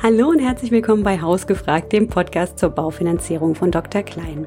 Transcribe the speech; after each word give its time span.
Hallo 0.00 0.28
und 0.28 0.38
herzlich 0.38 0.70
willkommen 0.70 1.02
bei 1.02 1.20
Hausgefragt, 1.20 1.92
dem 1.92 2.06
Podcast 2.06 2.56
zur 2.56 2.70
Baufinanzierung 2.70 3.56
von 3.56 3.72
Dr. 3.72 4.04
Klein. 4.04 4.46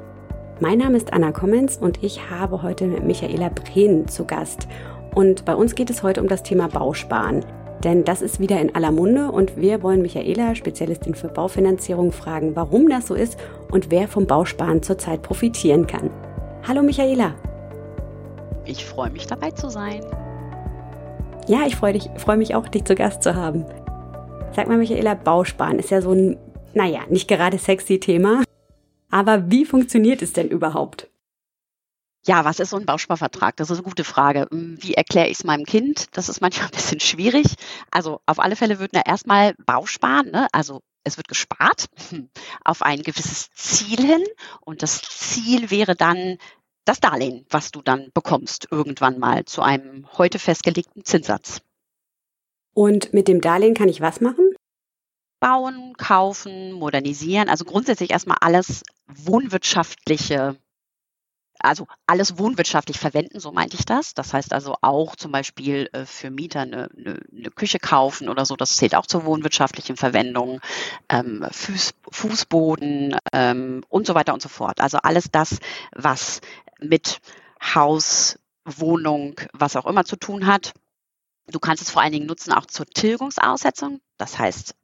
Mein 0.62 0.78
Name 0.78 0.96
ist 0.96 1.12
Anna 1.12 1.34
Kommens 1.34 1.76
und 1.76 2.02
ich 2.02 2.30
habe 2.30 2.64
heute 2.64 2.86
mit 2.86 3.04
Michaela 3.04 3.50
Brehn 3.50 4.08
zu 4.08 4.24
Gast. 4.24 4.70
Und 5.14 5.44
bei 5.44 5.54
uns 5.54 5.76
geht 5.76 5.90
es 5.90 6.04
heute 6.04 6.22
um 6.22 6.30
das 6.30 6.44
Thema 6.44 6.70
Bausparen. 6.70 7.44
Denn 7.84 8.06
das 8.06 8.22
ist 8.22 8.40
wieder 8.40 8.62
in 8.62 8.74
aller 8.76 8.94
Munde 8.94 9.30
und 9.30 9.58
wir 9.58 9.84
wollen 9.84 10.02
Michaela, 10.02 10.56
Spezialistin 10.56 11.16
für 11.16 11.28
Baufinanzierung, 11.28 12.14
fragen, 12.14 12.56
warum 12.56 12.88
das 12.88 13.08
so 13.08 13.14
ist 13.14 13.38
und 13.72 13.92
wer 13.92 14.08
vom 14.08 14.28
Bausparen 14.28 14.82
zurzeit 14.82 15.22
profitieren 15.22 15.86
kann. 15.86 16.12
Hallo 16.66 16.82
Michaela. 16.82 17.36
Ich 18.64 18.86
freue 18.86 19.10
mich 19.10 19.28
dabei 19.28 19.52
zu 19.52 19.68
sein. 19.68 20.00
Ja, 21.46 21.64
ich 21.68 21.76
freue 21.76 22.00
freue 22.16 22.38
mich 22.38 22.56
auch, 22.56 22.70
dich 22.70 22.86
zu 22.86 22.96
Gast 22.96 23.22
zu 23.22 23.36
haben. 23.36 23.66
Sag 24.54 24.68
mal, 24.68 24.78
Michaela, 24.78 25.14
Bausparen 25.14 25.80
ist 25.80 25.92
ja 25.92 26.02
so 26.02 26.12
ein, 26.12 26.38
naja, 26.74 27.02
nicht 27.10 27.30
gerade 27.30 27.58
sexy 27.58 28.00
Thema. 28.00 28.44
Aber 29.10 29.50
wie 29.50 29.66
funktioniert 29.66 30.22
es 30.22 30.34
denn 30.34 30.50
überhaupt? 30.50 31.10
Ja, 32.26 32.44
was 32.44 32.60
ist 32.60 32.70
so 32.70 32.78
ein 32.78 32.86
Bausparvertrag? 32.86 33.56
Das 33.56 33.70
ist 33.70 33.78
eine 33.78 33.88
gute 33.88 34.04
Frage. 34.04 34.48
Hm, 34.52 34.78
wie 34.82 34.94
erkläre 34.94 35.28
ich 35.28 35.40
es 35.40 35.44
meinem 35.46 35.66
Kind? 35.66 36.16
Das 36.18 36.28
ist 36.28 36.42
manchmal 36.42 36.68
ein 36.68 36.76
bisschen 36.76 37.00
schwierig. 37.00 37.56
Also 37.92 38.20
auf 38.26 38.40
alle 38.40 38.58
Fälle 38.58 38.80
wird 38.80 38.94
er 38.94 39.06
erstmal 39.06 39.56
Bausparen, 39.66 40.32
ne? 40.32 40.48
also 40.52 40.82
es 41.04 41.18
wird 41.18 41.30
gespart 41.30 41.86
auf 42.66 42.82
ein 42.84 43.02
gewisses 43.02 43.50
Ziel 43.54 44.06
hin 44.06 44.24
und 44.60 44.84
das 44.84 45.02
Ziel 45.02 45.72
wäre 45.72 45.96
dann 45.96 46.38
das 46.84 47.00
Darlehen, 47.00 47.46
was 47.50 47.72
du 47.72 47.82
dann 47.82 48.12
bekommst 48.14 48.68
irgendwann 48.70 49.18
mal 49.18 49.46
zu 49.46 49.62
einem 49.62 50.08
heute 50.18 50.40
festgelegten 50.40 51.06
Zinssatz. 51.06 51.62
Und 52.74 53.14
mit 53.14 53.28
dem 53.28 53.42
Darlehen 53.42 53.74
kann 53.74 53.90
ich 53.90 54.02
was 54.02 54.22
machen? 54.22 54.54
Bauen, 55.40 55.96
kaufen, 55.98 56.72
modernisieren. 56.72 57.50
Also 57.50 57.66
grundsätzlich 57.66 58.12
erstmal 58.12 58.38
alles 58.42 58.84
wohnwirtschaftliche, 59.08 60.56
also 61.60 61.88
alles 62.06 62.38
wohnwirtschaftlich 62.38 63.00
verwenden, 63.00 63.40
so 63.40 63.52
meinte 63.52 63.76
ich 63.76 63.86
das. 63.86 64.14
Das 64.14 64.34
heißt 64.34 64.54
also 64.54 64.76
auch 64.82 65.16
zum 65.16 65.32
Beispiel 65.32 65.90
äh, 65.94 66.06
für 66.06 66.30
Mieter 66.30 66.62
eine, 66.62 66.90
eine, 66.96 67.20
eine 67.36 67.50
Küche 67.50 67.80
kaufen 67.80 68.30
oder 68.30 68.46
so, 68.46 68.56
das 68.56 68.78
zählt 68.78 68.96
auch 68.96 69.08
zur 69.08 69.26
wohnwirtschaftlichen 69.26 69.98
Verwendung, 69.98 70.62
ähm, 71.10 71.46
Fuß, 71.52 71.96
Fußboden 72.12 73.18
ähm, 73.34 73.84
und 73.90 74.06
so 74.06 74.14
weiter 74.14 74.34
und 74.34 74.44
so 74.44 74.50
fort. 74.50 74.80
Also 74.80 75.00
alles 75.00 75.32
das, 75.32 75.58
was 75.96 76.42
mit 76.80 77.20
Haus, 77.62 78.38
Wohnung, 78.64 79.36
was 79.54 79.76
auch 79.76 79.88
immer 79.88 80.06
zu 80.06 80.18
tun 80.18 80.46
hat. 80.46 80.74
Du 81.48 81.60
kannst 81.60 81.82
es 81.82 81.90
vor 81.90 82.02
allen 82.02 82.14
Dingen 82.14 82.28
nutzen 82.28 82.54
auch 82.54 82.66
zur 82.66 82.86
Tilgungsaussetzung. 82.86 84.00
Das 84.18 84.38
heißt, 84.38 84.76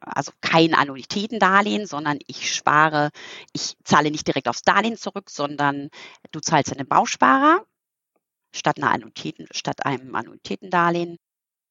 also 0.00 0.32
kein 0.40 0.74
Annuitätendarlehen, 0.74 1.86
sondern 1.86 2.18
ich 2.26 2.52
spare, 2.54 3.10
ich 3.52 3.76
zahle 3.84 4.10
nicht 4.10 4.26
direkt 4.26 4.48
aufs 4.48 4.62
Darlehen 4.62 4.96
zurück, 4.96 5.30
sondern 5.30 5.90
du 6.32 6.40
zahlst 6.40 6.72
einen 6.72 6.88
Bausparer 6.88 7.64
statt, 8.52 8.78
einer 8.78 8.90
Annuitäten, 8.90 9.46
statt 9.50 9.84
einem 9.84 10.14
Annuitätendarlehen. 10.14 11.16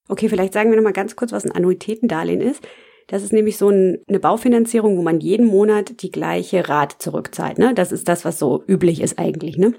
Okay, 0.07 0.29
vielleicht 0.29 0.53
sagen 0.53 0.69
wir 0.69 0.77
nochmal 0.77 0.93
ganz 0.93 1.15
kurz, 1.15 1.31
was 1.31 1.45
ein 1.45 1.51
Annuitätendarlehen 1.51 2.41
ist. 2.41 2.67
Das 3.07 3.23
ist 3.23 3.33
nämlich 3.33 3.57
so 3.57 3.69
ein, 3.69 4.03
eine 4.07 4.19
Baufinanzierung, 4.19 4.97
wo 4.97 5.01
man 5.01 5.19
jeden 5.19 5.47
Monat 5.47 6.01
die 6.03 6.11
gleiche 6.11 6.69
Rate 6.69 6.99
zurückzahlt. 6.99 7.57
Ne? 7.57 7.73
Das 7.73 7.91
ist 7.91 8.07
das, 8.07 8.23
was 8.23 8.37
so 8.37 8.63
üblich 8.67 9.01
ist 9.01 9.17
eigentlich, 9.17 9.57
ne? 9.57 9.73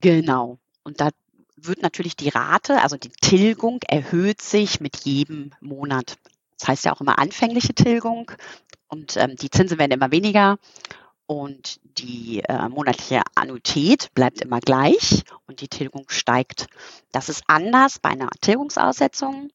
Genau. 0.00 0.58
Und 0.84 1.00
da 1.00 1.10
wird 1.56 1.82
natürlich 1.82 2.16
die 2.16 2.28
Rate, 2.28 2.82
also 2.82 2.96
die 2.96 3.10
Tilgung, 3.10 3.80
erhöht 3.86 4.42
sich 4.42 4.80
mit 4.80 5.04
jedem 5.04 5.52
Monat. 5.60 6.16
Das 6.58 6.68
heißt 6.68 6.84
ja 6.84 6.92
auch 6.92 7.00
immer 7.00 7.18
anfängliche 7.18 7.74
Tilgung 7.74 8.30
und 8.88 9.16
ähm, 9.16 9.36
die 9.36 9.50
Zinsen 9.50 9.78
werden 9.78 9.92
immer 9.92 10.10
weniger 10.10 10.58
und 11.26 11.80
die 11.82 12.40
äh, 12.40 12.68
monatliche 12.68 13.22
Annuität 13.34 14.10
bleibt 14.14 14.40
immer 14.40 14.60
gleich 14.60 15.24
und 15.46 15.60
die 15.60 15.68
Tilgung 15.68 16.04
steigt. 16.08 16.66
Das 17.12 17.28
ist 17.28 17.42
anders 17.46 17.98
bei 17.98 18.10
einer 18.10 18.30
Tilgungsaussetzung. 18.40 19.50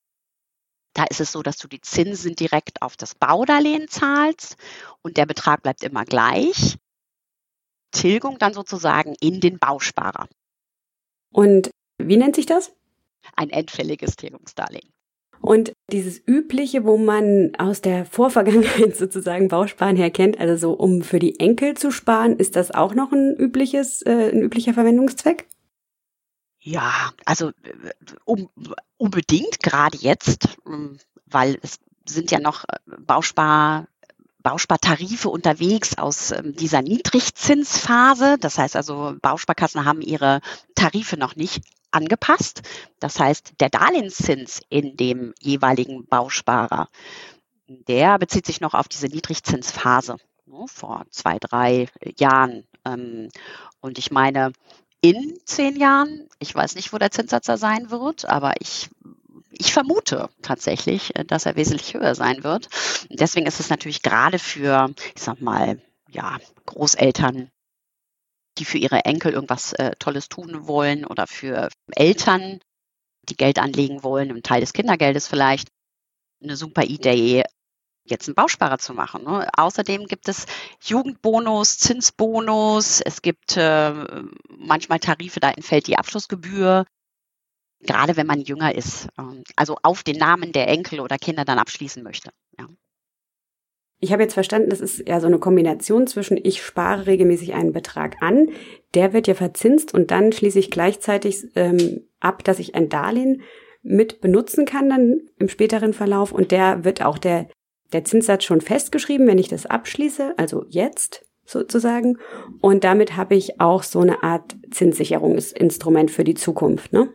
Da 0.93 1.03
ist 1.05 1.21
es 1.21 1.31
so, 1.31 1.43
dass 1.43 1.57
du 1.57 1.67
die 1.67 1.81
Zinsen 1.81 2.35
direkt 2.35 2.81
auf 2.81 2.97
das 2.97 3.13
Baudarlehen 3.15 3.87
zahlst 3.87 4.57
und 5.01 5.17
der 5.17 5.25
Betrag 5.25 5.61
bleibt 5.61 5.83
immer 5.83 6.05
gleich. 6.05 6.77
Tilgung 7.91 8.39
dann 8.39 8.53
sozusagen 8.53 9.15
in 9.19 9.39
den 9.39 9.59
Bausparer. 9.59 10.27
Und 11.31 11.69
wie 11.99 12.17
nennt 12.17 12.35
sich 12.35 12.45
das? 12.45 12.73
Ein 13.35 13.49
endfälliges 13.49 14.15
Tilgungsdarlehen. 14.15 14.89
Und 15.41 15.71
dieses 15.91 16.21
übliche, 16.27 16.83
wo 16.83 16.97
man 16.97 17.53
aus 17.57 17.81
der 17.81 18.05
Vorvergangenheit 18.05 18.95
sozusagen 18.97 19.47
Bausparen 19.47 19.95
her 19.95 20.11
kennt, 20.11 20.39
also 20.39 20.55
so 20.57 20.73
um 20.73 21.01
für 21.01 21.19
die 21.19 21.39
Enkel 21.39 21.75
zu 21.75 21.91
sparen, 21.91 22.35
ist 22.35 22.55
das 22.55 22.71
auch 22.71 22.93
noch 22.93 23.11
ein 23.11 23.35
übliches, 23.37 24.01
äh, 24.01 24.31
ein 24.33 24.41
üblicher 24.41 24.73
Verwendungszweck? 24.73 25.47
Ja, 26.59 27.11
also 27.25 27.51
um, 28.25 28.49
unbedingt 28.97 29.61
gerade 29.63 29.97
jetzt, 29.97 30.57
ähm, 30.67 30.97
weil 31.25 31.57
es 31.61 31.79
sind 32.05 32.31
ja 32.31 32.39
noch 32.39 32.65
äh, 32.65 32.77
Bauspar 32.99 33.87
Bauspartarife 34.41 35.29
unterwegs 35.29 35.97
aus 35.97 36.31
ähm, 36.31 36.55
dieser 36.55 36.81
Niedrigzinsphase. 36.81 38.37
Das 38.39 38.57
heißt 38.57 38.75
also, 38.77 39.15
Bausparkassen 39.21 39.83
haben 39.83 40.01
ihre 40.01 40.39
Tarife 40.75 41.17
noch 41.17 41.35
nicht 41.35 41.61
angepasst. 41.91 42.61
Das 42.99 43.19
heißt, 43.19 43.53
der 43.59 43.69
Darlehenszins 43.69 44.61
in 44.69 44.95
dem 44.97 45.33
jeweiligen 45.39 46.05
Bausparer, 46.05 46.89
der 47.67 48.17
bezieht 48.17 48.45
sich 48.45 48.61
noch 48.61 48.73
auf 48.73 48.87
diese 48.87 49.07
Niedrigzinsphase 49.07 50.17
ne, 50.45 50.65
vor 50.67 51.05
zwei, 51.11 51.37
drei 51.39 51.87
Jahren. 52.17 52.65
Ähm, 52.85 53.29
und 53.81 53.97
ich 53.97 54.11
meine, 54.11 54.51
in 55.01 55.37
zehn 55.45 55.77
Jahren, 55.77 56.27
ich 56.39 56.53
weiß 56.53 56.75
nicht, 56.75 56.91
wo 56.91 56.97
der 56.97 57.11
Zinssatz 57.11 57.45
da 57.45 57.57
sein 57.57 57.89
wird, 57.89 58.25
aber 58.25 58.53
ich 58.59 58.89
ich 59.51 59.73
vermute 59.73 60.29
tatsächlich, 60.41 61.15
äh, 61.15 61.25
dass 61.25 61.45
er 61.45 61.55
wesentlich 61.55 61.93
höher 61.93 62.15
sein 62.15 62.43
wird. 62.43 62.69
Deswegen 63.09 63.45
ist 63.45 63.59
es 63.59 63.69
natürlich 63.69 64.01
gerade 64.01 64.39
für, 64.39 64.93
ich 65.15 65.21
sag 65.21 65.41
mal, 65.41 65.81
ja, 66.09 66.37
Großeltern, 66.65 67.51
die 68.59 68.65
für 68.65 68.77
ihre 68.77 69.05
Enkel 69.05 69.33
irgendwas 69.33 69.73
äh, 69.73 69.91
Tolles 69.99 70.29
tun 70.29 70.67
wollen 70.67 71.05
oder 71.05 71.27
für 71.27 71.69
Eltern, 71.91 72.59
die 73.23 73.35
Geld 73.35 73.59
anlegen 73.59 74.03
wollen, 74.03 74.29
einen 74.29 74.43
Teil 74.43 74.61
des 74.61 74.73
Kindergeldes 74.73 75.27
vielleicht, 75.27 75.69
eine 76.41 76.55
super 76.55 76.83
Idee, 76.83 77.43
jetzt 78.05 78.27
einen 78.27 78.35
Bausparer 78.35 78.79
zu 78.79 78.93
machen. 78.93 79.23
Ne? 79.23 79.49
Außerdem 79.55 80.05
gibt 80.05 80.27
es 80.29 80.45
Jugendbonus, 80.81 81.77
Zinsbonus, 81.77 83.01
es 83.01 83.21
gibt 83.21 83.57
äh, 83.57 83.93
manchmal 84.49 84.99
Tarife, 84.99 85.39
da 85.39 85.51
entfällt 85.51 85.87
die 85.87 85.97
Abschlussgebühr 85.97 86.85
gerade 87.81 88.17
wenn 88.17 88.27
man 88.27 88.41
jünger 88.41 88.75
ist, 88.75 89.07
ähm, 89.17 89.43
also 89.55 89.77
auf 89.83 90.03
den 90.03 90.17
Namen 90.17 90.51
der 90.51 90.67
Enkel 90.67 90.99
oder 90.99 91.17
Kinder 91.17 91.45
dann 91.45 91.59
abschließen 91.59 92.03
möchte. 92.03 92.31
Ja. 92.57 92.67
Ich 93.99 94.13
habe 94.13 94.23
jetzt 94.23 94.33
verstanden, 94.33 94.69
das 94.69 94.79
ist 94.79 95.07
ja 95.07 95.19
so 95.19 95.27
eine 95.27 95.39
Kombination 95.39 96.07
zwischen 96.07 96.37
ich 96.41 96.61
spare 96.61 97.05
regelmäßig 97.05 97.53
einen 97.53 97.73
Betrag 97.73 98.15
an, 98.21 98.49
der 98.93 99.11
wird 99.11 99.27
ja 99.27 99.33
verzinst 99.33 99.93
und 99.93 100.09
dann 100.11 100.31
schließe 100.31 100.59
ich 100.59 100.71
gleichzeitig 100.71 101.47
ähm, 101.55 102.07
ab, 102.19 102.43
dass 102.45 102.59
ich 102.59 102.75
ein 102.75 102.89
Darlehen 102.89 103.41
mit 103.81 104.21
benutzen 104.21 104.65
kann 104.65 104.89
dann 104.89 105.21
im 105.37 105.49
späteren 105.49 105.93
Verlauf 105.93 106.31
und 106.31 106.51
der 106.51 106.83
wird 106.85 107.03
auch 107.03 107.17
der, 107.17 107.49
der 107.91 108.05
Zinssatz 108.05 108.43
schon 108.45 108.61
festgeschrieben, 108.61 109.27
wenn 109.27 109.37
ich 109.37 109.49
das 109.49 109.65
abschließe, 109.65 110.33
also 110.37 110.65
jetzt 110.69 111.25
sozusagen. 111.45 112.17
Und 112.61 112.83
damit 112.83 113.17
habe 113.17 113.35
ich 113.35 113.59
auch 113.59 113.83
so 113.83 113.99
eine 113.99 114.23
Art 114.23 114.55
Zinssicherungsinstrument 114.71 116.11
für 116.11 116.23
die 116.23 116.35
Zukunft, 116.35 116.93
ne? 116.93 117.13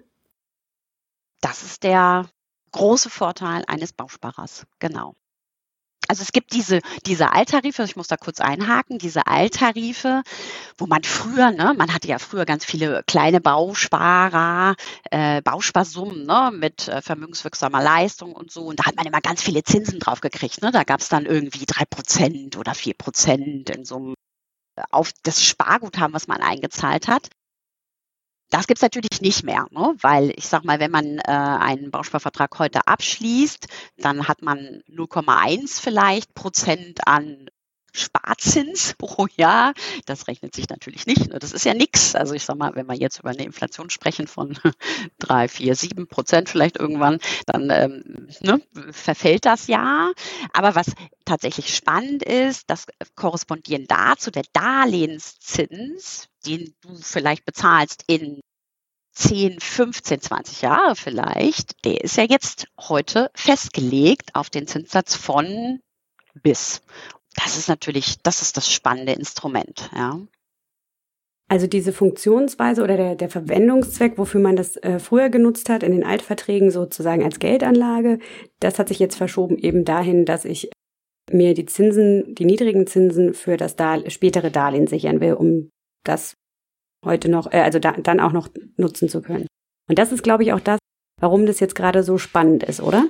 Das 1.41 1.63
ist 1.63 1.83
der 1.83 2.29
große 2.73 3.11
Vorteil 3.11 3.65
eines 3.67 3.93
Bausparers. 3.93 4.67
Genau. 4.79 5.15
Also 6.09 6.23
es 6.23 6.33
gibt 6.33 6.53
diese, 6.53 6.81
diese 7.07 7.33
Alttarife, 7.33 7.83
ich 7.85 7.97
muss 7.97 8.09
da 8.09 8.17
kurz 8.17 8.41
einhaken, 8.41 8.99
diese 8.99 9.27
Alttarife, 9.27 10.23
wo 10.77 10.87
man 10.87 11.03
früher, 11.03 11.51
ne, 11.51 11.75
man 11.77 11.93
hatte 11.93 12.09
ja 12.09 12.19
früher 12.19 12.45
ganz 12.45 12.65
viele 12.65 13.03
kleine 13.07 13.41
Bausparer, 13.41 14.77
äh, 15.11 15.43
Bausparsummen 15.43 16.27
ne, 16.27 16.51
mit 16.55 16.89
äh, 16.89 17.03
vermögenswirksamer 17.03 17.83
Leistung 17.83 18.33
und 18.33 18.51
so. 18.51 18.67
Und 18.67 18.81
da 18.81 18.87
hat 18.87 18.97
man 18.97 19.07
immer 19.07 19.21
ganz 19.21 19.43
viele 19.43 19.63
Zinsen 19.65 19.99
drauf 19.99 20.21
gekriegt. 20.21 20.63
Ne? 20.63 20.71
Da 20.73 20.85
gab 20.85 21.01
es 21.01 21.09
dann 21.09 21.27
irgendwie 21.27 21.67
drei 21.67 21.85
Prozent 21.85 22.57
oder 22.57 22.75
vier 22.75 22.95
Prozent 22.95 23.71
in 23.71 23.85
so 23.85 23.97
einem 23.97 24.15
äh, 24.77 24.83
auf 24.91 25.13
das 25.23 25.45
Sparguthaben, 25.45 26.15
was 26.15 26.27
man 26.27 26.43
eingezahlt 26.43 27.09
hat. 27.09 27.31
Das 28.55 28.69
gibt's 28.69 28.83
natürlich 28.83 29.21
nicht 29.21 29.43
mehr, 29.43 29.67
ne? 29.73 29.97
weil 30.01 30.33
ich 30.37 30.47
sag 30.47 30.63
mal, 30.65 30.79
wenn 30.79 30.93
man 30.93 31.19
äh, 31.19 31.23
einen 31.27 31.91
Bausparvertrag 31.91 32.57
heute 32.61 32.87
abschließt, 32.87 33.67
dann 33.99 34.29
hat 34.29 34.43
man 34.43 34.81
0,1 34.89 35.81
vielleicht 35.81 36.35
Prozent 36.35 37.05
an 37.05 37.49
Sparzins 37.95 38.95
pro 38.99 39.27
Jahr. 39.37 39.73
Das 40.05 40.27
rechnet 40.27 40.55
sich 40.55 40.69
natürlich 40.69 41.07
nicht. 41.07 41.29
Ne? 41.29 41.39
Das 41.39 41.53
ist 41.53 41.65
ja 41.65 41.75
nichts. 41.75 42.15
Also 42.15 42.35
ich 42.35 42.45
sag 42.45 42.57
mal, 42.57 42.75
wenn 42.75 42.87
wir 42.87 42.97
jetzt 42.97 43.21
über 43.21 43.31
eine 43.31 43.45
Inflation 43.45 43.89
sprechen 43.89 44.27
von 44.27 44.59
drei, 45.19 45.49
vier, 45.49 45.77
sieben 45.77 46.09
Prozent 46.09 46.49
vielleicht 46.49 46.77
irgendwann, 46.77 47.21
dann 47.47 47.71
ähm, 47.71 48.29
ne, 48.41 48.61
verfällt 48.91 49.45
das 49.47 49.69
ja. 49.69 50.13
Aber 50.53 50.75
was 50.75 50.93
tatsächlich 51.25 51.75
spannend 51.75 52.23
ist, 52.23 52.69
das 52.69 52.87
korrespondieren 53.15 53.87
dazu 53.87 54.31
der 54.31 54.45
Darlehenszins, 54.53 56.29
den 56.45 56.75
du 56.81 56.97
vielleicht 56.97 57.45
bezahlst 57.45 58.05
in 58.09 58.41
10, 59.13 59.61
15, 59.61 60.21
20 60.21 60.63
Jahre 60.63 60.97
vielleicht, 60.97 61.85
der 61.85 62.03
ist 62.03 62.17
ja 62.17 62.25
jetzt 62.25 62.67
heute 62.81 63.31
festgelegt 63.35 64.35
auf 64.35 64.51
den 64.51 64.67
Zinssatz 64.67 65.15
von 65.15 65.81
bis. 66.43 66.83
Das 67.35 67.57
ist 67.57 67.69
natürlich, 67.69 68.23
das 68.23 68.43
ist 68.43 68.57
das 68.57 68.71
spannende 68.71 69.13
Instrument, 69.13 69.91
ja. 69.95 70.21
Also 71.47 71.67
diese 71.67 71.93
Funktionsweise 71.93 72.83
oder 72.83 72.97
der, 72.97 73.15
der 73.17 73.29
Verwendungszweck, 73.29 74.17
wofür 74.17 74.41
man 74.41 74.57
das 74.57 74.77
äh, 74.77 74.99
früher 74.99 75.29
genutzt 75.29 75.69
hat, 75.69 75.83
in 75.83 75.93
den 75.93 76.05
Altverträgen 76.05 76.71
sozusagen 76.71 77.23
als 77.23 77.39
Geldanlage, 77.39 78.19
das 78.61 78.79
hat 78.79 78.89
sich 78.89 78.99
jetzt 78.99 79.17
verschoben 79.17 79.59
eben 79.59 79.85
dahin, 79.85 80.25
dass 80.25 80.47
ich 80.47 80.71
mir 81.31 81.55
die 81.55 81.67
Zinsen, 81.67 82.35
die 82.35 82.45
niedrigen 82.45 82.87
Zinsen 82.87 83.35
für 83.35 83.57
das 83.57 83.77
Dar 83.77 84.09
spätere 84.11 84.51
Darlehen 84.51 84.87
sichern 84.87 85.21
will, 85.21 85.35
um 85.35 85.71
das 86.05 86.35
heute 87.05 87.31
noch, 87.31 87.53
äh, 87.53 87.61
also 87.61 87.79
da, 87.79 87.93
dann 87.93 88.21
auch 88.21 88.33
noch 88.33 88.49
nutzen 88.77 89.09
zu 89.09 89.21
können. 89.21 89.47
Und 89.89 89.99
das 89.99 90.13
ist, 90.13 90.23
glaube 90.23 90.45
ich, 90.45 90.53
auch 90.53 90.61
das, 90.61 90.79
warum 91.21 91.45
das 91.47 91.61
jetzt 91.61 91.75
gerade 91.75 92.03
so 92.03 92.17
spannend 92.17 92.63
ist, 92.63 92.81
oder? 92.81 93.07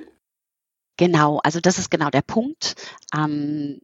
Genau, 0.97 1.39
also 1.43 1.61
das 1.61 1.79
ist 1.79 1.91
genau 1.91 2.11
der 2.11 2.23
Punkt. 2.23 2.75
Ähm, 3.17 3.81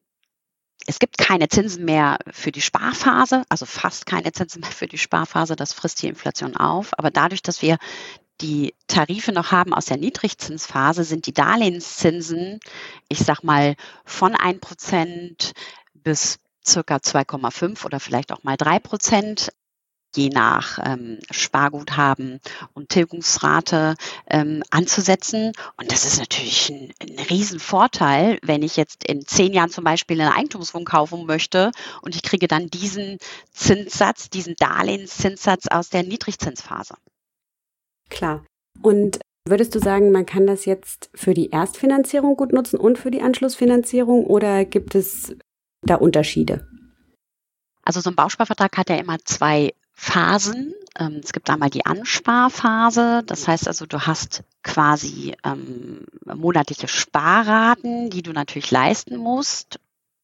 es 0.86 0.98
gibt 0.98 1.18
keine 1.18 1.48
Zinsen 1.48 1.84
mehr 1.84 2.18
für 2.30 2.52
die 2.52 2.60
Sparphase, 2.60 3.44
also 3.48 3.66
fast 3.66 4.06
keine 4.06 4.32
Zinsen 4.32 4.60
mehr 4.62 4.70
für 4.70 4.86
die 4.86 4.98
Sparphase. 4.98 5.56
Das 5.56 5.72
frisst 5.72 6.02
die 6.02 6.08
Inflation 6.08 6.56
auf. 6.56 6.98
Aber 6.98 7.10
dadurch, 7.10 7.42
dass 7.42 7.62
wir 7.62 7.78
die 8.40 8.74
Tarife 8.86 9.32
noch 9.32 9.52
haben 9.52 9.74
aus 9.74 9.86
der 9.86 9.98
Niedrigzinsphase, 9.98 11.04
sind 11.04 11.26
die 11.26 11.34
Darlehenszinsen, 11.34 12.60
ich 13.08 13.18
sag 13.18 13.44
mal, 13.44 13.76
von 14.04 14.34
1% 14.34 15.52
bis 15.92 16.38
circa 16.66 16.96
2,5 16.96 17.84
oder 17.84 18.00
vielleicht 18.00 18.32
auch 18.32 18.42
mal 18.42 18.56
3 18.56 18.78
Prozent 18.78 19.52
je 20.16 20.28
nach 20.28 20.78
ähm, 20.82 21.18
Sparguthaben 21.30 22.40
und 22.74 22.88
Tilgungsrate 22.88 23.94
ähm, 24.28 24.62
anzusetzen. 24.70 25.52
Und 25.76 25.92
das 25.92 26.04
ist 26.04 26.18
natürlich 26.18 26.70
ein, 26.70 26.92
ein 27.00 27.18
Riesenvorteil, 27.18 28.38
wenn 28.42 28.62
ich 28.62 28.76
jetzt 28.76 29.04
in 29.04 29.26
zehn 29.26 29.52
Jahren 29.52 29.70
zum 29.70 29.84
Beispiel 29.84 30.20
eine 30.20 30.34
Eigentumswohnung 30.34 30.84
kaufen 30.84 31.26
möchte 31.26 31.70
und 32.02 32.14
ich 32.14 32.22
kriege 32.22 32.48
dann 32.48 32.68
diesen 32.68 33.18
Zinssatz, 33.52 34.30
diesen 34.30 34.54
Darlehenszinssatz 34.58 35.66
aus 35.68 35.90
der 35.90 36.02
Niedrigzinsphase. 36.02 36.94
Klar. 38.08 38.44
Und 38.82 39.20
Würdest 39.48 39.74
du 39.74 39.78
sagen, 39.78 40.12
man 40.12 40.26
kann 40.26 40.46
das 40.46 40.66
jetzt 40.66 41.10
für 41.14 41.32
die 41.32 41.50
Erstfinanzierung 41.50 42.36
gut 42.36 42.52
nutzen 42.52 42.78
und 42.78 42.98
für 42.98 43.10
die 43.10 43.22
Anschlussfinanzierung 43.22 44.26
oder 44.26 44.66
gibt 44.66 44.94
es 44.94 45.34
da 45.82 45.94
Unterschiede? 45.94 46.68
Also 47.82 48.00
so 48.00 48.10
ein 48.10 48.16
Bausparvertrag 48.16 48.76
hat 48.76 48.90
ja 48.90 48.96
immer 48.96 49.18
zwei 49.24 49.72
Phasen. 50.02 50.74
Ähm, 50.98 51.20
es 51.22 51.34
gibt 51.34 51.50
einmal 51.50 51.68
die 51.68 51.84
Ansparphase. 51.84 53.22
Das 53.26 53.46
heißt 53.46 53.68
also, 53.68 53.84
du 53.84 54.06
hast 54.06 54.42
quasi 54.62 55.36
ähm, 55.44 56.06
monatliche 56.24 56.88
Sparraten, 56.88 58.08
die 58.08 58.22
du 58.22 58.32
natürlich 58.32 58.70
leisten 58.70 59.18
musst, 59.18 59.78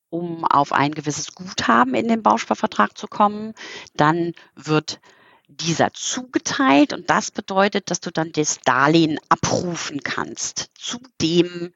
um 0.08 0.46
auf 0.46 0.73
ein 0.73 0.93
gewisses 0.93 1.34
Guthaben 1.34 1.94
in 1.94 2.08
den 2.08 2.23
Bausparvertrag 2.23 2.96
zu 2.96 3.06
kommen. 3.06 3.52
Dann 3.94 4.32
wird 4.55 4.99
dieser 5.46 5.93
zugeteilt 5.93 6.94
und 6.94 7.11
das 7.11 7.31
bedeutet, 7.31 7.90
dass 7.90 8.00
du 8.00 8.11
dann 8.11 8.32
das 8.32 8.61
Darlehen 8.64 9.20
abrufen 9.28 10.00
kannst 10.02 10.70
zu 10.75 10.99
dem 11.20 11.75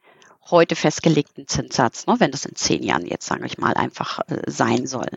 heute 0.51 0.75
festgelegten 0.75 1.47
Zinssatz, 1.47 2.07
ne, 2.07 2.17
wenn 2.19 2.31
das 2.31 2.47
in 2.47 2.57
zehn 2.57 2.83
Jahren 2.83 3.07
jetzt, 3.07 3.27
sage 3.27 3.45
ich 3.45 3.59
mal, 3.59 3.75
einfach 3.75 4.21
äh, 4.27 4.41
sein 4.47 4.87
soll. 4.87 5.11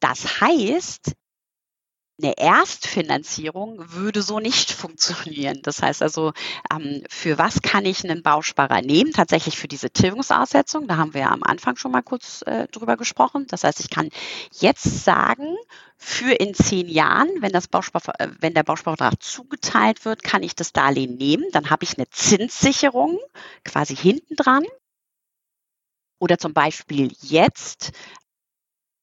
Das 0.00 0.40
heißt, 0.40 1.12
eine 2.22 2.38
Erstfinanzierung 2.38 3.92
würde 3.92 4.22
so 4.22 4.38
nicht 4.40 4.70
funktionieren. 4.72 5.60
Das 5.62 5.82
heißt 5.82 6.02
also, 6.02 6.32
ähm, 6.72 7.02
für 7.08 7.38
was 7.38 7.62
kann 7.62 7.84
ich 7.84 8.04
einen 8.04 8.22
Bausparer 8.22 8.82
nehmen? 8.82 9.12
Tatsächlich 9.12 9.58
für 9.58 9.68
diese 9.68 9.90
Tilgungsaussetzung. 9.90 10.86
Da 10.86 10.96
haben 10.96 11.14
wir 11.14 11.22
ja 11.22 11.30
am 11.30 11.42
Anfang 11.42 11.76
schon 11.76 11.92
mal 11.92 12.02
kurz 12.02 12.42
äh, 12.42 12.68
drüber 12.68 12.96
gesprochen. 12.96 13.46
Das 13.48 13.64
heißt, 13.64 13.80
ich 13.80 13.90
kann 13.90 14.10
jetzt 14.52 15.04
sagen, 15.04 15.56
für 15.96 16.32
in 16.32 16.54
zehn 16.54 16.88
Jahren, 16.88 17.30
wenn, 17.40 17.52
das 17.52 17.68
Bauspar, 17.68 18.02
äh, 18.18 18.28
wenn 18.40 18.54
der 18.54 18.64
Bausparvertrag 18.64 19.22
zugeteilt 19.22 20.04
wird, 20.04 20.22
kann 20.22 20.42
ich 20.42 20.54
das 20.54 20.72
Darlehen 20.72 21.16
nehmen. 21.16 21.44
Dann 21.52 21.70
habe 21.70 21.84
ich 21.84 21.96
eine 21.96 22.08
Zinssicherung 22.10 23.18
quasi 23.64 23.96
hinten 23.96 24.36
dran. 24.36 24.64
Oder 26.18 26.38
zum 26.38 26.54
Beispiel 26.54 27.12
jetzt 27.20 27.90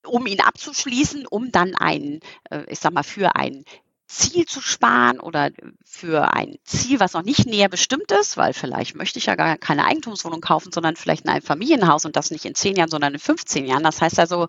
um 0.05 0.25
ihn 0.25 0.41
abzuschließen, 0.41 1.27
um 1.27 1.51
dann 1.51 1.75
ein, 1.75 2.19
äh, 2.49 2.63
ich 2.67 2.79
sag 2.79 2.93
mal, 2.93 3.03
für 3.03 3.35
ein 3.35 3.63
Ziel 4.07 4.45
zu 4.45 4.59
sparen 4.59 5.19
oder 5.19 5.51
für 5.85 6.33
ein 6.33 6.57
Ziel, 6.63 6.99
was 6.99 7.13
noch 7.13 7.21
nicht 7.21 7.45
näher 7.45 7.69
bestimmt 7.69 8.11
ist, 8.11 8.37
weil 8.37 8.53
vielleicht 8.53 8.95
möchte 8.95 9.19
ich 9.19 9.27
ja 9.27 9.35
gar 9.35 9.55
keine 9.57 9.85
Eigentumswohnung 9.85 10.41
kaufen, 10.41 10.71
sondern 10.71 10.95
vielleicht 10.95 11.27
ein 11.29 11.43
Familienhaus 11.43 12.05
und 12.05 12.15
das 12.15 12.31
nicht 12.31 12.45
in 12.45 12.55
zehn 12.55 12.75
Jahren, 12.75 12.89
sondern 12.89 13.13
in 13.13 13.19
15 13.19 13.67
Jahren. 13.67 13.83
Das 13.83 14.01
heißt 14.01 14.19
also, 14.19 14.47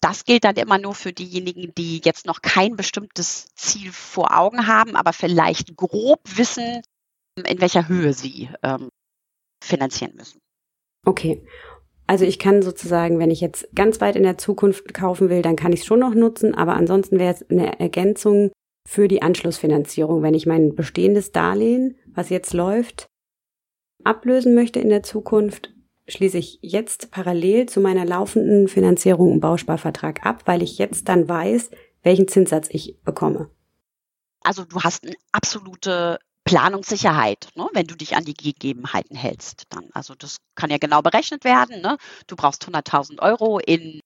das 0.00 0.24
gilt 0.24 0.44
dann 0.44 0.56
immer 0.56 0.78
nur 0.78 0.94
für 0.94 1.12
diejenigen, 1.12 1.72
die 1.76 2.00
jetzt 2.04 2.26
noch 2.26 2.42
kein 2.42 2.76
bestimmtes 2.76 3.46
Ziel 3.54 3.92
vor 3.92 4.36
Augen 4.36 4.66
haben, 4.66 4.96
aber 4.96 5.12
vielleicht 5.12 5.76
grob 5.76 6.20
wissen, 6.24 6.82
in 7.36 7.60
welcher 7.60 7.86
Höhe 7.86 8.12
sie 8.12 8.50
ähm, 8.62 8.90
finanzieren 9.62 10.16
müssen. 10.16 10.40
Okay. 11.06 11.46
Also 12.06 12.24
ich 12.24 12.38
kann 12.38 12.62
sozusagen, 12.62 13.18
wenn 13.18 13.30
ich 13.30 13.40
jetzt 13.40 13.68
ganz 13.74 14.00
weit 14.00 14.16
in 14.16 14.24
der 14.24 14.38
Zukunft 14.38 14.92
kaufen 14.92 15.30
will, 15.30 15.42
dann 15.42 15.56
kann 15.56 15.72
ich 15.72 15.80
es 15.80 15.86
schon 15.86 16.00
noch 16.00 16.14
nutzen, 16.14 16.54
aber 16.54 16.74
ansonsten 16.74 17.18
wäre 17.18 17.32
es 17.32 17.48
eine 17.50 17.80
Ergänzung 17.80 18.50
für 18.86 19.08
die 19.08 19.22
Anschlussfinanzierung, 19.22 20.22
wenn 20.22 20.34
ich 20.34 20.44
mein 20.44 20.74
bestehendes 20.74 21.32
Darlehen, 21.32 21.96
was 22.14 22.28
jetzt 22.28 22.52
läuft, 22.52 23.06
ablösen 24.04 24.54
möchte 24.54 24.80
in 24.80 24.90
der 24.90 25.02
Zukunft, 25.02 25.72
schließe 26.06 26.36
ich 26.36 26.58
jetzt 26.60 27.10
parallel 27.10 27.66
zu 27.66 27.80
meiner 27.80 28.04
laufenden 28.04 28.68
Finanzierung 28.68 29.32
einen 29.32 29.40
Bausparvertrag 29.40 30.26
ab, 30.26 30.42
weil 30.44 30.62
ich 30.62 30.76
jetzt 30.76 31.08
dann 31.08 31.26
weiß, 31.26 31.70
welchen 32.02 32.28
Zinssatz 32.28 32.68
ich 32.70 33.00
bekomme. 33.02 33.48
Also 34.42 34.66
du 34.66 34.80
hast 34.80 35.04
eine 35.04 35.16
absolute 35.32 36.18
Planungssicherheit, 36.44 37.48
ne, 37.54 37.68
wenn 37.72 37.86
du 37.86 37.94
dich 37.94 38.16
an 38.16 38.24
die 38.24 38.34
Gegebenheiten 38.34 39.16
hältst. 39.16 39.64
Dann, 39.70 39.88
also 39.92 40.14
das 40.14 40.36
kann 40.54 40.70
ja 40.70 40.78
genau 40.78 41.02
berechnet 41.02 41.44
werden. 41.44 41.80
Ne? 41.80 41.96
Du 42.26 42.36
brauchst 42.36 42.64
100.000 42.64 43.20
Euro 43.20 43.58
in 43.58 44.00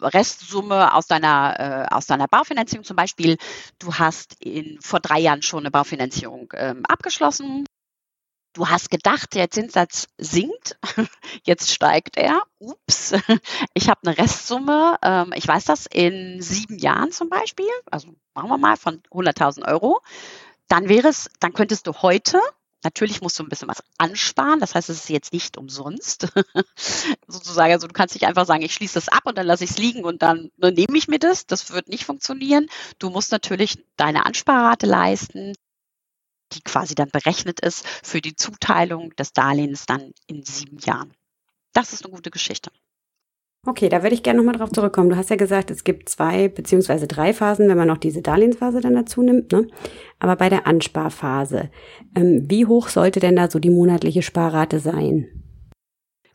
Restsumme 0.00 0.94
aus 0.94 1.06
deiner 1.06 1.88
äh, 1.90 1.94
aus 1.94 2.06
deiner 2.06 2.28
Baufinanzierung 2.28 2.84
zum 2.84 2.96
Beispiel. 2.96 3.36
Du 3.78 3.94
hast 3.94 4.36
in, 4.40 4.80
vor 4.80 5.00
drei 5.00 5.18
Jahren 5.18 5.42
schon 5.42 5.60
eine 5.60 5.70
Baufinanzierung 5.70 6.52
ähm, 6.54 6.86
abgeschlossen. 6.86 7.66
Du 8.54 8.68
hast 8.68 8.90
gedacht, 8.90 9.34
der 9.34 9.50
Zinssatz 9.50 10.08
sinkt, 10.16 10.78
jetzt 11.44 11.70
steigt 11.70 12.16
er. 12.16 12.42
Ups, 12.58 13.12
ich 13.74 13.88
habe 13.88 14.00
eine 14.04 14.16
Restsumme, 14.16 14.96
ähm, 15.02 15.32
ich 15.34 15.46
weiß 15.46 15.64
das, 15.66 15.86
in 15.86 16.40
sieben 16.40 16.78
Jahren 16.78 17.12
zum 17.12 17.28
Beispiel, 17.28 17.68
also 17.90 18.14
machen 18.34 18.48
wir 18.48 18.58
mal 18.58 18.76
von 18.76 19.02
100.000 19.10 19.68
Euro 19.68 20.00
dann 20.68 20.88
wäre 20.88 21.08
es, 21.08 21.30
dann 21.40 21.52
könntest 21.52 21.86
du 21.86 21.92
heute 21.94 22.40
Natürlich 22.84 23.20
musst 23.20 23.38
du 23.38 23.42
ein 23.42 23.48
bisschen 23.48 23.68
was 23.68 23.82
ansparen, 23.98 24.60
das 24.60 24.74
heißt, 24.74 24.88
es 24.88 24.98
ist 24.98 25.08
jetzt 25.08 25.32
nicht 25.32 25.56
umsonst. 25.56 26.28
Sozusagen, 27.26 27.72
also 27.72 27.88
du 27.88 27.92
kannst 27.92 28.14
nicht 28.14 28.26
einfach 28.26 28.46
sagen, 28.46 28.62
ich 28.62 28.72
schließe 28.72 28.94
das 28.94 29.08
ab 29.08 29.22
und 29.24 29.36
dann 29.36 29.46
lasse 29.46 29.64
ich 29.64 29.70
es 29.70 29.78
liegen 29.78 30.04
und 30.04 30.22
dann, 30.22 30.52
dann 30.58 30.74
nehme 30.74 30.96
ich 30.96 31.08
mir 31.08 31.18
das. 31.18 31.46
Das 31.46 31.72
wird 31.72 31.88
nicht 31.88 32.04
funktionieren. 32.04 32.68
Du 33.00 33.10
musst 33.10 33.32
natürlich 33.32 33.84
deine 33.96 34.26
Ansparrate 34.26 34.86
leisten, 34.86 35.54
die 36.52 36.60
quasi 36.60 36.94
dann 36.94 37.10
berechnet 37.10 37.58
ist 37.60 37.84
für 38.04 38.20
die 38.20 38.36
Zuteilung 38.36 39.14
des 39.16 39.32
Darlehens 39.32 39.86
dann 39.86 40.12
in 40.28 40.44
sieben 40.44 40.78
Jahren. 40.78 41.12
Das 41.72 41.92
ist 41.92 42.04
eine 42.04 42.14
gute 42.14 42.30
Geschichte. 42.30 42.70
Okay, 43.66 43.88
da 43.88 44.02
würde 44.02 44.14
ich 44.14 44.22
gerne 44.22 44.38
nochmal 44.38 44.56
drauf 44.56 44.70
zurückkommen. 44.70 45.10
Du 45.10 45.16
hast 45.16 45.30
ja 45.30 45.36
gesagt, 45.36 45.70
es 45.70 45.84
gibt 45.84 46.08
zwei 46.08 46.48
beziehungsweise 46.48 47.06
drei 47.06 47.34
Phasen, 47.34 47.68
wenn 47.68 47.76
man 47.76 47.88
noch 47.88 47.98
diese 47.98 48.22
Darlehensphase 48.22 48.80
dann 48.80 48.94
dazu 48.94 49.22
nimmt. 49.22 49.52
Ne? 49.52 49.66
Aber 50.20 50.36
bei 50.36 50.48
der 50.48 50.66
Ansparphase, 50.66 51.70
ähm, 52.14 52.46
wie 52.48 52.66
hoch 52.66 52.88
sollte 52.88 53.20
denn 53.20 53.36
da 53.36 53.50
so 53.50 53.58
die 53.58 53.70
monatliche 53.70 54.22
Sparrate 54.22 54.78
sein? 54.78 55.26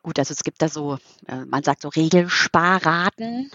Gut, 0.03 0.20
also 0.20 0.34
es 0.34 0.44
gibt 0.44 0.62
da 0.62 0.68
so, 0.68 0.98
äh, 1.27 1.46
man 1.46 1.63
sagt 1.63 1.82
so 1.82 1.89
Regelsparraten. 1.89 3.50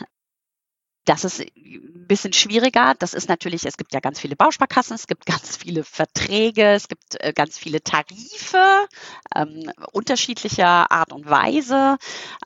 Das 1.09 1.25
ist 1.25 1.41
ein 1.41 2.07
bisschen 2.07 2.35
schwieriger. 2.35 2.95
Das 2.99 3.15
ist 3.15 3.31
natürlich, 3.31 3.65
es 3.65 3.79
gibt 3.79 3.95
ja 3.95 4.01
ganz 4.01 4.21
viele 4.21 4.37
Bausparkassen, 4.37 4.95
es 4.95 5.07
gibt 5.07 5.25
ganz 5.25 5.57
viele 5.57 5.83
Verträge, 5.83 6.73
es 6.73 6.87
gibt 6.87 7.19
äh, 7.21 7.33
ganz 7.33 7.57
viele 7.57 7.83
Tarife 7.83 8.87
ähm, 9.35 9.73
unterschiedlicher 9.93 10.91
Art 10.91 11.11
und 11.15 11.25
Weise. 11.25 11.97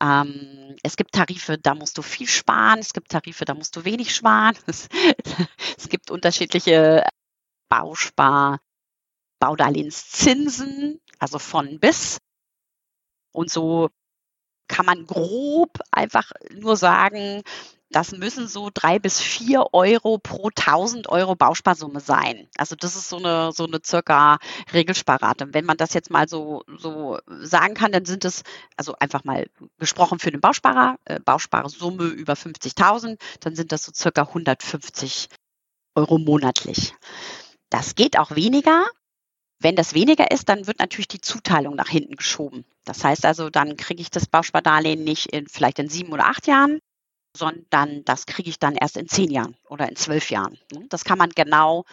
Ähm, 0.01 0.77
es 0.85 0.95
gibt 0.95 1.11
Tarife, 1.11 1.59
da 1.59 1.75
musst 1.75 1.99
du 1.99 2.03
viel 2.03 2.29
sparen, 2.29 2.79
es 2.79 2.93
gibt 2.93 3.09
Tarife, 3.11 3.45
da 3.45 3.55
musst 3.55 3.75
du 3.75 3.85
wenig 3.85 4.15
sparen. 4.15 4.57
Es, 4.69 4.89
es 5.77 5.89
gibt 5.89 6.13
unterschiedliche 6.13 7.05
Bauspar, 7.69 8.61
Baudarlehenszinsen, 9.41 11.01
also 11.19 11.41
von 11.41 11.81
bis. 11.81 12.19
Und 13.33 13.51
so 13.51 13.91
kann 14.69 14.87
man 14.87 15.05
grob 15.05 15.81
einfach 15.91 16.31
nur 16.55 16.77
sagen, 16.77 17.43
das 17.93 18.13
müssen 18.13 18.49
so 18.49 18.71
drei 18.73 18.99
bis 18.99 19.21
vier 19.21 19.67
Euro 19.73 20.19
pro 20.19 20.49
1000 20.49 21.09
Euro 21.09 21.37
Bausparsumme 21.37 22.01
sein. 22.01 22.49
Also 22.57 22.77
das 22.77 22.97
ist 22.97 23.09
so 23.09 23.19
eine, 23.19 23.53
so 23.53 23.67
eine 23.67 23.81
circa 23.85 24.39
Regelsparrate. 24.73 25.55
Wenn 25.55 25.65
man 25.65 25.77
das 25.77 25.95
jetzt 25.95 26.11
mal 26.11 26.29
so, 26.29 26.65
so 26.79 27.19
sagen 27.41 27.75
kann, 27.75 27.93
dann 27.93 28.05
sind 28.05 28.25
es, 28.25 28.43
also 28.77 28.95
einfach 28.99 29.25
mal 29.25 29.47
gesprochen 29.79 30.19
für 30.19 30.31
den 30.31 30.41
Bausparer, 30.41 30.99
äh, 31.05 31.21
Bausparsumme 31.21 32.05
über 32.05 32.35
50.000, 32.35 33.19
dann 33.41 33.55
sind 33.55 33.73
das 33.73 33.85
so 33.85 33.93
circa 33.95 34.23
150 34.23 35.29
Euro 35.95 36.19
monatlich. 36.19 36.95
Das 37.71 37.95
geht 37.95 38.19
auch 38.19 38.33
weniger. 38.33 38.87
Wenn 39.59 39.77
das 39.77 39.95
weniger 39.95 40.31
ist, 40.31 40.49
dann 40.49 40.67
wird 40.67 40.81
natürlich 40.81 41.09
die 41.09 41.21
Zuteilung 41.21 41.77
nach 41.77 41.89
hinten 41.89 42.17
geschoben. 42.17 42.65
Das 42.85 43.05
heißt 43.05 43.25
also, 43.25 43.49
dann 43.49 43.77
kriege 43.77 44.03
ich 44.03 44.11
das 44.11 44.27
Bauspardarlehen 44.27 45.05
nicht 45.05 45.27
in, 45.27 45.47
vielleicht 45.47 45.79
in 45.79 45.89
sieben 45.89 46.13
oder 46.13 46.27
acht 46.27 46.49
Jahren, 46.49 46.81
sondern 47.37 48.05
das 48.05 48.27
kriege 48.27 48.51
ich 48.51 48.59
dann 48.59 48.75
erst 48.75 48.97
in 48.97 49.09
zehn 49.09 49.31
Jahren 49.31 49.57
oder 49.69 49.89
in 49.89 49.97
zwölf 49.97 50.31
Jahren. 50.31 50.59
Ne? 50.73 50.87
Das 50.89 51.05
kann 51.05 51.19
man 51.19 51.31
genau 51.31 51.85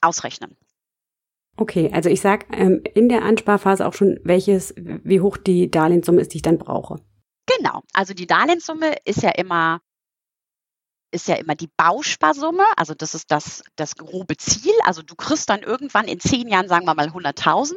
ausrechnen. 0.00 0.56
Okay, 1.56 1.90
also 1.92 2.08
ich 2.08 2.20
sage 2.20 2.46
ähm, 2.52 2.82
in 2.94 3.08
der 3.08 3.22
Ansparphase 3.22 3.86
auch 3.86 3.94
schon, 3.94 4.18
welches, 4.24 4.74
wie 4.76 5.20
hoch 5.20 5.36
die 5.36 5.70
Darlehenssumme 5.70 6.20
ist, 6.20 6.32
die 6.32 6.38
ich 6.38 6.42
dann 6.42 6.58
brauche. 6.58 6.96
Genau, 7.46 7.82
also 7.92 8.14
die 8.14 8.26
Darlehenssumme 8.26 8.94
ist 9.04 9.22
ja 9.22 9.30
immer 9.30 9.80
ist 11.12 11.26
ja 11.26 11.34
immer 11.34 11.56
die 11.56 11.68
Bausparsumme, 11.76 12.62
also 12.76 12.94
das 12.94 13.14
ist 13.14 13.32
das, 13.32 13.64
das 13.74 13.96
grobe 13.96 14.36
Ziel. 14.36 14.72
Also 14.84 15.02
du 15.02 15.16
kriegst 15.16 15.50
dann 15.50 15.62
irgendwann 15.62 16.06
in 16.06 16.20
zehn 16.20 16.46
Jahren, 16.46 16.68
sagen 16.68 16.86
wir 16.86 16.94
mal, 16.94 17.08
100.000 17.08 17.74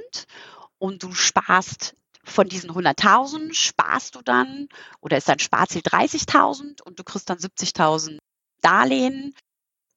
und 0.77 1.01
du 1.01 1.13
sparst 1.13 1.95
von 2.23 2.47
diesen 2.47 2.71
100.000 2.71 3.53
sparst 3.53 4.15
du 4.15 4.21
dann 4.21 4.69
oder 5.01 5.17
ist 5.17 5.29
dein 5.29 5.39
Sparziel 5.39 5.81
30.000 5.81 6.81
und 6.81 6.97
du 6.99 7.03
kriegst 7.03 7.29
dann 7.29 7.37
70.000 7.37 8.17
Darlehen 8.61 9.35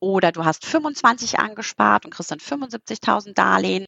oder 0.01 0.33
du 0.33 0.45
hast 0.45 0.67
25 0.67 1.39
angespart 1.39 2.05
und 2.05 2.11
kriegst 2.13 2.31
dann 2.31 2.41
75.000 2.41 3.35
Darlehen. 3.35 3.87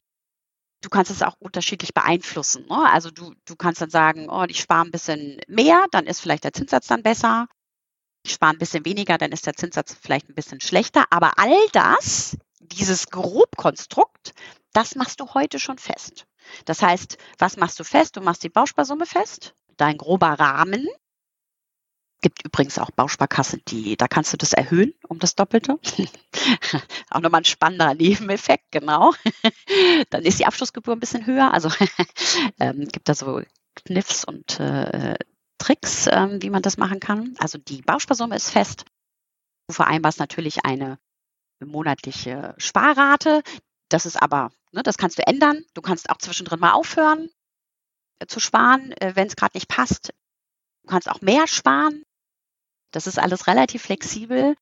Du 0.81 0.89
kannst 0.89 1.11
es 1.11 1.21
auch 1.21 1.35
unterschiedlich 1.39 1.93
beeinflussen. 1.93 2.65
Ne? 2.67 2.89
Also 2.89 3.11
du, 3.11 3.33
du 3.45 3.55
kannst 3.55 3.81
dann 3.81 3.89
sagen, 3.89 4.29
oh, 4.29 4.45
ich 4.47 4.61
spare 4.61 4.85
ein 4.85 4.91
bisschen 4.91 5.41
mehr, 5.47 5.85
dann 5.91 6.07
ist 6.07 6.21
vielleicht 6.21 6.45
der 6.45 6.53
Zinssatz 6.53 6.87
dann 6.87 7.03
besser. 7.03 7.47
Ich 8.23 8.33
spare 8.33 8.53
ein 8.53 8.57
bisschen 8.59 8.85
weniger, 8.85 9.17
dann 9.17 9.31
ist 9.31 9.45
der 9.45 9.55
Zinssatz 9.55 9.95
vielleicht 9.99 10.29
ein 10.29 10.35
bisschen 10.35 10.61
schlechter. 10.61 11.05
Aber 11.09 11.37
all 11.37 11.57
das, 11.73 12.37
dieses 12.59 13.07
Grobkonstrukt, 13.07 14.33
das 14.71 14.95
machst 14.95 15.19
du 15.19 15.33
heute 15.33 15.59
schon 15.59 15.77
fest. 15.77 16.25
Das 16.65 16.81
heißt, 16.81 17.17
was 17.37 17.57
machst 17.57 17.79
du 17.79 17.83
fest? 17.83 18.17
Du 18.17 18.21
machst 18.21 18.43
die 18.43 18.49
Bausparsumme 18.49 19.05
fest, 19.05 19.53
dein 19.77 19.97
grober 19.97 20.27
Rahmen. 20.27 20.87
Gibt 22.21 22.43
übrigens 22.43 22.77
auch 22.77 22.91
Bausparkassen, 22.91 23.61
die, 23.69 23.95
da 23.95 24.09
kannst 24.09 24.33
du 24.33 24.37
das 24.37 24.51
erhöhen 24.51 24.93
um 25.07 25.19
das 25.19 25.35
Doppelte. 25.35 25.79
auch 27.09 27.21
nochmal 27.21 27.41
ein 27.41 27.45
spannender 27.45 27.93
Nebeneffekt, 27.93 28.71
genau. 28.71 29.13
Dann 30.09 30.23
ist 30.23 30.39
die 30.39 30.45
Abschlussgebühr 30.45 30.95
ein 30.95 30.99
bisschen 30.99 31.25
höher. 31.25 31.53
Also 31.53 31.69
ähm, 32.59 32.89
gibt 32.89 33.07
da 33.07 33.15
so 33.15 33.41
Kniffs 33.75 34.25
und 34.25 34.59
äh, 34.59 35.15
Tricks, 35.59 36.07
ähm, 36.11 36.41
wie 36.41 36.49
man 36.49 36.61
das 36.61 36.77
machen 36.77 36.99
kann. 36.99 37.35
Also 37.37 37.57
die 37.57 37.81
Bausparsumme 37.81 38.35
ist 38.35 38.49
fest. 38.49 38.85
Du 39.67 39.75
vereinbarst 39.75 40.19
natürlich 40.19 40.65
eine 40.65 40.99
monatliche 41.63 42.55
Sparrate. 42.57 43.43
Das 43.89 44.05
ist 44.05 44.21
aber, 44.21 44.51
ne, 44.71 44.83
das 44.83 44.97
kannst 44.97 45.17
du 45.17 45.25
ändern. 45.25 45.63
Du 45.73 45.81
kannst 45.81 46.09
auch 46.09 46.17
zwischendrin 46.17 46.59
mal 46.59 46.73
aufhören 46.73 47.29
äh, 48.19 48.27
zu 48.27 48.39
sparen, 48.39 48.91
äh, 48.93 49.15
wenn 49.15 49.27
es 49.27 49.35
gerade 49.35 49.57
nicht 49.57 49.67
passt. 49.67 50.13
Du 50.83 50.89
kannst 50.89 51.09
auch 51.09 51.21
mehr 51.21 51.47
sparen. 51.47 52.03
Das 52.91 53.07
ist 53.07 53.19
alles 53.19 53.47
relativ 53.47 53.83
flexibel. 53.83 54.55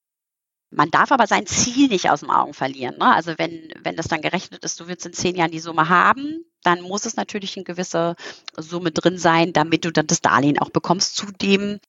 Man 0.70 0.92
darf 0.92 1.12
aber 1.12 1.28
sein 1.28 1.48
Ziel 1.48 1.88
nicht 1.88 2.10
aus 2.10 2.22
dem 2.22 2.30
Augen 2.30 2.54
verlieren. 2.54 2.98
Ne? 2.98 3.14
Also 3.14 3.38
wenn, 3.38 3.74
wenn 3.84 3.96
das 3.96 4.08
dann 4.08 4.22
gerechnet 4.22 4.64
ist, 4.66 4.80
du 4.80 4.88
willst 4.88 5.06
in 5.06 5.14
zehn 5.14 5.36
Jahren 5.36 5.52
die 5.52 5.60
Summe 5.60 5.88
haben, 5.88 6.44
dann 6.64 6.82
muss 6.82 7.06
es 7.06 7.16
natürlich 7.16 7.56
eine 7.56 7.64
gewisse 7.64 8.16
Summe 8.58 8.92
drin 8.92 9.18
sein, 9.18 9.54
damit 9.54 9.86
du 9.86 9.92
dann 9.92 10.08
das 10.08 10.22
Darlehen 10.22 10.60
auch 10.60 10.70
bekommst 10.70 11.16
zu 11.16 11.28
dem 11.28 11.80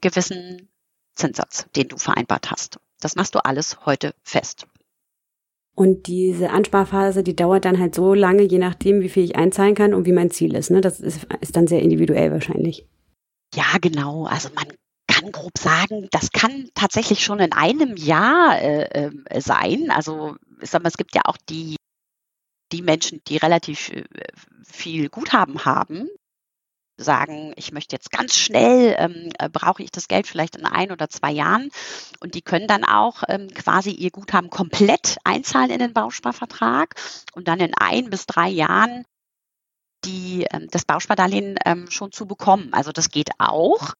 gewissen 0.00 0.70
Zinssatz, 1.14 1.66
den 1.76 1.88
du 1.88 1.98
vereinbart 1.98 2.50
hast. 2.50 2.78
Das 3.00 3.14
machst 3.14 3.34
du 3.34 3.44
alles 3.44 3.84
heute 3.84 4.14
fest. 4.22 4.66
Und 5.76 6.06
diese 6.06 6.50
Ansparphase, 6.50 7.22
die 7.22 7.36
dauert 7.36 7.66
dann 7.66 7.78
halt 7.78 7.94
so 7.94 8.14
lange, 8.14 8.42
je 8.42 8.58
nachdem, 8.58 9.02
wie 9.02 9.10
viel 9.10 9.24
ich 9.24 9.36
einzahlen 9.36 9.74
kann 9.74 9.92
und 9.92 10.06
wie 10.06 10.12
mein 10.12 10.30
Ziel 10.30 10.54
ist. 10.54 10.70
Ne? 10.70 10.80
Das 10.80 11.00
ist, 11.00 11.26
ist 11.42 11.54
dann 11.54 11.66
sehr 11.66 11.82
individuell 11.82 12.32
wahrscheinlich. 12.32 12.86
Ja, 13.54 13.76
genau. 13.80 14.24
Also 14.24 14.48
man 14.54 14.66
kann 15.06 15.30
grob 15.32 15.58
sagen, 15.58 16.08
das 16.12 16.32
kann 16.32 16.70
tatsächlich 16.74 17.22
schon 17.22 17.40
in 17.40 17.52
einem 17.52 17.94
Jahr 17.96 18.58
äh, 18.58 19.10
äh, 19.28 19.40
sein. 19.40 19.90
Also 19.90 20.36
ich 20.62 20.70
sag 20.70 20.82
mal, 20.82 20.88
es 20.88 20.96
gibt 20.96 21.14
ja 21.14 21.22
auch 21.26 21.36
die, 21.50 21.76
die 22.72 22.80
Menschen, 22.80 23.20
die 23.28 23.36
relativ 23.36 23.90
äh, 23.90 24.04
viel 24.64 25.10
Guthaben 25.10 25.66
haben, 25.66 26.08
sagen, 26.96 27.52
ich 27.56 27.72
möchte 27.72 27.94
jetzt 27.94 28.10
ganz 28.10 28.34
schnell, 28.34 28.94
ähm, 28.98 29.30
äh, 29.38 29.48
brauche 29.48 29.82
ich 29.82 29.90
das 29.90 30.08
Geld 30.08 30.26
vielleicht 30.26 30.56
in 30.56 30.64
ein 30.64 30.90
oder 30.90 31.08
zwei 31.08 31.30
Jahren. 31.30 31.70
Und 32.20 32.34
die 32.34 32.42
können 32.42 32.66
dann 32.66 32.84
auch 32.84 33.22
ähm, 33.28 33.48
quasi 33.54 33.90
ihr 33.90 34.10
Guthaben 34.10 34.50
komplett 34.50 35.18
einzahlen 35.24 35.70
in 35.70 35.78
den 35.78 35.92
Bausparvertrag 35.92 36.94
und 37.34 37.48
dann 37.48 37.60
in 37.60 37.74
ein 37.74 38.10
bis 38.10 38.26
drei 38.26 38.48
Jahren 38.48 39.04
die, 40.04 40.46
ähm, 40.50 40.68
das 40.70 40.84
Bauspardarlehen 40.84 41.56
ähm, 41.64 41.90
schon 41.90 42.12
zu 42.12 42.26
bekommen. 42.26 42.70
Also 42.72 42.92
das 42.92 43.10
geht 43.10 43.30
auch. 43.38 43.94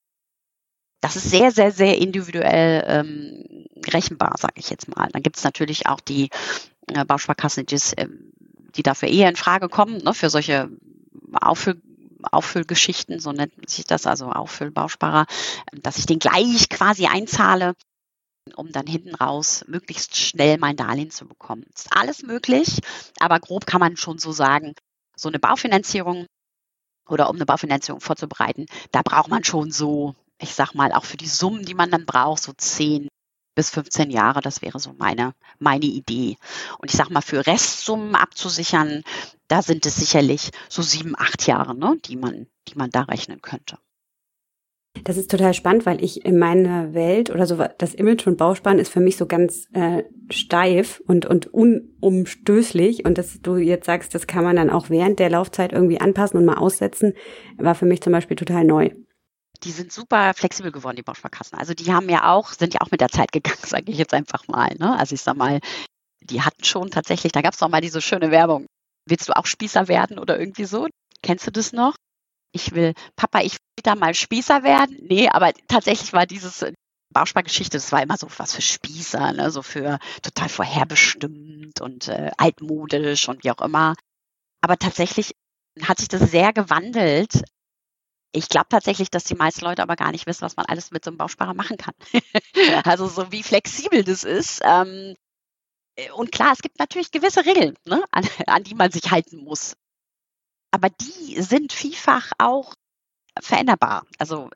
Das 1.03 1.17
ist 1.17 1.31
sehr, 1.31 1.51
sehr, 1.53 1.73
sehr 1.73 1.99
individuell 1.99 2.83
ähm, 2.87 3.67
rechenbar, 3.93 4.35
sage 4.39 4.55
ich 4.57 4.71
jetzt 4.71 4.89
mal. 4.89 5.09
Dann 5.13 5.23
gibt 5.23 5.37
es 5.37 5.45
natürlich 5.45 5.87
auch 5.87 6.01
die 6.01 6.31
äh, 6.89 7.05
Bausparkassen, 7.05 7.67
die, 7.67 7.75
äh, 7.75 8.09
die 8.75 8.83
dafür 8.83 9.09
eher 9.09 9.29
in 9.29 9.37
Frage 9.37 9.69
kommen, 9.69 9.99
ne, 9.99 10.15
für 10.15 10.31
solche 10.31 10.71
Auffüll 11.33 11.81
Auffüllgeschichten, 12.33 13.21
so 13.21 13.33
nennt 13.33 13.53
sich 13.69 13.85
das, 13.85 14.07
also 14.07 14.31
Auffüllbausparer, 14.31 15.27
dass 15.73 15.99
ich 15.99 16.07
den 16.07 16.19
gleich 16.19 16.69
quasi 16.69 17.07
einzahle, 17.07 17.75
um 18.55 18.71
dann 18.73 18.87
hinten 18.87 19.15
raus 19.15 19.65
möglichst 19.67 20.17
schnell 20.17 20.59
mein 20.59 20.77
Darlehen 20.77 21.11
zu 21.11 21.27
bekommen. 21.27 21.65
Ist 21.75 21.97
alles 21.97 22.23
möglich, 22.23 22.81
aber 23.19 23.41
grob 23.41 23.67
kann 23.67 23.81
man 23.81 23.97
schon 23.97 24.19
so 24.19 24.33
sagen, 24.33 24.75
so 25.17 25.29
eine 25.29 25.39
Baufinanzierung 25.39 26.27
oder 27.09 27.31
um 27.31 27.37
eine 27.37 27.47
Baufinanzierung 27.47 28.01
vorzubereiten, 28.01 28.67
da 28.93 29.03
braucht 29.03 29.31
man 29.31 29.45
schon 29.45 29.71
so, 29.71 30.15
ich 30.41 30.55
sag 30.55 30.75
mal, 30.75 30.93
auch 30.93 31.05
für 31.05 31.17
die 31.17 31.29
Summen, 31.29 31.65
die 31.65 31.75
man 31.75 31.91
dann 31.91 32.07
braucht, 32.07 32.43
so 32.43 32.53
10 32.53 33.09
bis 33.57 33.71
15 33.71 34.13
Jahre. 34.13 34.41
Das 34.41 34.63
wäre 34.63 34.79
so 34.79 34.95
meine, 34.97 35.35
meine 35.59 35.87
Idee. 35.87 36.37
Und 36.79 36.91
ich 36.91 36.97
sag 36.97 37.11
mal, 37.11 37.23
für 37.23 37.45
Restsummen 37.45 38.15
abzusichern, 38.15 39.03
da 39.49 39.63
sind 39.63 39.85
es 39.87 39.97
sicherlich 39.97 40.51
so 40.69 40.83
sieben, 40.83 41.15
acht 41.19 41.45
Jahre, 41.49 41.77
ne, 41.77 41.99
die 42.05 42.17
man, 42.17 42.47
die 42.69 42.77
man 42.77 42.91
da 42.91 43.03
rechnen 43.03 43.43
könnte. 43.43 43.79
Das 45.05 45.19
ist 45.19 45.31
total 45.31 45.53
spannend, 45.53 45.85
weil 45.85 46.03
ich 46.03 46.25
in 46.25 46.39
meiner 46.39 46.95
Welt 46.95 47.31
oder 47.31 47.47
so 47.47 47.63
das 47.79 47.95
Image 47.95 48.23
von 48.23 48.37
Bausparen 48.37 48.79
ist 48.79 48.91
für 48.91 49.01
mich 49.01 49.17
so 49.19 49.27
ganz 49.27 49.67
äh, 49.75 50.05
steif 50.31 51.03
und 51.07 51.27
und 51.27 51.53
unumstößlich 51.53 53.05
und 53.05 53.19
dass 53.19 53.41
du 53.43 53.57
jetzt 53.57 53.85
sagst, 53.85 54.15
das 54.15 54.27
kann 54.27 54.45
man 54.45 54.57
dann 54.57 54.71
auch 54.71 54.89
während 54.89 55.19
der 55.19 55.29
Laufzeit 55.29 55.73
irgendwie 55.73 56.01
anpassen 56.01 56.39
und 56.39 56.47
mal 56.47 56.57
aussetzen, 56.57 57.13
war 57.59 57.75
für 57.75 57.85
mich 57.85 58.01
zum 58.01 58.13
Beispiel 58.13 58.37
total 58.37 58.65
neu 58.65 58.91
die 59.65 59.73
sind 59.73 59.93
super 59.93 60.35
flexibel 60.35 60.73
geworden, 60.73 60.97
die 60.97 61.03
Bausparkassen. 61.03 61.59
Also 61.59 61.75
die 61.75 61.93
haben 61.93 62.09
ja 62.09 62.33
auch, 62.33 62.53
sind 62.53 62.75
ja 62.75 62.81
auch 62.81 62.91
mit 62.91 63.01
der 63.01 63.09
Zeit 63.09 63.33
gegangen, 63.33 63.59
sage 63.65 63.91
ich 63.91 63.99
jetzt 63.99 64.15
einfach 64.15 64.47
mal. 64.49 64.75
Ne? 64.79 64.97
Also 64.99 65.15
ich 65.15 65.23
sag 65.23 65.37
mal, 65.37 65.61
die 66.21 66.43
hatten 66.43 66.65
schon 66.65 66.91
tatsächlich, 66.91 67.33
da 67.33 67.43
gab 67.43 67.55
es 67.55 67.61
noch 67.61 67.69
mal 67.69 67.81
diese 67.81 68.01
schöne 68.01 68.31
Werbung. 68.31 68.67
Willst 69.09 69.29
du 69.29 69.37
auch 69.37 69.47
Spießer 69.47 69.89
werden 69.89 70.19
oder 70.19 70.39
irgendwie 70.39 70.65
so? 70.65 70.89
Kennst 71.23 71.47
du 71.47 71.53
das 71.53 71.73
noch? 71.73 71.95
Ich 72.53 72.75
will, 72.75 72.95
Papa, 73.17 73.41
ich 73.43 73.53
will 73.53 73.83
da 73.83 73.95
mal 73.95 74.15
Spießer 74.15 74.63
werden. 74.63 74.97
Nee, 75.03 75.29
aber 75.29 75.53
tatsächlich 75.69 76.13
war 76.13 76.27
dieses 76.27 76.63
äh, 76.63 76.73
Bauspargeschichte, 77.13 77.77
das 77.77 77.93
war 77.93 78.03
immer 78.03 78.17
so 78.17 78.29
was 78.37 78.55
für 78.55 78.63
Spießer, 78.63 79.33
ne? 79.33 79.51
so 79.51 79.63
für 79.63 79.99
total 80.23 80.49
vorherbestimmt 80.49 81.81
und 81.81 82.09
äh, 82.09 82.31
altmodisch 82.37 83.29
und 83.29 83.45
wie 83.45 83.51
auch 83.51 83.61
immer. 83.61 83.95
Aber 84.61 84.77
tatsächlich 84.77 85.33
hat 85.83 85.99
sich 85.99 86.09
das 86.09 86.31
sehr 86.31 86.53
gewandelt 86.53 87.43
Ich 88.37 88.51
glaube 88.51 88.67
tatsächlich, 88.69 89.11
dass 89.11 89.25
die 89.25 89.35
meisten 89.35 89.65
Leute 89.65 89.83
aber 89.83 89.97
gar 89.97 90.13
nicht 90.13 90.27
wissen, 90.27 90.43
was 90.43 90.57
man 90.57 90.67
alles 90.67 90.91
mit 90.91 91.03
so 91.03 91.11
einem 91.11 91.17
Bausparer 91.17 91.55
machen 91.55 91.79
kann. 91.79 91.95
also 92.85 93.07
so 93.09 93.33
wie 93.33 93.43
flexibel 93.43 94.05
das 94.05 94.25
ist. 94.25 94.61
Ähm, 94.63 95.17
und 96.15 96.33
klar, 96.33 96.53
es 96.53 96.61
gibt 96.61 96.79
natürlich 96.79 97.11
gewisse 97.11 97.47
Regeln, 97.47 97.77
ne, 97.87 98.05
an, 98.11 98.25
an 98.47 98.63
die 98.63 98.75
man 98.75 98.91
sich 98.91 99.11
halten 99.11 99.43
muss. 99.43 99.75
Aber 100.71 100.91
die 100.91 101.41
sind 101.41 101.73
vielfach 101.73 102.33
auch 102.37 102.75
veränderbar. 103.41 104.05
Also 104.19 104.51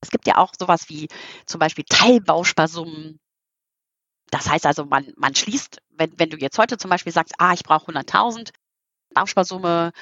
es 0.00 0.10
gibt 0.10 0.26
ja 0.26 0.38
auch 0.38 0.52
sowas 0.58 0.88
wie 0.88 1.08
zum 1.46 1.60
Beispiel 1.60 1.84
Teilbausparsummen. 1.88 3.20
Das 4.30 4.48
heißt 4.48 4.66
also, 4.66 4.86
man, 4.86 5.12
man 5.16 5.36
schließt, 5.36 5.80
wenn, 5.90 6.18
wenn 6.18 6.30
du 6.30 6.36
jetzt 6.36 6.58
heute 6.58 6.78
zum 6.78 6.90
Beispiel 6.90 7.12
sagst, 7.12 7.34
ah, 7.38 7.52
ich 7.52 7.62
brauche 7.62 7.92
100.000 7.92 8.50
Bausparsumme 9.14 9.92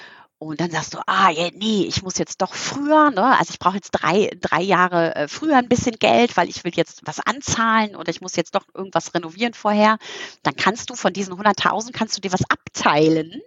und 0.48 0.60
dann 0.60 0.70
sagst 0.70 0.94
du, 0.94 0.98
ah, 1.06 1.30
nee, 1.54 1.84
ich 1.86 2.02
muss 2.02 2.18
jetzt 2.18 2.42
doch 2.42 2.54
früher, 2.54 3.10
ne? 3.10 3.38
also 3.38 3.50
ich 3.52 3.58
brauche 3.58 3.76
jetzt 3.76 3.92
drei, 3.92 4.30
drei 4.40 4.60
Jahre 4.60 5.14
äh, 5.14 5.28
früher 5.28 5.56
ein 5.56 5.68
bisschen 5.68 5.96
Geld, 5.98 6.36
weil 6.36 6.48
ich 6.48 6.64
will 6.64 6.72
jetzt 6.74 7.02
was 7.04 7.20
anzahlen 7.20 7.94
oder 7.94 8.10
ich 8.10 8.20
muss 8.20 8.34
jetzt 8.34 8.54
doch 8.54 8.66
irgendwas 8.74 9.14
renovieren 9.14 9.54
vorher. 9.54 9.98
Dann 10.42 10.56
kannst 10.56 10.90
du 10.90 10.94
von 10.94 11.12
diesen 11.12 11.34
100.000, 11.34 11.92
kannst 11.92 12.16
du 12.16 12.20
dir 12.20 12.32
was 12.32 12.48
abteilen. 12.50 13.40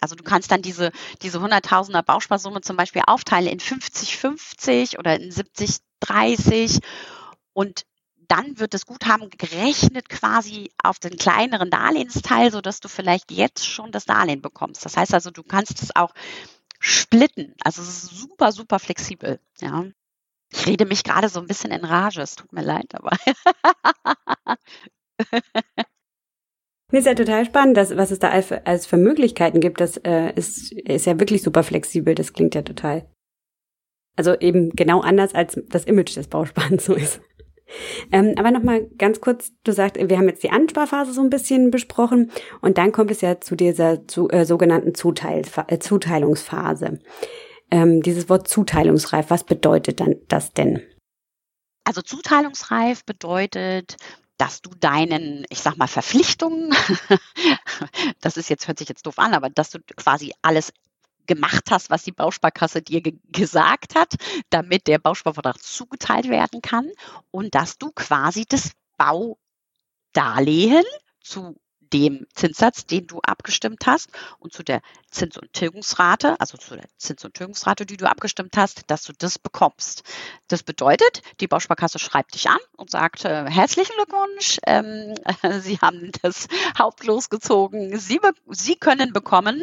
Also 0.00 0.16
du 0.16 0.22
kannst 0.22 0.50
dann 0.50 0.60
diese, 0.60 0.92
diese 1.22 1.38
100.000er 1.38 2.02
Bausparsumme 2.02 2.60
zum 2.60 2.76
Beispiel 2.76 3.02
aufteilen 3.06 3.48
in 3.48 3.60
50-50 3.60 4.98
oder 4.98 5.18
in 5.18 5.30
70-30 5.30 6.82
und 7.54 7.86
dann 8.28 8.58
wird 8.58 8.74
das 8.74 8.86
Guthaben 8.86 9.30
gerechnet 9.30 10.08
quasi 10.08 10.70
auf 10.82 10.98
den 10.98 11.16
kleineren 11.16 11.70
Darlehensteil, 11.70 12.50
sodass 12.50 12.80
du 12.80 12.88
vielleicht 12.88 13.30
jetzt 13.30 13.66
schon 13.66 13.92
das 13.92 14.04
Darlehen 14.04 14.42
bekommst. 14.42 14.84
Das 14.84 14.96
heißt 14.96 15.14
also, 15.14 15.30
du 15.30 15.42
kannst 15.42 15.82
es 15.82 15.94
auch 15.94 16.14
splitten. 16.78 17.54
Also 17.62 17.82
es 17.82 17.88
ist 17.88 18.16
super, 18.16 18.52
super 18.52 18.78
flexibel. 18.78 19.40
Ja. 19.60 19.84
Ich 20.52 20.66
rede 20.66 20.86
mich 20.86 21.02
gerade 21.02 21.28
so 21.28 21.40
ein 21.40 21.46
bisschen 21.46 21.72
in 21.72 21.84
Rage. 21.84 22.22
Es 22.22 22.36
tut 22.36 22.52
mir 22.52 22.62
leid, 22.62 22.94
aber. 22.94 23.16
Mir 26.92 26.98
ist 26.98 27.06
ja 27.06 27.14
total 27.14 27.44
spannend, 27.44 27.76
dass, 27.76 27.96
was 27.96 28.12
es 28.12 28.20
da 28.20 28.28
als, 28.28 28.52
als 28.52 28.86
für 28.86 28.96
Möglichkeiten 28.96 29.58
gibt. 29.58 29.80
Das 29.80 29.96
äh, 29.96 30.32
ist, 30.36 30.70
ist 30.72 31.06
ja 31.06 31.18
wirklich 31.18 31.42
super 31.42 31.64
flexibel. 31.64 32.14
Das 32.14 32.32
klingt 32.32 32.54
ja 32.54 32.62
total. 32.62 33.10
Also 34.16 34.38
eben 34.38 34.70
genau 34.70 35.00
anders, 35.00 35.34
als 35.34 35.60
das 35.70 35.86
Image 35.86 36.16
des 36.16 36.28
Bausparens 36.28 36.84
so 36.84 36.94
ist. 36.94 37.20
Ähm, 38.12 38.34
aber 38.36 38.50
nochmal 38.50 38.86
ganz 38.98 39.20
kurz, 39.20 39.52
du 39.64 39.72
sagst, 39.72 39.96
wir 39.96 40.18
haben 40.18 40.28
jetzt 40.28 40.42
die 40.42 40.50
Ansparphase 40.50 41.12
so 41.12 41.22
ein 41.22 41.30
bisschen 41.30 41.70
besprochen 41.70 42.30
und 42.60 42.78
dann 42.78 42.92
kommt 42.92 43.10
es 43.10 43.20
ja 43.20 43.40
zu 43.40 43.56
dieser 43.56 44.06
zu, 44.06 44.28
äh, 44.30 44.44
sogenannten 44.44 44.94
Zuteil, 44.94 45.42
äh, 45.68 45.78
Zuteilungsphase. 45.78 47.00
Ähm, 47.70 48.02
dieses 48.02 48.28
Wort 48.28 48.48
zuteilungsreif, 48.48 49.30
was 49.30 49.44
bedeutet 49.44 50.00
dann 50.00 50.16
das 50.28 50.52
denn? 50.52 50.82
Also 51.84 52.02
zuteilungsreif 52.02 53.04
bedeutet, 53.04 53.96
dass 54.36 54.62
du 54.62 54.70
deinen, 54.80 55.44
ich 55.48 55.60
sag 55.60 55.76
mal, 55.76 55.86
Verpflichtungen, 55.86 56.74
das 58.20 58.36
ist 58.36 58.50
jetzt, 58.50 58.66
hört 58.68 58.78
sich 58.78 58.88
jetzt 58.88 59.06
doof 59.06 59.18
an, 59.18 59.34
aber 59.34 59.48
dass 59.48 59.70
du 59.70 59.78
quasi 59.96 60.32
alles 60.42 60.72
gemacht 61.26 61.70
hast, 61.70 61.90
was 61.90 62.02
die 62.02 62.12
Bausparkasse 62.12 62.82
dir 62.82 63.00
ge 63.00 63.14
gesagt 63.30 63.94
hat, 63.94 64.14
damit 64.50 64.86
der 64.86 64.98
Bausparvertrag 64.98 65.62
zugeteilt 65.62 66.28
werden 66.28 66.62
kann 66.62 66.90
und 67.30 67.54
dass 67.54 67.78
du 67.78 67.90
quasi 67.92 68.44
das 68.48 68.72
Baudarlehen 68.96 70.84
zu 71.20 71.56
dem 71.94 72.26
Zinssatz, 72.34 72.86
den 72.86 73.06
du 73.06 73.20
abgestimmt 73.22 73.86
hast 73.86 74.10
und 74.40 74.52
zu 74.52 74.64
der 74.64 74.80
Zins- 75.10 75.38
und 75.38 75.52
Tilgungsrate, 75.52 76.38
also 76.40 76.58
zu 76.58 76.74
der 76.74 76.86
Zins- 76.96 77.24
und 77.24 77.34
Tilgungsrate, 77.34 77.86
die 77.86 77.96
du 77.96 78.10
abgestimmt 78.10 78.56
hast, 78.56 78.90
dass 78.90 79.04
du 79.04 79.12
das 79.16 79.38
bekommst. 79.38 80.02
Das 80.48 80.64
bedeutet, 80.64 81.22
die 81.40 81.46
Bausparkasse 81.46 82.00
schreibt 82.00 82.34
dich 82.34 82.48
an 82.48 82.58
und 82.76 82.90
sagt, 82.90 83.24
äh, 83.24 83.48
herzlichen 83.48 83.94
Glückwunsch, 83.94 84.58
ähm, 84.66 85.14
Sie 85.60 85.78
haben 85.78 86.10
das 86.22 86.48
Hauptlos 86.76 87.30
gezogen. 87.30 87.96
Sie, 87.96 88.20
Sie 88.48 88.74
können 88.74 89.12
bekommen 89.12 89.62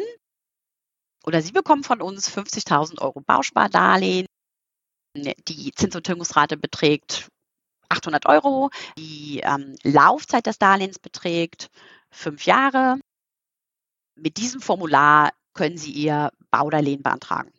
oder 1.24 1.42
Sie 1.42 1.52
bekommen 1.52 1.84
von 1.84 2.00
uns 2.00 2.30
50.000 2.30 3.00
Euro 3.00 3.20
Bauspardarlehen. 3.20 4.26
Die 5.16 5.72
Zins- 5.72 5.94
und 5.94 6.04
Tilgungsrate 6.04 6.56
beträgt 6.56 7.28
800 7.88 8.26
Euro. 8.26 8.70
Die 8.98 9.40
ähm, 9.44 9.76
Laufzeit 9.82 10.46
des 10.46 10.58
Darlehens 10.58 10.98
beträgt 10.98 11.70
fünf 12.10 12.46
Jahre. 12.46 12.98
Mit 14.14 14.36
diesem 14.38 14.60
Formular 14.60 15.32
können 15.54 15.76
Sie 15.76 15.92
Ihr 15.92 16.32
Baudarlehen 16.50 17.02
beantragen. 17.02 17.52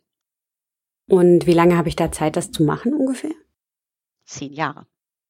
Und 1.08 1.46
wie 1.46 1.52
lange 1.52 1.76
habe 1.76 1.88
ich 1.88 1.96
da 1.96 2.10
Zeit, 2.10 2.36
das 2.36 2.50
zu 2.50 2.64
machen 2.64 2.94
ungefähr? 2.94 3.34
Zehn 4.26 4.52
Jahre. 4.52 4.86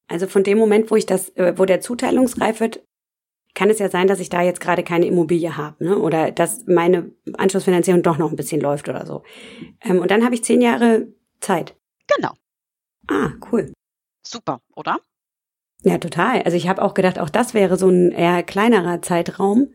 Also 0.06 0.26
von 0.26 0.44
dem 0.44 0.58
Moment, 0.58 0.90
wo 0.90 0.96
ich 0.96 1.06
das, 1.06 1.30
äh, 1.30 1.54
wo 1.56 1.64
der 1.64 1.80
zuteilungsreif 1.80 2.60
wird, 2.60 2.82
kann 3.54 3.70
es 3.70 3.78
ja 3.78 3.88
sein, 3.88 4.08
dass 4.08 4.20
ich 4.20 4.28
da 4.28 4.42
jetzt 4.42 4.60
gerade 4.60 4.82
keine 4.82 5.06
Immobilie 5.06 5.56
habe, 5.56 5.82
ne? 5.84 5.98
Oder 5.98 6.32
dass 6.32 6.66
meine 6.66 7.12
Anschlussfinanzierung 7.34 8.02
doch 8.02 8.18
noch 8.18 8.30
ein 8.30 8.36
bisschen 8.36 8.60
läuft 8.60 8.88
oder 8.88 9.06
so. 9.06 9.22
Ähm, 9.80 10.00
und 10.00 10.10
dann 10.10 10.24
habe 10.24 10.34
ich 10.34 10.44
zehn 10.44 10.60
Jahre 10.60 11.08
Zeit. 11.40 11.76
Genau. 12.14 12.32
Ah, 13.08 13.30
cool. 13.50 13.72
Super, 14.26 14.60
oder? 14.74 14.98
Ja, 15.82 15.98
total. 15.98 16.42
Also 16.42 16.56
ich 16.56 16.68
habe 16.68 16.82
auch 16.82 16.94
gedacht, 16.94 17.18
auch 17.18 17.28
das 17.28 17.54
wäre 17.54 17.76
so 17.76 17.88
ein 17.88 18.10
eher 18.10 18.42
kleinerer 18.42 19.02
Zeitraum. 19.02 19.74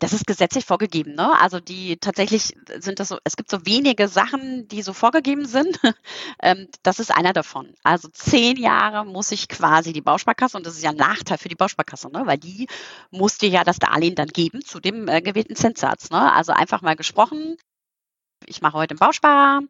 Das 0.00 0.12
ist 0.12 0.26
gesetzlich 0.26 0.64
vorgegeben, 0.64 1.14
ne? 1.14 1.38
Also 1.40 1.58
die 1.60 1.96
tatsächlich 1.96 2.54
sind 2.78 3.00
das 3.00 3.08
so, 3.08 3.18
es 3.24 3.36
gibt 3.36 3.50
so 3.50 3.66
wenige 3.66 4.06
Sachen, 4.06 4.68
die 4.68 4.82
so 4.82 4.92
vorgegeben 4.92 5.46
sind. 5.46 5.78
Ähm, 6.40 6.68
das 6.82 7.00
ist 7.00 7.10
einer 7.10 7.32
davon. 7.32 7.74
Also 7.82 8.08
zehn 8.08 8.56
Jahre 8.56 9.04
muss 9.04 9.32
ich 9.32 9.48
quasi 9.48 9.92
die 9.92 10.00
Bausparkasse, 10.00 10.56
und 10.56 10.66
das 10.66 10.76
ist 10.76 10.84
ja 10.84 10.90
ein 10.90 10.96
Nachteil 10.96 11.36
für 11.36 11.48
die 11.48 11.56
Bausparkasse, 11.56 12.10
ne? 12.10 12.22
weil 12.26 12.38
die 12.38 12.68
muss 13.10 13.38
dir 13.38 13.48
ja 13.48 13.64
das 13.64 13.78
Darlehen 13.78 14.14
dann 14.14 14.28
geben 14.28 14.64
zu 14.64 14.78
dem 14.78 15.08
äh, 15.08 15.20
gewählten 15.20 15.56
Zinssatz. 15.56 16.10
Ne? 16.10 16.32
Also 16.32 16.52
einfach 16.52 16.80
mal 16.80 16.94
gesprochen, 16.94 17.56
ich 18.46 18.62
mache 18.62 18.74
heute 18.74 18.92
einen 18.92 19.00
Bausparer, 19.00 19.62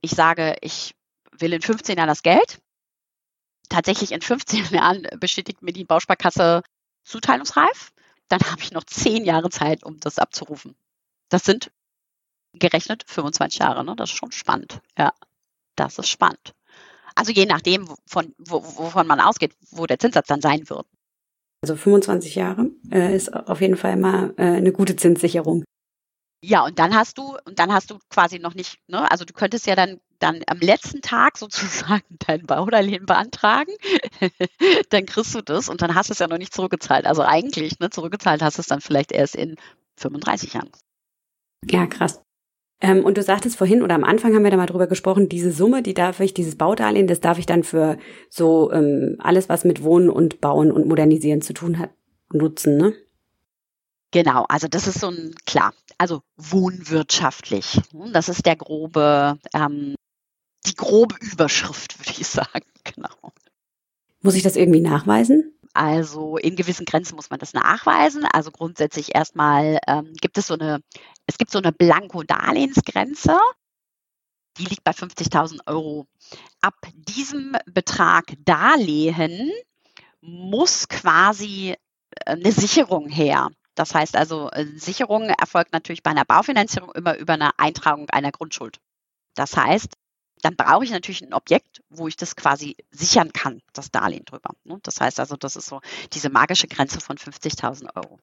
ich 0.00 0.12
sage, 0.12 0.56
ich 0.60 0.94
will 1.32 1.52
in 1.52 1.62
15 1.62 1.96
Jahren 1.96 2.08
das 2.08 2.22
Geld. 2.22 2.60
Tatsächlich 3.68 4.12
in 4.12 4.20
15 4.20 4.66
Jahren 4.70 5.08
bestätigt 5.18 5.62
mir 5.62 5.72
die 5.72 5.84
Bausparkasse 5.84 6.62
zuteilungsreif 7.04 7.92
dann 8.32 8.50
habe 8.50 8.62
ich 8.62 8.72
noch 8.72 8.84
zehn 8.84 9.24
Jahre 9.24 9.50
Zeit, 9.50 9.84
um 9.84 10.00
das 10.00 10.18
abzurufen. 10.18 10.74
Das 11.28 11.44
sind 11.44 11.70
gerechnet 12.54 13.04
25 13.06 13.60
Jahre, 13.60 13.84
ne? 13.84 13.94
Das 13.94 14.10
ist 14.10 14.16
schon 14.16 14.32
spannend. 14.32 14.80
Ja, 14.98 15.12
das 15.76 15.98
ist 15.98 16.08
spannend. 16.08 16.54
Also 17.14 17.30
je 17.32 17.44
nachdem, 17.44 17.88
von, 18.06 18.34
wo, 18.38 18.62
wovon 18.62 19.06
man 19.06 19.20
ausgeht, 19.20 19.54
wo 19.70 19.86
der 19.86 19.98
Zinssatz 19.98 20.28
dann 20.28 20.40
sein 20.40 20.68
wird. 20.70 20.86
Also 21.62 21.76
25 21.76 22.34
Jahre 22.34 22.70
äh, 22.90 23.14
ist 23.14 23.32
auf 23.32 23.60
jeden 23.60 23.76
Fall 23.76 23.96
mal 23.96 24.32
äh, 24.38 24.44
eine 24.44 24.72
gute 24.72 24.96
Zinssicherung. 24.96 25.64
Ja, 26.44 26.64
und 26.64 26.78
dann 26.80 26.94
hast 26.94 27.18
du, 27.18 27.36
und 27.44 27.60
dann 27.60 27.72
hast 27.72 27.90
du 27.90 27.98
quasi 28.10 28.40
noch 28.40 28.54
nicht, 28.54 28.78
ne, 28.88 29.08
also 29.10 29.24
du 29.24 29.32
könntest 29.32 29.66
ja 29.66 29.76
dann, 29.76 30.00
dann 30.18 30.42
am 30.48 30.58
letzten 30.58 31.00
Tag 31.00 31.38
sozusagen 31.38 32.02
dein 32.26 32.46
Baudarlehen 32.46 33.06
beantragen, 33.06 33.72
dann 34.90 35.06
kriegst 35.06 35.34
du 35.34 35.40
das 35.40 35.68
und 35.68 35.82
dann 35.82 35.94
hast 35.94 36.10
du 36.10 36.12
es 36.12 36.18
ja 36.18 36.26
noch 36.26 36.38
nicht 36.38 36.52
zurückgezahlt. 36.52 37.06
Also 37.06 37.22
eigentlich, 37.22 37.78
ne, 37.78 37.90
zurückgezahlt 37.90 38.42
hast 38.42 38.58
du 38.58 38.60
es 38.62 38.66
dann 38.66 38.80
vielleicht 38.80 39.12
erst 39.12 39.36
in 39.36 39.54
35 39.96 40.54
Jahren. 40.54 40.70
Ja, 41.70 41.86
krass. 41.86 42.20
Ähm, 42.80 43.04
und 43.04 43.16
du 43.16 43.22
sagtest 43.22 43.56
vorhin 43.56 43.82
oder 43.82 43.94
am 43.94 44.02
Anfang 44.02 44.34
haben 44.34 44.42
wir 44.42 44.50
da 44.50 44.56
mal 44.56 44.66
drüber 44.66 44.88
gesprochen, 44.88 45.28
diese 45.28 45.52
Summe, 45.52 45.82
die 45.82 45.94
darf 45.94 46.18
ich, 46.18 46.34
dieses 46.34 46.56
Baudarlehen, 46.56 47.06
das 47.06 47.20
darf 47.20 47.38
ich 47.38 47.46
dann 47.46 47.62
für 47.62 47.98
so 48.28 48.72
ähm, 48.72 49.14
alles, 49.20 49.48
was 49.48 49.64
mit 49.64 49.84
Wohnen 49.84 50.10
und 50.10 50.40
Bauen 50.40 50.72
und 50.72 50.88
Modernisieren 50.88 51.40
zu 51.40 51.52
tun 51.52 51.78
hat, 51.78 51.90
nutzen, 52.32 52.76
ne? 52.76 52.94
Genau, 54.12 54.44
also 54.48 54.68
das 54.68 54.86
ist 54.86 55.00
so 55.00 55.08
ein, 55.08 55.34
klar, 55.46 55.72
also 55.96 56.22
wohnwirtschaftlich. 56.36 57.80
Das 58.12 58.28
ist 58.28 58.44
der 58.44 58.56
grobe, 58.56 59.38
ähm, 59.54 59.94
die 60.66 60.74
grobe 60.74 61.16
Überschrift, 61.20 61.98
würde 62.06 62.20
ich 62.20 62.26
sagen. 62.26 62.66
Genau. 62.84 63.32
Muss 64.20 64.34
ich 64.34 64.42
das 64.42 64.56
irgendwie 64.56 64.80
nachweisen? 64.80 65.58
Also 65.72 66.36
in 66.36 66.54
gewissen 66.54 66.84
Grenzen 66.84 67.16
muss 67.16 67.30
man 67.30 67.40
das 67.40 67.54
nachweisen. 67.54 68.26
Also 68.26 68.50
grundsätzlich 68.50 69.14
erstmal 69.14 69.78
ähm, 69.88 70.12
gibt 70.20 70.36
es 70.36 70.46
so 70.46 70.54
eine, 70.54 70.82
es 71.26 71.38
gibt 71.38 71.50
so 71.50 71.58
eine 71.58 71.72
Blanko-Darlehensgrenze. 71.72 73.38
Die 74.58 74.66
liegt 74.66 74.84
bei 74.84 74.90
50.000 74.90 75.60
Euro. 75.66 76.06
Ab 76.60 76.74
diesem 76.94 77.56
Betrag 77.64 78.34
Darlehen 78.44 79.50
muss 80.20 80.88
quasi 80.88 81.74
eine 82.26 82.52
Sicherung 82.52 83.08
her. 83.08 83.48
Das 83.82 83.96
heißt 83.96 84.14
also, 84.14 84.48
äh, 84.52 84.64
Sicherung 84.76 85.24
erfolgt 85.24 85.72
natürlich 85.72 86.04
bei 86.04 86.12
einer 86.12 86.24
Baufinanzierung 86.24 86.92
immer 86.92 87.16
über 87.18 87.32
eine 87.32 87.58
Eintragung 87.58 88.08
einer 88.10 88.30
Grundschuld. 88.30 88.78
Das 89.34 89.56
heißt, 89.56 89.96
dann 90.40 90.54
brauche 90.54 90.84
ich 90.84 90.92
natürlich 90.92 91.20
ein 91.22 91.34
Objekt, 91.34 91.82
wo 91.90 92.06
ich 92.06 92.14
das 92.14 92.36
quasi 92.36 92.76
sichern 92.92 93.32
kann, 93.32 93.60
das 93.72 93.90
Darlehen 93.90 94.24
drüber. 94.24 94.50
Ne? 94.62 94.78
Das 94.84 95.00
heißt 95.00 95.18
also, 95.18 95.34
das 95.34 95.56
ist 95.56 95.66
so 95.66 95.80
diese 96.12 96.30
magische 96.30 96.68
Grenze 96.68 97.00
von 97.00 97.16
50.000 97.16 97.96
Euro. 97.96 98.20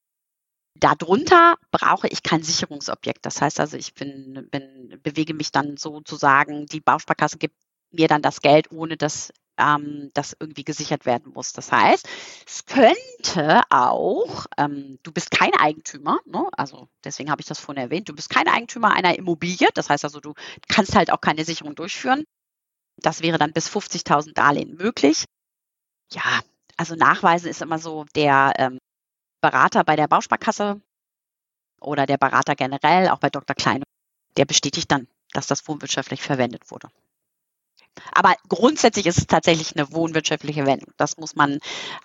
Darunter 0.75 1.57
brauche 1.71 2.07
ich 2.07 2.23
kein 2.23 2.41
Sicherungsobjekt. 2.41 3.25
Das 3.25 3.41
heißt 3.41 3.59
also, 3.59 3.75
ich 3.75 3.93
bin, 3.93 4.47
bin, 4.49 4.97
bewege 5.03 5.33
mich 5.33 5.51
dann 5.51 5.75
sozusagen, 5.75 6.67
die 6.67 6.79
Bausparkasse 6.79 7.37
gibt 7.37 7.57
mir 7.91 8.07
dann 8.07 8.21
das 8.21 8.39
Geld, 8.39 8.71
ohne 8.71 8.95
dass 8.95 9.33
ähm, 9.59 10.11
das 10.13 10.35
irgendwie 10.39 10.63
gesichert 10.63 11.05
werden 11.05 11.33
muss. 11.33 11.53
Das 11.53 11.71
heißt, 11.71 12.07
es 12.47 12.65
könnte 12.65 13.61
auch, 13.69 14.45
ähm, 14.57 14.99
du 15.03 15.11
bist 15.11 15.31
kein 15.31 15.53
Eigentümer, 15.53 16.19
ne? 16.25 16.47
also 16.53 16.87
deswegen 17.03 17.29
habe 17.29 17.41
ich 17.41 17.47
das 17.47 17.59
vorhin 17.59 17.83
erwähnt, 17.83 18.09
du 18.09 18.15
bist 18.15 18.29
kein 18.29 18.47
Eigentümer 18.47 18.93
einer 18.93 19.17
Immobilie, 19.17 19.69
das 19.73 19.89
heißt 19.89 20.05
also, 20.05 20.19
du 20.19 20.33
kannst 20.67 20.95
halt 20.95 21.11
auch 21.11 21.21
keine 21.21 21.45
Sicherung 21.45 21.75
durchführen. 21.75 22.23
Das 22.97 23.21
wäre 23.21 23.37
dann 23.37 23.53
bis 23.53 23.69
50.000 23.69 24.33
Darlehen 24.33 24.75
möglich. 24.75 25.25
Ja, 26.11 26.41
also 26.75 26.95
Nachweisen 26.95 27.49
ist 27.49 27.61
immer 27.61 27.79
so, 27.79 28.05
der 28.15 28.53
ähm, 28.57 28.77
Berater 29.41 29.83
bei 29.83 29.95
der 29.95 30.07
Bausparkasse 30.07 30.81
oder 31.81 32.05
der 32.05 32.17
Berater 32.17 32.55
generell, 32.55 33.09
auch 33.09 33.19
bei 33.19 33.29
Dr. 33.29 33.55
Kleine, 33.55 33.83
der 34.37 34.45
bestätigt 34.45 34.91
dann, 34.91 35.07
dass 35.33 35.47
das 35.47 35.67
wohnwirtschaftlich 35.67 36.21
verwendet 36.21 36.71
wurde. 36.71 36.89
Aber 38.11 38.35
grundsätzlich 38.47 39.05
ist 39.05 39.17
es 39.17 39.27
tatsächlich 39.27 39.75
eine 39.75 39.91
wohnwirtschaftliche 39.91 40.65
Wendung. 40.65 40.91
Das 40.97 41.17
muss 41.17 41.35
man, 41.35 41.59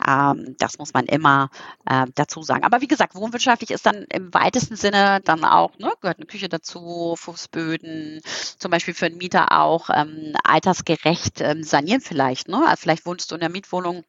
ähm, 0.06 0.56
das 0.58 0.78
muss 0.78 0.92
man 0.92 1.06
immer 1.06 1.50
äh, 1.86 2.06
dazu 2.14 2.42
sagen. 2.42 2.64
Aber 2.64 2.80
wie 2.80 2.88
gesagt, 2.88 3.14
wohnwirtschaftlich 3.14 3.70
ist 3.70 3.86
dann 3.86 4.04
im 4.10 4.32
weitesten 4.32 4.76
Sinne 4.76 5.20
dann 5.24 5.44
auch, 5.44 5.78
ne, 5.78 5.92
gehört 6.00 6.18
eine 6.18 6.26
Küche 6.26 6.48
dazu, 6.48 7.14
Fußböden, 7.18 8.20
zum 8.58 8.70
Beispiel 8.70 8.94
für 8.94 9.06
einen 9.06 9.18
Mieter 9.18 9.60
auch 9.60 9.90
ähm, 9.92 10.34
altersgerecht 10.44 11.40
ähm, 11.40 11.62
sanieren 11.62 12.00
vielleicht. 12.00 12.48
Ne? 12.48 12.62
Also 12.66 12.82
vielleicht 12.82 13.06
wohnst 13.06 13.30
du 13.30 13.34
in 13.36 13.40
der 13.40 13.50
Mietwohnung 13.50 14.04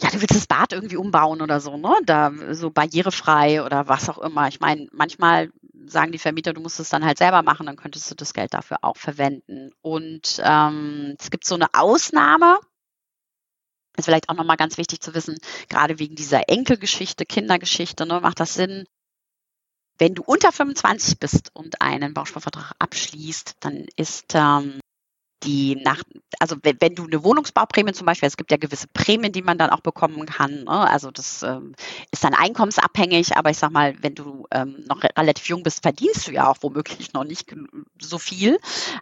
ja, 0.00 0.10
du 0.10 0.20
willst 0.20 0.34
das 0.34 0.46
Bad 0.46 0.72
irgendwie 0.72 0.96
umbauen 0.96 1.42
oder 1.42 1.60
so, 1.60 1.76
ne? 1.76 1.94
Da 2.04 2.32
so 2.50 2.70
barrierefrei 2.70 3.62
oder 3.62 3.88
was 3.88 4.08
auch 4.08 4.18
immer. 4.18 4.48
Ich 4.48 4.58
meine, 4.58 4.88
manchmal 4.90 5.52
sagen 5.86 6.12
die 6.12 6.18
Vermieter, 6.18 6.52
du 6.52 6.60
musst 6.60 6.80
es 6.80 6.88
dann 6.88 7.04
halt 7.04 7.18
selber 7.18 7.42
machen, 7.42 7.66
dann 7.66 7.76
könntest 7.76 8.10
du 8.10 8.14
das 8.14 8.34
Geld 8.34 8.54
dafür 8.54 8.78
auch 8.82 8.96
verwenden. 8.96 9.70
Und 9.80 10.40
ähm, 10.44 11.16
es 11.18 11.30
gibt 11.30 11.44
so 11.44 11.54
eine 11.54 11.74
Ausnahme, 11.74 12.58
ist 13.96 14.06
vielleicht 14.06 14.28
auch 14.28 14.34
nochmal 14.34 14.56
ganz 14.56 14.78
wichtig 14.78 15.00
zu 15.00 15.14
wissen, 15.14 15.38
gerade 15.68 15.98
wegen 15.98 16.14
dieser 16.14 16.48
Enkelgeschichte, 16.48 17.26
Kindergeschichte, 17.26 18.06
ne, 18.06 18.20
macht 18.20 18.40
das 18.40 18.54
Sinn, 18.54 18.86
wenn 19.98 20.14
du 20.14 20.22
unter 20.22 20.52
25 20.52 21.18
bist 21.18 21.50
und 21.54 21.80
einen 21.80 22.14
Bausparvertrag 22.14 22.72
abschließt, 22.78 23.56
dann 23.60 23.86
ist 23.96 24.32
ähm, 24.34 24.80
die 25.44 25.76
nach, 25.76 26.02
also 26.38 26.56
wenn, 26.62 26.80
wenn, 26.80 26.94
du 26.94 27.04
eine 27.04 27.24
Wohnungsbauprämie 27.24 27.92
zum 27.92 28.06
Beispiel, 28.06 28.26
es 28.26 28.36
gibt 28.36 28.50
ja 28.50 28.56
gewisse 28.56 28.88
Prämien, 28.88 29.32
die 29.32 29.42
man 29.42 29.58
dann 29.58 29.70
auch 29.70 29.80
bekommen 29.80 30.26
kann. 30.26 30.64
Ne? 30.64 30.70
Also 30.70 31.10
das 31.10 31.42
ähm, 31.42 31.74
ist 32.10 32.24
dann 32.24 32.34
einkommensabhängig, 32.34 33.36
aber 33.36 33.50
ich 33.50 33.58
sag 33.58 33.70
mal, 33.70 33.94
wenn 34.02 34.14
du 34.14 34.46
ähm, 34.50 34.84
noch 34.86 35.02
relativ 35.02 35.48
jung 35.48 35.62
bist, 35.62 35.82
verdienst 35.82 36.28
du 36.28 36.32
ja 36.32 36.48
auch 36.48 36.58
womöglich 36.60 37.12
noch 37.12 37.24
nicht 37.24 37.54
so 38.00 38.18
viel. 38.18 38.58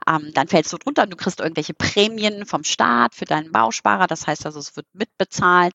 Ähm, 0.09 0.31
dann 0.35 0.48
fällst 0.48 0.72
du 0.72 0.79
drunter 0.79 1.05
und 1.05 1.11
du 1.11 1.16
kriegst 1.16 1.40
irgendwelche 1.40 1.74
Prämien 1.74 2.46
vom 2.46 2.64
Staat 2.64 3.14
für 3.14 3.24
deinen 3.24 3.53
Bausparer. 3.53 4.07
Das 4.07 4.26
heißt 4.26 4.46
also, 4.46 4.59
es 4.59 4.76
wird 4.76 4.87
mitbezahlt. 4.92 5.74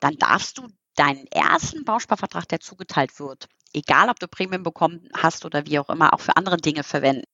Dann 0.00 0.16
darfst 0.16 0.58
du 0.58 0.68
deinen 0.96 1.26
ersten 1.28 1.84
Bausparvertrag, 1.84 2.48
der 2.48 2.60
zugeteilt 2.60 3.18
wird, 3.18 3.48
egal 3.72 4.08
ob 4.10 4.20
du 4.20 4.28
Prämien 4.28 4.62
bekommen 4.62 5.08
hast 5.16 5.44
oder 5.44 5.66
wie 5.66 5.78
auch 5.78 5.88
immer, 5.88 6.14
auch 6.14 6.20
für 6.20 6.36
andere 6.36 6.56
Dinge 6.56 6.84
verwenden 6.84 7.24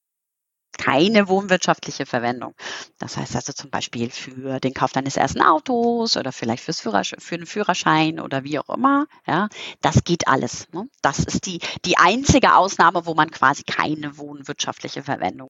keine 0.79 1.29
wohnwirtschaftliche 1.29 2.07
Verwendung. 2.07 2.55
Das 2.99 3.17
heißt 3.17 3.37
also 3.37 3.53
zum 3.53 3.71
Beispiel 3.71 4.11
für 4.11 4.61
den 4.61 4.75
Kauf 4.75 4.93
deines 4.93 5.17
ersten 5.17 5.43
Autos 5.43 6.17
oder 6.17 6.33
vielleicht 6.33 6.65
fürs 6.65 6.81
Führersch 6.81 7.15
für 7.19 7.35
einen 7.35 7.47
Führerschein 7.47 8.21
oder 8.21 8.45
wie 8.45 8.59
auch 8.59 8.69
immer. 8.69 9.07
Ja, 9.27 9.49
das 9.81 10.05
geht 10.05 10.29
alles. 10.29 10.69
Ne? 10.73 10.89
Das 11.03 11.19
ist 11.19 11.47
die, 11.47 11.61
die 11.85 11.99
einzige 11.99 12.55
Ausnahme, 12.55 13.07
wo 13.07 13.15
man 13.15 13.31
quasi 13.31 13.63
keine 13.63 14.17
wohnwirtschaftliche 14.19 15.03
Verwendung 15.03 15.49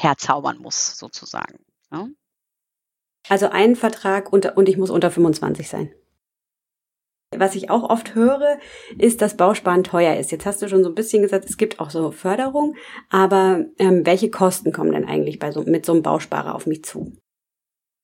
herzaubern 0.00 0.58
muss, 0.58 0.98
sozusagen. 0.98 1.58
Ja? 1.90 2.06
Also 3.28 3.48
ein 3.48 3.76
Vertrag 3.76 4.32
unter, 4.32 4.56
und 4.56 4.68
ich 4.68 4.76
muss 4.76 4.90
unter 4.90 5.10
25 5.10 5.68
sein. 5.68 5.92
Was 7.38 7.54
ich 7.54 7.70
auch 7.70 7.82
oft 7.88 8.14
höre, 8.14 8.58
ist, 8.98 9.22
dass 9.22 9.36
Bausparen 9.36 9.84
teuer 9.84 10.16
ist. 10.16 10.30
Jetzt 10.32 10.46
hast 10.46 10.62
du 10.62 10.68
schon 10.68 10.82
so 10.82 10.90
ein 10.90 10.94
bisschen 10.94 11.22
gesagt, 11.22 11.44
es 11.48 11.56
gibt 11.56 11.80
auch 11.80 11.90
so 11.90 12.10
Förderung, 12.10 12.74
aber 13.10 13.64
ähm, 13.78 14.04
welche 14.04 14.30
Kosten 14.30 14.72
kommen 14.72 14.92
denn 14.92 15.04
eigentlich 15.06 15.38
bei 15.38 15.52
so, 15.52 15.62
mit 15.62 15.86
so 15.86 15.92
einem 15.92 16.02
Bausparer 16.02 16.54
auf 16.54 16.66
mich 16.66 16.84
zu? 16.84 17.16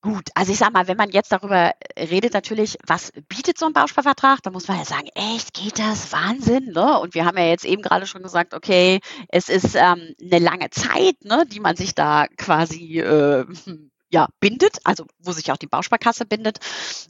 Gut, 0.04 0.30
also 0.34 0.50
ich 0.50 0.58
sag 0.58 0.72
mal, 0.72 0.88
wenn 0.88 0.96
man 0.96 1.10
jetzt 1.10 1.30
darüber 1.30 1.74
redet, 1.96 2.34
natürlich, 2.34 2.76
was 2.88 3.12
bietet 3.28 3.56
so 3.56 3.66
ein 3.66 3.72
Bausparvertrag, 3.72 4.42
dann 4.42 4.52
muss 4.52 4.66
man 4.66 4.78
ja 4.78 4.84
sagen, 4.84 5.06
echt, 5.14 5.54
geht 5.54 5.78
das? 5.78 6.12
Wahnsinn, 6.12 6.72
ne? 6.72 6.98
Und 6.98 7.14
wir 7.14 7.24
haben 7.24 7.38
ja 7.38 7.46
jetzt 7.46 7.64
eben 7.64 7.82
gerade 7.82 8.08
schon 8.08 8.24
gesagt, 8.24 8.52
okay, 8.52 8.98
es 9.28 9.48
ist 9.48 9.76
ähm, 9.76 10.14
eine 10.20 10.38
lange 10.40 10.70
Zeit, 10.70 11.22
ne, 11.22 11.44
die 11.46 11.60
man 11.60 11.76
sich 11.76 11.94
da 11.94 12.26
quasi 12.36 12.98
äh, 12.98 13.44
ja, 14.12 14.28
bindet, 14.40 14.78
also 14.84 15.06
wo 15.18 15.32
sich 15.32 15.50
auch 15.50 15.56
die 15.56 15.66
Bausparkasse 15.66 16.26
bindet. 16.26 16.58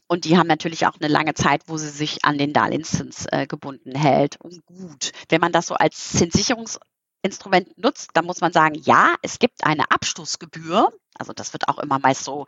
Und 0.07 0.25
die 0.25 0.39
haben 0.39 0.47
natürlich 0.47 0.87
auch 0.87 0.97
eine 1.01 1.09
lange 1.09 1.35
Zeit, 1.35 1.63
wo 1.67 1.77
sie 1.77 1.91
sich 1.91 2.25
an 2.25 2.39
den 2.39 2.53
Darlehenszins 2.53 3.27
äh, 3.31 3.47
gebunden 3.47 3.95
hält. 3.95 4.41
Und 4.41 4.65
gut, 4.67 5.13
wenn 5.29 5.41
man 5.41 5.53
das 5.53 5.67
so 5.67 5.75
als 5.75 6.11
Zinssicherungsinstrument 6.11 7.77
nutzt, 7.77 8.11
dann 8.15 8.25
muss 8.25 8.41
man 8.41 8.53
sagen, 8.53 8.77
ja, 8.85 9.17
es 9.23 9.39
gibt 9.41 9.65
eine 9.65 9.91
Abschlussgebühr. 9.91 10.93
Also 11.19 11.33
das 11.33 11.53
wird 11.53 11.69
auch 11.69 11.79
immer 11.79 11.99
meist 11.99 12.25
so 12.25 12.47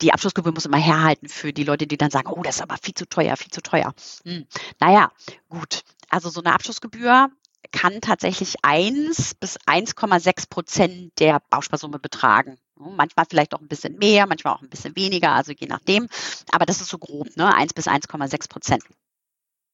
die 0.00 0.12
Abschlussgebühr 0.12 0.52
muss 0.52 0.64
immer 0.64 0.78
herhalten 0.78 1.28
für 1.28 1.52
die 1.52 1.64
Leute, 1.64 1.88
die 1.88 1.96
dann 1.96 2.10
sagen, 2.10 2.28
oh, 2.28 2.42
das 2.42 2.56
ist 2.56 2.62
aber 2.62 2.76
viel 2.80 2.94
zu 2.94 3.04
teuer, 3.08 3.36
viel 3.36 3.50
zu 3.50 3.62
teuer. 3.62 3.92
Hm. 4.24 4.46
Naja, 4.78 5.10
gut. 5.48 5.82
Also 6.08 6.30
so 6.30 6.40
eine 6.40 6.54
Abschlussgebühr 6.54 7.30
kann 7.72 8.00
tatsächlich 8.00 8.56
1 8.62 9.34
bis 9.34 9.58
1,6 9.60 10.48
Prozent 10.48 11.12
der 11.18 11.40
Bausparsumme 11.50 11.98
betragen. 11.98 12.58
Manchmal 12.76 13.26
vielleicht 13.28 13.54
auch 13.54 13.60
ein 13.60 13.68
bisschen 13.68 13.96
mehr, 13.98 14.26
manchmal 14.26 14.54
auch 14.54 14.62
ein 14.62 14.70
bisschen 14.70 14.96
weniger, 14.96 15.32
also 15.32 15.52
je 15.52 15.66
nachdem. 15.66 16.08
Aber 16.50 16.66
das 16.66 16.80
ist 16.80 16.88
so 16.88 16.98
grob, 16.98 17.28
ne? 17.36 17.54
1 17.54 17.74
bis 17.74 17.86
1,6 17.86 18.48
Prozent. 18.48 18.82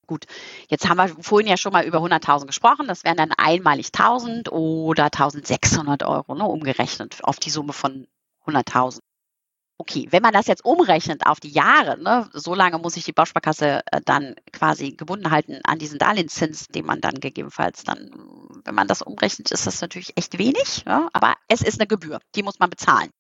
Gut, 0.07 0.25
jetzt 0.69 0.89
haben 0.89 0.97
wir 0.97 1.09
vorhin 1.23 1.49
ja 1.49 1.59
schon 1.59 1.73
mal 1.73 1.85
über 1.85 1.99
100.000 1.99 2.47
gesprochen. 2.47 2.89
Das 2.89 3.05
wären 3.05 3.19
dann 3.19 3.33
einmalig 3.33 3.89
1.000 3.89 4.49
oder 4.51 5.07
1.600 5.09 6.07
Euro, 6.07 6.35
ne, 6.35 6.45
umgerechnet 6.45 7.23
auf 7.25 7.39
die 7.39 7.51
Summe 7.51 7.75
von 7.75 8.07
100.000. 8.47 9.01
Okay, 9.81 10.09
wenn 10.11 10.23
man 10.23 10.33
das 10.33 10.49
jetzt 10.49 10.65
umrechnet 10.65 11.25
auf 11.25 11.39
die 11.39 11.51
Jahre, 11.51 12.03
ne, 12.03 12.29
so 12.33 12.53
lange 12.53 12.79
muss 12.79 12.95
sich 12.95 13.05
die 13.05 13.13
Bausparkasse 13.13 13.83
äh, 13.93 14.01
dann 14.05 14.35
quasi 14.53 14.91
gebunden 14.91 15.31
halten 15.31 15.61
an 15.63 15.79
diesen 15.79 16.01
Darlehenszins, 16.01 16.67
den 16.67 16.85
man 16.85 17.01
dann 17.01 17.15
gegebenenfalls 17.21 17.85
dann, 17.85 18.11
wenn 18.65 18.75
man 18.75 18.89
das 18.89 19.03
umrechnet, 19.03 19.53
ist 19.53 19.69
das 19.69 19.81
natürlich 19.81 20.13
echt 20.17 20.37
wenig, 20.37 20.83
ja, 20.85 21.09
aber 21.13 21.37
es 21.47 21.63
ist 21.63 21.79
eine 21.79 21.87
Gebühr, 21.87 22.21
die 22.35 22.43
muss 22.43 22.59
man 22.59 22.71
bezahlen. 22.71 23.11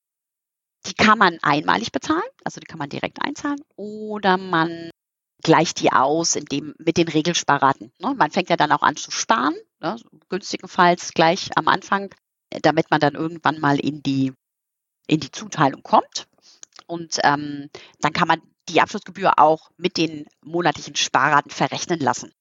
Die 0.86 0.94
kann 0.94 1.18
man 1.18 1.38
einmalig 1.42 1.92
bezahlen, 1.92 2.28
also 2.44 2.60
die 2.60 2.66
kann 2.66 2.78
man 2.78 2.88
direkt 2.88 3.22
einzahlen, 3.22 3.60
oder 3.76 4.36
man 4.36 4.90
gleicht 5.44 5.80
die 5.80 5.92
aus 5.92 6.34
in 6.34 6.44
dem, 6.46 6.74
mit 6.78 6.96
den 6.96 7.06
Regelsparraten. 7.06 7.92
Ne? 8.00 8.14
Man 8.16 8.32
fängt 8.32 8.50
ja 8.50 8.56
dann 8.56 8.72
auch 8.72 8.82
an 8.82 8.96
zu 8.96 9.12
sparen, 9.12 9.54
ne, 9.80 9.96
günstigenfalls 10.28 11.12
gleich 11.14 11.50
am 11.56 11.68
Anfang, 11.68 12.12
damit 12.62 12.90
man 12.90 12.98
dann 12.98 13.14
irgendwann 13.14 13.60
mal 13.60 13.78
in 13.78 14.02
die 14.02 14.32
in 15.08 15.20
die 15.20 15.32
Zuteilung 15.32 15.82
kommt. 15.82 16.28
Und 16.88 17.18
ähm, 17.22 17.70
dann 18.00 18.12
kann 18.12 18.26
man 18.26 18.42
die 18.68 18.80
Abschlussgebühr 18.80 19.38
auch 19.38 19.70
mit 19.76 19.96
den 19.96 20.26
monatlichen 20.42 20.96
Sparraten 20.96 21.50
verrechnen 21.50 22.00
lassen. 22.00 22.32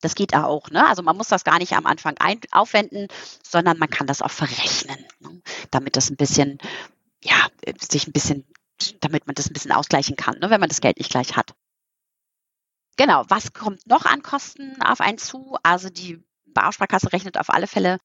Das 0.00 0.14
geht 0.14 0.34
auch. 0.34 0.70
Ne? 0.70 0.86
Also 0.86 1.02
man 1.02 1.16
muss 1.16 1.28
das 1.28 1.44
gar 1.44 1.58
nicht 1.58 1.72
am 1.74 1.86
Anfang 1.86 2.16
ein 2.18 2.40
aufwenden, 2.52 3.08
sondern 3.42 3.78
man 3.78 3.90
kann 3.90 4.06
das 4.06 4.22
auch 4.22 4.30
verrechnen, 4.30 5.04
ne? 5.20 5.42
damit 5.70 5.96
das 5.96 6.10
ein 6.10 6.16
bisschen, 6.16 6.58
ja, 7.22 7.48
sich 7.80 8.06
ein 8.06 8.12
bisschen, 8.12 8.46
damit 9.00 9.26
man 9.26 9.34
das 9.34 9.48
ein 9.48 9.52
bisschen 9.52 9.72
ausgleichen 9.72 10.16
kann, 10.16 10.38
ne? 10.38 10.50
wenn 10.50 10.60
man 10.60 10.68
das 10.68 10.80
Geld 10.80 10.98
nicht 10.98 11.10
gleich 11.10 11.36
hat. 11.36 11.54
Genau, 12.96 13.24
was 13.28 13.52
kommt 13.52 13.86
noch 13.86 14.06
an 14.06 14.22
Kosten 14.22 14.80
auf 14.82 15.00
einen 15.00 15.18
zu? 15.18 15.56
Also 15.62 15.90
die 15.90 16.22
Bausparkasse 16.46 17.12
rechnet 17.12 17.38
auf 17.38 17.50
alle 17.50 17.66
Fälle 17.66 17.98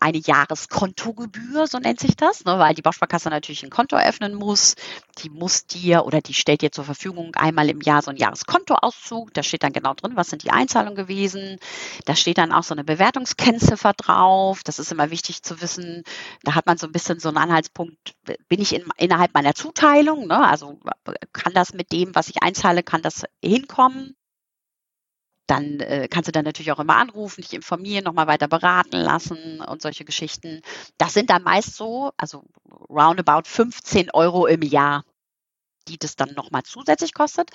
eine 0.00 0.18
Jahreskontogebühr, 0.18 1.66
so 1.66 1.78
nennt 1.78 2.00
sich 2.00 2.16
das, 2.16 2.44
ne, 2.44 2.58
weil 2.58 2.74
die 2.74 2.82
Bausparkasse 2.82 3.28
natürlich 3.30 3.62
ein 3.62 3.70
Konto 3.70 3.96
eröffnen 3.96 4.34
muss. 4.34 4.74
Die 5.18 5.30
muss 5.30 5.66
dir 5.66 6.04
oder 6.04 6.20
die 6.20 6.34
stellt 6.34 6.62
dir 6.62 6.72
zur 6.72 6.84
Verfügung 6.84 7.34
einmal 7.36 7.68
im 7.68 7.80
Jahr 7.80 8.02
so 8.02 8.10
ein 8.10 8.16
Jahreskontoauszug. 8.16 9.32
Da 9.34 9.42
steht 9.42 9.62
dann 9.62 9.72
genau 9.72 9.94
drin, 9.94 10.12
was 10.14 10.28
sind 10.30 10.44
die 10.44 10.50
Einzahlungen 10.50 10.96
gewesen. 10.96 11.58
Da 12.04 12.14
steht 12.16 12.38
dann 12.38 12.52
auch 12.52 12.62
so 12.62 12.74
eine 12.74 12.84
Bewertungskennziffer 12.84 13.92
drauf. 13.94 14.62
Das 14.62 14.78
ist 14.78 14.92
immer 14.92 15.10
wichtig 15.10 15.42
zu 15.42 15.60
wissen. 15.60 16.04
Da 16.42 16.54
hat 16.54 16.66
man 16.66 16.78
so 16.78 16.86
ein 16.86 16.92
bisschen 16.92 17.20
so 17.20 17.28
einen 17.28 17.38
Anhaltspunkt, 17.38 18.14
bin 18.48 18.60
ich 18.60 18.74
in, 18.74 18.84
innerhalb 18.96 19.34
meiner 19.34 19.54
Zuteilung, 19.54 20.26
ne? 20.26 20.46
also 20.46 20.78
kann 21.32 21.54
das 21.54 21.72
mit 21.72 21.92
dem, 21.92 22.14
was 22.14 22.28
ich 22.28 22.42
einzahle, 22.42 22.82
kann 22.82 23.02
das 23.02 23.24
hinkommen 23.42 24.16
dann 25.46 25.80
äh, 25.80 26.08
kannst 26.10 26.28
du 26.28 26.32
dann 26.32 26.44
natürlich 26.44 26.72
auch 26.72 26.80
immer 26.80 26.96
anrufen, 26.96 27.42
dich 27.42 27.54
informieren, 27.54 28.04
nochmal 28.04 28.26
weiter 28.26 28.48
beraten 28.48 28.96
lassen 28.96 29.60
und 29.60 29.82
solche 29.82 30.04
Geschichten. 30.04 30.62
Das 30.98 31.14
sind 31.14 31.30
dann 31.30 31.42
meist 31.42 31.76
so, 31.76 32.12
also 32.16 32.44
roundabout 32.88 33.42
15 33.44 34.10
Euro 34.12 34.46
im 34.46 34.62
Jahr, 34.62 35.04
die 35.88 35.98
das 35.98 36.16
dann 36.16 36.34
nochmal 36.34 36.62
zusätzlich 36.64 37.14
kostet. 37.14 37.50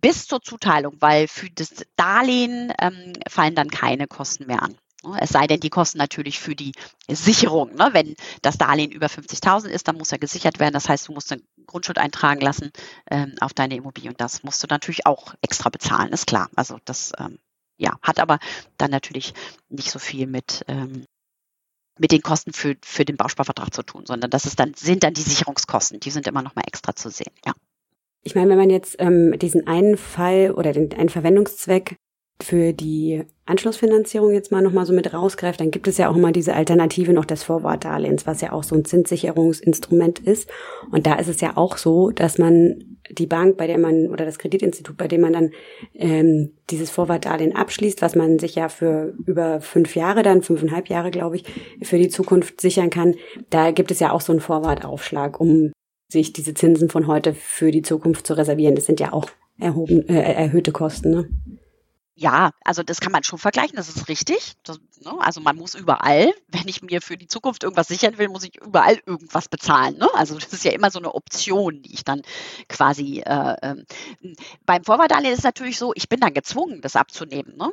Bis 0.00 0.26
zur 0.26 0.40
Zuteilung, 0.40 0.96
weil 1.00 1.26
für 1.28 1.50
das 1.50 1.84
Darlehen 1.96 2.72
ähm, 2.80 3.12
fallen 3.28 3.54
dann 3.54 3.68
keine 3.68 4.06
Kosten 4.06 4.46
mehr 4.46 4.62
an. 4.62 4.78
Ne? 5.04 5.16
Es 5.20 5.30
sei 5.30 5.46
denn, 5.46 5.60
die 5.60 5.70
kosten 5.70 5.98
natürlich 5.98 6.38
für 6.38 6.54
die 6.54 6.72
Sicherung. 7.08 7.74
Ne? 7.74 7.90
Wenn 7.92 8.14
das 8.42 8.58
Darlehen 8.58 8.90
über 8.90 9.06
50.000 9.06 9.68
ist, 9.68 9.88
dann 9.88 9.96
muss 9.96 10.12
er 10.12 10.18
gesichert 10.18 10.58
werden. 10.58 10.74
Das 10.74 10.88
heißt, 10.88 11.08
du 11.08 11.12
musst 11.12 11.32
eine 11.32 11.42
Grundschuld 11.66 11.98
eintragen 11.98 12.40
lassen 12.40 12.70
ähm, 13.10 13.34
auf 13.40 13.52
deine 13.52 13.76
Immobilie 13.76 14.10
und 14.10 14.20
das 14.20 14.42
musst 14.42 14.62
du 14.62 14.66
natürlich 14.68 15.06
auch 15.06 15.34
extra 15.42 15.68
bezahlen, 15.70 16.12
ist 16.12 16.26
klar. 16.26 16.48
Also 16.56 16.78
das 16.84 17.12
ähm, 17.18 17.38
ja, 17.76 17.98
hat 18.02 18.18
aber 18.18 18.38
dann 18.76 18.90
natürlich 18.90 19.34
nicht 19.68 19.90
so 19.90 19.98
viel 19.98 20.26
mit 20.26 20.64
ähm, 20.66 21.04
mit 21.98 22.12
den 22.12 22.22
Kosten 22.22 22.52
für, 22.52 22.76
für 22.82 23.04
den 23.04 23.16
Bausparvertrag 23.16 23.74
zu 23.74 23.82
tun, 23.82 24.06
sondern 24.06 24.30
das 24.30 24.46
ist 24.46 24.60
dann, 24.60 24.72
sind 24.74 25.02
dann 25.02 25.14
die 25.14 25.22
Sicherungskosten, 25.22 25.98
die 25.98 26.10
sind 26.10 26.26
immer 26.28 26.42
noch 26.42 26.54
mal 26.54 26.62
extra 26.66 26.94
zu 26.94 27.10
sehen, 27.10 27.32
ja. 27.44 27.52
Ich 28.22 28.34
meine, 28.34 28.50
wenn 28.50 28.58
man 28.58 28.70
jetzt 28.70 28.96
ähm, 28.98 29.38
diesen 29.38 29.66
einen 29.66 29.96
Fall 29.96 30.52
oder 30.52 30.72
den 30.72 30.92
einen 30.92 31.08
Verwendungszweck 31.08 31.96
für 32.40 32.72
die 32.72 33.24
Anschlussfinanzierung 33.46 34.32
jetzt 34.32 34.52
mal 34.52 34.62
nochmal 34.62 34.86
so 34.86 34.92
mit 34.92 35.12
rausgreift, 35.12 35.60
dann 35.60 35.70
gibt 35.70 35.88
es 35.88 35.98
ja 35.98 36.08
auch 36.08 36.16
immer 36.16 36.32
diese 36.32 36.54
Alternative 36.54 37.12
noch 37.12 37.24
des 37.24 37.42
Vorwartdarlehens, 37.42 38.26
was 38.26 38.40
ja 38.40 38.52
auch 38.52 38.62
so 38.62 38.76
ein 38.76 38.84
Zinssicherungsinstrument 38.84 40.20
ist. 40.20 40.48
Und 40.92 41.06
da 41.06 41.14
ist 41.14 41.28
es 41.28 41.40
ja 41.40 41.56
auch 41.56 41.76
so, 41.76 42.10
dass 42.10 42.38
man 42.38 42.98
die 43.10 43.26
Bank, 43.26 43.56
bei 43.56 43.66
der 43.66 43.78
man 43.78 44.08
oder 44.08 44.24
das 44.24 44.38
Kreditinstitut, 44.38 44.96
bei 44.96 45.08
dem 45.08 45.22
man 45.22 45.32
dann 45.32 45.50
ähm, 45.94 46.52
dieses 46.70 46.90
Vorwartdarlehen 46.90 47.56
abschließt, 47.56 48.02
was 48.02 48.14
man 48.14 48.38
sich 48.38 48.54
ja 48.54 48.68
für 48.68 49.14
über 49.26 49.60
fünf 49.60 49.96
Jahre 49.96 50.22
dann, 50.22 50.42
fünfeinhalb 50.42 50.88
Jahre, 50.88 51.10
glaube 51.10 51.36
ich, 51.36 51.44
für 51.82 51.98
die 51.98 52.08
Zukunft 52.08 52.60
sichern 52.60 52.90
kann, 52.90 53.14
da 53.50 53.70
gibt 53.70 53.90
es 53.90 54.00
ja 54.00 54.12
auch 54.12 54.20
so 54.20 54.32
einen 54.32 54.40
Vorwartaufschlag, 54.40 55.40
um 55.40 55.72
sich 56.10 56.32
diese 56.32 56.54
Zinsen 56.54 56.90
von 56.90 57.06
heute 57.06 57.34
für 57.34 57.70
die 57.70 57.82
Zukunft 57.82 58.26
zu 58.26 58.34
reservieren. 58.34 58.74
Das 58.74 58.86
sind 58.86 59.00
ja 59.00 59.12
auch 59.12 59.28
erhoben, 59.58 60.08
äh, 60.08 60.34
erhöhte 60.34 60.72
Kosten. 60.72 61.10
Ne? 61.10 61.28
Ja, 62.20 62.50
also 62.64 62.82
das 62.82 62.98
kann 62.98 63.12
man 63.12 63.22
schon 63.22 63.38
vergleichen, 63.38 63.76
das 63.76 63.88
ist 63.88 64.08
richtig. 64.08 64.54
Das, 64.64 64.80
ne? 65.04 65.14
Also 65.20 65.40
man 65.40 65.54
muss 65.54 65.76
überall, 65.76 66.34
wenn 66.48 66.66
ich 66.66 66.82
mir 66.82 67.00
für 67.00 67.16
die 67.16 67.28
Zukunft 67.28 67.62
irgendwas 67.62 67.86
sichern 67.86 68.18
will, 68.18 68.28
muss 68.28 68.42
ich 68.42 68.56
überall 68.60 69.00
irgendwas 69.06 69.48
bezahlen. 69.48 69.98
Ne? 69.98 70.08
Also 70.14 70.36
das 70.36 70.52
ist 70.52 70.64
ja 70.64 70.72
immer 70.72 70.90
so 70.90 70.98
eine 70.98 71.14
Option, 71.14 71.80
die 71.80 71.94
ich 71.94 72.02
dann 72.02 72.22
quasi 72.68 73.20
äh, 73.20 73.56
äh, 73.62 73.84
beim 74.66 74.82
Vorwartdarlehen 74.82 75.32
ist 75.32 75.44
natürlich 75.44 75.78
so, 75.78 75.92
ich 75.94 76.08
bin 76.08 76.18
dann 76.18 76.34
gezwungen, 76.34 76.80
das 76.80 76.96
abzunehmen. 76.96 77.56
Ne? 77.56 77.70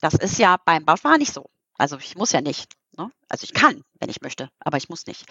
Das 0.00 0.14
ist 0.14 0.36
ja 0.40 0.56
beim 0.64 0.84
Bausparer 0.84 1.18
nicht 1.18 1.32
so. 1.32 1.48
Also 1.78 1.96
ich 1.98 2.16
muss 2.16 2.32
ja 2.32 2.40
nicht. 2.40 2.72
Ne? 2.98 3.12
Also 3.28 3.44
ich 3.44 3.54
kann, 3.54 3.84
wenn 4.00 4.10
ich 4.10 4.20
möchte, 4.20 4.50
aber 4.58 4.78
ich 4.78 4.88
muss 4.88 5.06
nicht. 5.06 5.26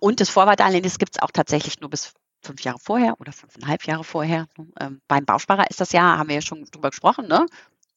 Und 0.00 0.22
das 0.22 0.30
Vorwartdarlehen, 0.30 0.82
das 0.82 0.98
gibt 0.98 1.16
es 1.16 1.22
auch 1.22 1.30
tatsächlich 1.30 1.80
nur 1.80 1.90
bis 1.90 2.14
fünf 2.42 2.62
Jahre 2.62 2.78
vorher 2.78 3.20
oder 3.20 3.32
fünfeinhalb 3.32 3.84
Jahre 3.84 4.04
vorher. 4.04 4.46
Ähm, 4.80 5.02
beim 5.08 5.26
Bausparer 5.26 5.68
ist 5.68 5.82
das 5.82 5.92
ja, 5.92 6.16
haben 6.16 6.28
wir 6.28 6.36
ja 6.36 6.42
schon 6.42 6.64
drüber 6.64 6.88
gesprochen, 6.88 7.28
ne? 7.28 7.44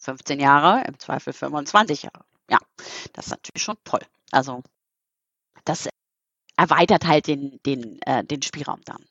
15 0.01 0.39
Jahre, 0.39 0.83
im 0.87 0.99
Zweifel 0.99 1.33
25 1.33 2.03
Jahre. 2.03 2.25
Ja, 2.49 2.59
das 3.13 3.27
ist 3.27 3.31
natürlich 3.31 3.63
schon 3.63 3.77
toll. 3.83 4.01
Also 4.31 4.61
das 5.65 5.87
erweitert 6.57 7.07
halt 7.07 7.27
den, 7.27 7.59
den, 7.65 8.01
äh, 8.01 8.23
den 8.23 8.41
Spielraum 8.41 8.81
dann. 8.85 9.03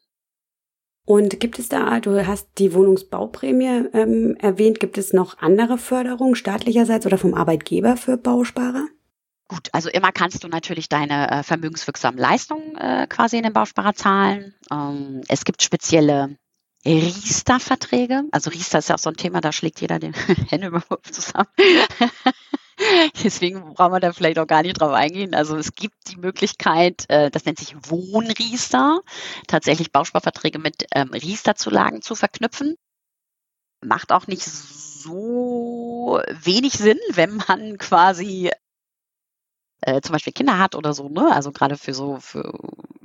Und 1.06 1.40
gibt 1.40 1.58
es 1.58 1.68
da, 1.68 1.98
du 1.98 2.24
hast 2.26 2.48
die 2.58 2.74
Wohnungsbauprämie 2.74 3.88
ähm, 3.94 4.36
erwähnt, 4.38 4.78
gibt 4.78 4.98
es 4.98 5.12
noch 5.12 5.38
andere 5.38 5.78
Förderungen 5.78 6.34
staatlicherseits 6.34 7.06
oder 7.06 7.18
vom 7.18 7.34
Arbeitgeber 7.34 7.96
für 7.96 8.16
Bausparer? 8.16 8.86
Gut, 9.48 9.68
also 9.72 9.88
immer 9.90 10.12
kannst 10.12 10.44
du 10.44 10.48
natürlich 10.48 10.88
deine 10.88 11.28
äh, 11.30 11.42
vermögenswirksamen 11.42 12.20
Leistungen 12.20 12.76
äh, 12.76 13.08
quasi 13.08 13.38
in 13.38 13.42
den 13.42 13.52
Bausparer 13.52 13.94
zahlen. 13.94 14.54
Ähm, 14.70 15.22
es 15.26 15.44
gibt 15.44 15.62
spezielle 15.62 16.36
Riester-Verträge. 16.86 18.24
Also 18.32 18.50
Riester 18.50 18.78
ist 18.78 18.88
ja 18.88 18.94
auch 18.94 19.00
so 19.00 19.10
ein 19.10 19.16
Thema, 19.16 19.40
da 19.40 19.52
schlägt 19.52 19.80
jeder 19.80 19.98
den 19.98 20.14
Hände 20.48 20.68
über 20.68 20.80
Kopf 20.80 21.10
zusammen. 21.10 21.48
Deswegen 23.22 23.74
brauchen 23.74 23.92
wir 23.92 24.00
da 24.00 24.12
vielleicht 24.12 24.38
auch 24.38 24.46
gar 24.46 24.62
nicht 24.62 24.80
drauf 24.80 24.92
eingehen. 24.92 25.34
Also 25.34 25.56
es 25.56 25.74
gibt 25.74 26.10
die 26.10 26.16
Möglichkeit, 26.16 27.04
äh, 27.08 27.30
das 27.30 27.44
nennt 27.44 27.58
sich 27.58 27.76
Wohnriester, 27.90 29.02
tatsächlich 29.46 29.92
Bausparverträge 29.92 30.58
mit 30.58 30.86
ähm, 30.94 31.10
Riesterzulagen 31.10 32.00
zu 32.00 32.14
verknüpfen. 32.14 32.76
Macht 33.84 34.12
auch 34.12 34.26
nicht 34.26 34.44
so 34.44 36.20
wenig 36.30 36.72
Sinn, 36.74 36.98
wenn 37.12 37.36
man 37.48 37.76
quasi 37.78 38.50
äh, 39.82 40.00
zum 40.00 40.12
Beispiel 40.12 40.32
Kinder 40.32 40.58
hat 40.58 40.74
oder 40.74 40.92
so, 40.94 41.08
ne? 41.08 41.30
Also 41.32 41.52
gerade 41.52 41.76
für 41.76 41.94
so, 41.94 42.18
für 42.20 42.52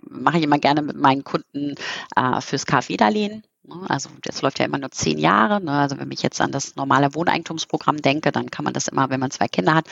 mache 0.04 0.38
ich 0.38 0.44
immer 0.44 0.60
gerne 0.60 0.82
mit 0.82 0.98
meinen 0.98 1.24
Kunden 1.24 1.76
äh, 2.16 2.42
fürs 2.42 2.66
KfW-Darlehen. 2.66 3.44
Ne? 3.68 3.90
Also 3.90 4.10
das 4.22 4.42
läuft 4.42 4.60
ja 4.60 4.66
immer 4.66 4.78
nur 4.78 4.92
zehn 4.92 5.18
Jahre. 5.18 5.62
Ne? 5.62 5.72
Also 5.72 5.98
wenn 5.98 6.12
ich 6.12 6.22
jetzt 6.22 6.42
an 6.42 6.52
das 6.52 6.76
normale 6.76 7.14
Wohneigentumsprogramm 7.16 8.02
denke, 8.02 8.32
dann 8.32 8.52
kann 8.52 8.66
man 8.66 8.74
das 8.74 8.88
immer, 8.88 9.10
wenn 9.10 9.20
man 9.20 9.32
zwei 9.32 9.48
Kinder 9.48 9.76
hat, 9.76 9.88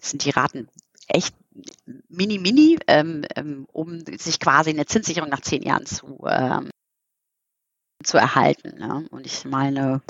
sind 0.00 0.24
die 0.24 0.30
Raten 0.30 0.68
echt 1.08 1.34
mini, 2.08 2.38
mini, 2.38 2.78
ähm, 2.86 3.24
ähm, 3.36 3.66
um 3.72 4.00
sich 4.18 4.40
quasi 4.40 4.70
eine 4.70 4.86
Zinssicherung 4.86 5.30
nach 5.30 5.40
zehn 5.40 5.62
Jahren 5.62 5.86
zu, 5.86 6.24
ähm, 6.26 6.70
zu 8.02 8.18
erhalten. 8.18 8.78
Ne? 8.78 9.06
Und 9.10 9.26
ich 9.26 9.44
meine, 9.44 10.02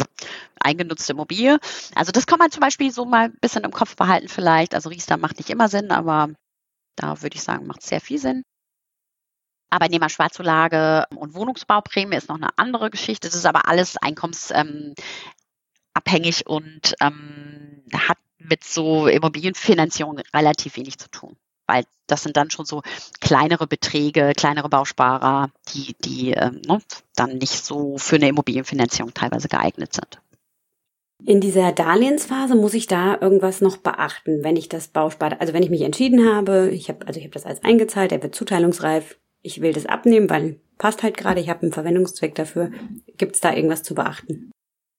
eingenutzte 0.61 1.13
Immobilie. 1.13 1.59
Also 1.95 2.13
das 2.13 2.27
kann 2.27 2.39
man 2.39 2.51
zum 2.51 2.61
Beispiel 2.61 2.91
so 2.91 3.05
mal 3.05 3.27
ein 3.27 3.39
bisschen 3.41 3.65
im 3.65 3.73
Kopf 3.73 3.97
behalten 3.97 4.29
vielleicht. 4.29 4.75
Also 4.75 4.89
Riester 4.89 5.17
macht 5.17 5.39
nicht 5.39 5.51
immer 5.51 5.69
Sinn, 5.69 5.91
aber 5.91 6.31
da 6.97 7.23
würde 7.23 7.37
ich 7.37 7.43
sagen, 7.43 7.67
macht 7.67 7.83
sehr 7.83 8.01
viel 8.01 8.19
Sinn. 8.19 8.43
Arbeitnehmerschwarzzulage 9.71 11.07
und 11.17 11.35
Wohnungsbauprämie 11.35 12.17
ist 12.17 12.29
noch 12.29 12.37
eine 12.37 12.57
andere 12.57 12.91
Geschichte. 12.91 13.29
Das 13.29 13.37
ist 13.37 13.47
aber 13.47 13.69
alles 13.69 13.97
einkommensabhängig 13.97 14.97
ähm, 16.47 16.47
und 16.47 16.95
ähm, 17.01 17.83
hat 17.93 18.19
mit 18.39 18.65
so 18.65 19.07
Immobilienfinanzierung 19.07 20.21
relativ 20.35 20.77
wenig 20.77 20.99
zu 20.99 21.11
tun. 21.11 21.37
Weil 21.67 21.85
das 22.07 22.23
sind 22.23 22.37
dann 22.37 22.51
schon 22.51 22.67
so 22.67 22.83
kleinere 23.21 23.67
Beträge, 23.67 24.33
kleinere 24.37 24.69
Bausparer, 24.69 25.51
die, 25.73 25.95
die 26.05 26.33
ähm, 26.33 26.61
ne, 26.67 26.81
dann 27.17 27.39
nicht 27.39 27.65
so 27.65 27.97
für 27.97 28.17
eine 28.17 28.29
Immobilienfinanzierung 28.29 29.15
teilweise 29.15 29.49
geeignet 29.49 29.95
sind. 29.95 30.21
In 31.25 31.41
dieser 31.41 31.73
Darlehensphase 31.73 32.55
muss 32.55 32.75
ich 32.75 32.87
da 32.87 33.19
irgendwas 33.19 33.63
noch 33.63 33.79
beachten, 33.79 34.45
wenn 34.45 34.57
ich 34.57 34.69
das 34.69 34.89
Bauspar, 34.89 35.41
also 35.41 35.55
wenn 35.55 35.63
ich 35.63 35.71
mich 35.71 35.81
entschieden 35.81 36.29
habe, 36.31 36.69
ich 36.71 36.91
habe 36.91 37.07
also 37.07 37.19
ich 37.19 37.25
habe 37.25 37.33
das 37.33 37.47
als 37.47 37.65
eingezahlt, 37.65 38.13
er 38.13 38.23
wird 38.23 38.35
zuteilungsreif, 38.35 39.17
ich 39.45 39.61
will 39.61 39.73
das 39.73 39.87
abnehmen, 39.87 40.29
weil 40.29 40.59
passt 40.79 41.03
halt 41.03 41.17
gerade, 41.17 41.41
ich 41.41 41.49
habe 41.49 41.63
einen 41.63 41.73
Verwendungszweck 41.73 42.35
dafür. 42.35 42.73
Gibt 43.19 43.37
es 43.37 43.41
da 43.41 43.53
irgendwas 43.53 43.83
zu 43.83 43.95
beachten? 43.95 44.51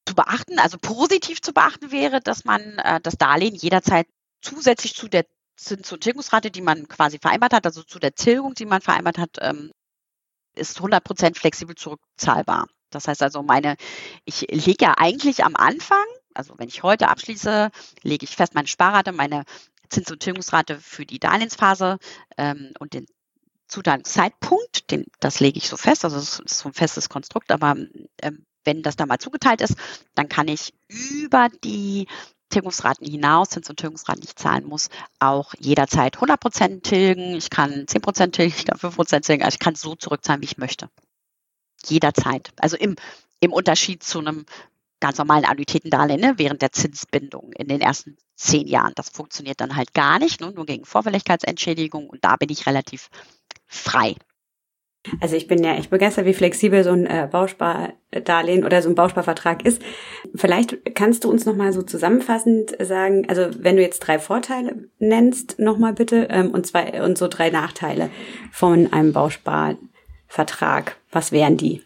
Zu 0.08 0.16
beachten, 0.16 0.60
also 0.60 0.78
positiv 0.78 1.42
zu 1.42 1.52
beachten 1.52 1.92
wäre, 1.92 2.22
dass 2.22 2.46
man 2.46 2.62
äh, 2.78 3.02
das 3.02 3.18
Darlehen 3.18 3.56
jederzeit 3.56 4.08
zusätzlich 4.42 4.94
zu 4.94 5.08
der 5.10 5.26
Zins- 5.58 5.92
und 5.92 6.02
Tilgungsrate, 6.02 6.52
die 6.52 6.62
man 6.62 6.88
quasi 6.88 7.18
vereinbart 7.18 7.54
hat, 7.54 7.66
also 7.66 7.82
zu 7.82 7.98
der 7.98 8.14
Tilgung, 8.14 8.54
die 8.54 8.66
man 8.66 8.82
vereinbart 8.82 9.18
hat, 9.18 9.38
ähm, 9.42 9.72
ist 10.54 10.78
100 10.78 11.04
Prozent 11.04 11.38
flexibel 11.38 11.76
zurückzahlbar. 11.76 12.68
Das 12.92 13.08
heißt 13.08 13.24
also, 13.24 13.42
meine, 13.42 13.76
ich 14.26 14.42
lege 14.52 14.86
ja 14.86 14.94
eigentlich 14.98 15.44
am 15.44 15.56
Anfang, 15.56 16.06
also 16.36 16.54
wenn 16.58 16.68
ich 16.68 16.84
heute 16.84 17.08
abschließe, 17.08 17.72
lege 18.04 18.26
ich 18.26 18.36
fest 18.36 18.54
meine 18.54 18.68
Sparrate, 18.68 19.12
meine 19.12 19.44
Zins- 19.90 20.12
und 20.12 20.20
Tilgungsrate 20.20 20.80
für 20.80 21.06
die 21.06 21.20
Darlehensphase 21.20 21.98
ähm, 22.38 22.74
und 22.80 22.94
den 22.94 23.08
Zuteilungszeitpunkt, 23.68 24.92
den, 24.92 25.06
das 25.20 25.40
lege 25.40 25.58
ich 25.58 25.68
so 25.68 25.78
fest, 25.78 26.06
also 26.06 26.18
das 26.18 26.40
ist 26.40 26.60
so 26.60 26.70
ein 26.70 26.74
festes 26.74 27.10
Konstrukt, 27.10 27.52
aber 27.52 27.76
ähm, 28.22 28.46
wenn 28.64 28.82
das 28.82 28.96
da 28.96 29.06
mal 29.06 29.20
zugeteilt 29.20 29.62
ist, 29.62 29.76
dann 30.16 30.28
kann 30.28 30.48
ich 30.48 30.74
über 30.88 31.50
die 31.64 32.08
Tilgungsraten 32.50 33.08
hinaus, 33.08 33.50
Zins- 33.50 33.70
und 33.70 33.78
Tilgungsraten, 33.80 34.22
die 34.22 34.28
ich 34.28 34.36
zahlen 34.36 34.66
muss, 34.66 34.90
auch 35.20 35.54
jederzeit 35.60 36.16
100 36.16 36.40
Prozent 36.40 36.84
tilgen. 36.84 37.36
Ich 37.36 37.50
kann 37.50 37.88
10 37.88 38.02
Prozent 38.02 38.36
tilgen, 38.36 38.56
ich 38.58 38.66
kann 38.66 38.78
5 38.78 38.96
Prozent 38.96 39.26
tilgen, 39.26 39.44
also 39.44 39.56
ich 39.56 39.60
kann 39.60 39.76
so 39.76 39.96
zurückzahlen, 39.96 40.42
wie 40.42 40.46
ich 40.46 40.58
möchte. 40.58 40.90
Jederzeit. 41.86 42.52
Also 42.58 42.78
im, 42.78 42.96
im 43.40 43.54
Unterschied 43.54 44.04
zu 44.04 44.20
einem 44.20 44.46
ganz 45.06 45.20
normalen 45.20 45.46
Annuitätendarlehen 45.46 46.20
ne, 46.20 46.34
während 46.38 46.64
der 46.64 46.72
Zinsbindung 46.72 47.52
in 47.54 47.68
den 47.68 47.80
ersten 47.80 48.18
zehn 48.36 48.68
Jahren. 48.68 48.94
Das 48.96 49.10
funktioniert 49.10 49.62
dann 49.62 49.76
halt 49.76 49.94
gar 49.94 50.18
nicht, 50.18 50.42
ne, 50.42 50.52
nur 50.52 50.66
gegen 50.66 50.84
Vorfälligkeitsentschädigung 50.84 52.10
und 52.10 52.24
da 52.24 52.38
bin 52.38 52.50
ich 52.50 52.66
relativ 52.66 53.10
frei. 53.68 54.16
Also 55.22 55.36
ich 55.36 55.48
bin 55.48 55.64
ja 55.64 55.76
echt 55.76 55.92
begeistert, 55.92 56.26
wie 56.26 56.34
flexibel 56.34 56.84
so 56.84 56.90
ein 56.90 57.06
äh, 57.06 57.30
Bauspardarlehen 57.32 58.66
oder 58.66 58.82
so 58.82 58.90
ein 58.90 58.96
Bausparvertrag 58.96 59.64
ist. 59.64 59.80
Vielleicht 60.34 60.96
kannst 60.96 61.24
du 61.24 61.30
uns 61.30 61.46
nochmal 61.46 61.72
so 61.74 61.84
zusammenfassend 61.84 62.76
sagen, 62.82 63.30
also 63.30 63.50
wenn 63.60 63.76
du 63.76 63.84
jetzt 63.84 64.00
drei 64.00 64.18
Vorteile 64.18 64.90
nennst, 64.98 65.60
nochmal 65.60 65.94
bitte, 65.94 66.28
ähm, 66.32 66.50
und 66.50 66.66
zwei 66.66 67.04
und 67.04 67.20
so 67.20 67.28
drei 67.28 67.52
Nachteile 67.52 68.10
von 68.52 68.92
einem 68.92 69.14
Bausparvertrag. 69.14 70.98
Was 71.12 71.32
wären 71.32 71.58
die? 71.58 71.85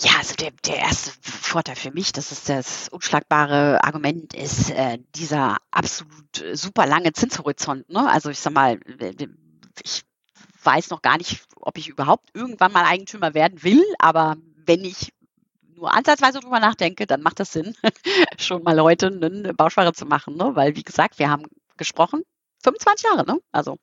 Ja, 0.00 0.18
also 0.18 0.34
der, 0.34 0.50
der 0.64 0.76
erste 0.76 1.10
Vorteil 1.22 1.76
für 1.76 1.90
mich, 1.90 2.12
das 2.12 2.30
ist 2.30 2.48
das 2.48 2.88
unschlagbare 2.90 3.82
Argument, 3.82 4.34
ist 4.34 4.70
äh, 4.70 4.98
dieser 5.14 5.56
absolut 5.70 6.44
super 6.52 6.86
lange 6.86 7.12
Zinshorizont. 7.12 7.88
Ne? 7.88 8.08
Also 8.10 8.30
ich 8.30 8.38
sag 8.38 8.52
mal, 8.52 8.78
ich 9.82 10.04
weiß 10.62 10.90
noch 10.90 11.00
gar 11.00 11.16
nicht, 11.16 11.46
ob 11.56 11.78
ich 11.78 11.88
überhaupt 11.88 12.28
irgendwann 12.34 12.72
mal 12.72 12.84
Eigentümer 12.84 13.32
werden 13.32 13.62
will, 13.62 13.82
aber 13.98 14.36
wenn 14.66 14.84
ich 14.84 15.12
nur 15.76 15.92
ansatzweise 15.92 16.40
drüber 16.40 16.60
nachdenke, 16.60 17.06
dann 17.06 17.22
macht 17.22 17.40
das 17.40 17.52
Sinn, 17.52 17.74
schon 18.38 18.62
mal 18.62 18.80
heute 18.80 19.06
eine 19.06 19.54
Bausparre 19.54 19.92
zu 19.92 20.06
machen, 20.06 20.36
ne? 20.36 20.50
weil 20.54 20.76
wie 20.76 20.82
gesagt, 20.82 21.18
wir 21.18 21.30
haben 21.30 21.44
gesprochen. 21.76 22.22
25 22.62 23.04
Jahre, 23.04 23.24
ne? 23.26 23.38
Also 23.52 23.78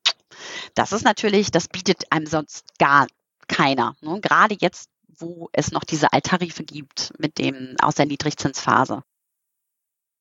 das 0.75 0.91
ist 0.91 1.05
natürlich, 1.05 1.51
das 1.51 1.67
bietet 1.67 2.11
einem 2.11 2.25
sonst 2.25 2.65
gar 2.79 3.07
keiner. 3.47 3.95
Ne? 4.01 4.19
Gerade 4.19 4.57
jetzt, 4.59 4.89
wo 5.17 5.49
es 5.53 5.71
noch 5.71 5.83
diese 5.83 6.13
Alttarife 6.13 6.63
gibt 6.63 7.13
mit 7.19 7.37
dem 7.37 7.75
aus 7.81 7.95
der 7.95 8.05
Niedrigzinsphase. 8.05 9.03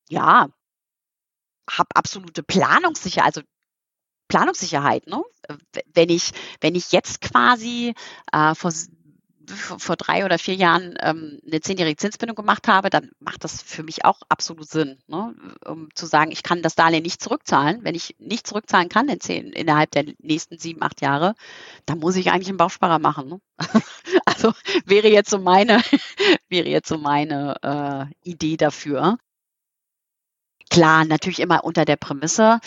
Ja, 0.09 0.49
habe 1.69 1.95
absolute 1.95 2.43
Planungssicherheit, 2.43 3.35
also 3.35 3.47
Planungssicherheit. 4.27 5.07
Ne? 5.07 5.23
Wenn 5.93 6.09
ich 6.09 6.31
wenn 6.61 6.75
ich 6.75 6.91
jetzt 6.91 7.21
quasi 7.21 7.93
äh, 8.31 8.55
vor 8.55 8.71
vor 9.49 9.95
drei 9.95 10.25
oder 10.25 10.37
vier 10.37 10.55
Jahren 10.55 10.95
ähm, 11.01 11.39
eine 11.45 11.61
zehnjährige 11.61 11.97
Zinsbindung 11.97 12.35
gemacht 12.35 12.67
habe, 12.67 12.89
dann 12.89 13.11
macht 13.19 13.43
das 13.43 13.61
für 13.61 13.83
mich 13.83 14.05
auch 14.05 14.21
absolut 14.29 14.69
Sinn, 14.69 14.99
ne? 15.07 15.35
um 15.65 15.89
zu 15.95 16.05
sagen, 16.05 16.31
ich 16.31 16.43
kann 16.43 16.61
das 16.61 16.75
Darlehen 16.75 17.03
nicht 17.03 17.21
zurückzahlen. 17.21 17.83
Wenn 17.83 17.95
ich 17.95 18.15
nicht 18.19 18.47
zurückzahlen 18.47 18.89
kann 18.89 19.09
in 19.09 19.19
zehn, 19.19 19.51
innerhalb 19.51 19.91
der 19.91 20.05
nächsten 20.19 20.57
sieben, 20.57 20.81
acht 20.81 21.01
Jahre, 21.01 21.35
dann 21.85 21.99
muss 21.99 22.15
ich 22.15 22.31
eigentlich 22.31 22.49
einen 22.49 22.57
Bausparer 22.57 22.99
machen. 22.99 23.27
Ne? 23.29 23.41
also 24.25 24.53
wäre 24.85 25.09
jetzt 25.09 25.29
so 25.29 25.39
meine, 25.39 25.81
wäre 26.49 26.67
jetzt 26.67 26.87
so 26.87 26.97
meine 26.97 27.55
äh, 27.61 28.29
Idee 28.29 28.57
dafür. 28.57 29.17
Klar, 30.69 31.05
natürlich 31.05 31.39
immer 31.39 31.63
unter 31.63 31.85
der 31.85 31.97
Prämisse, 31.97 32.59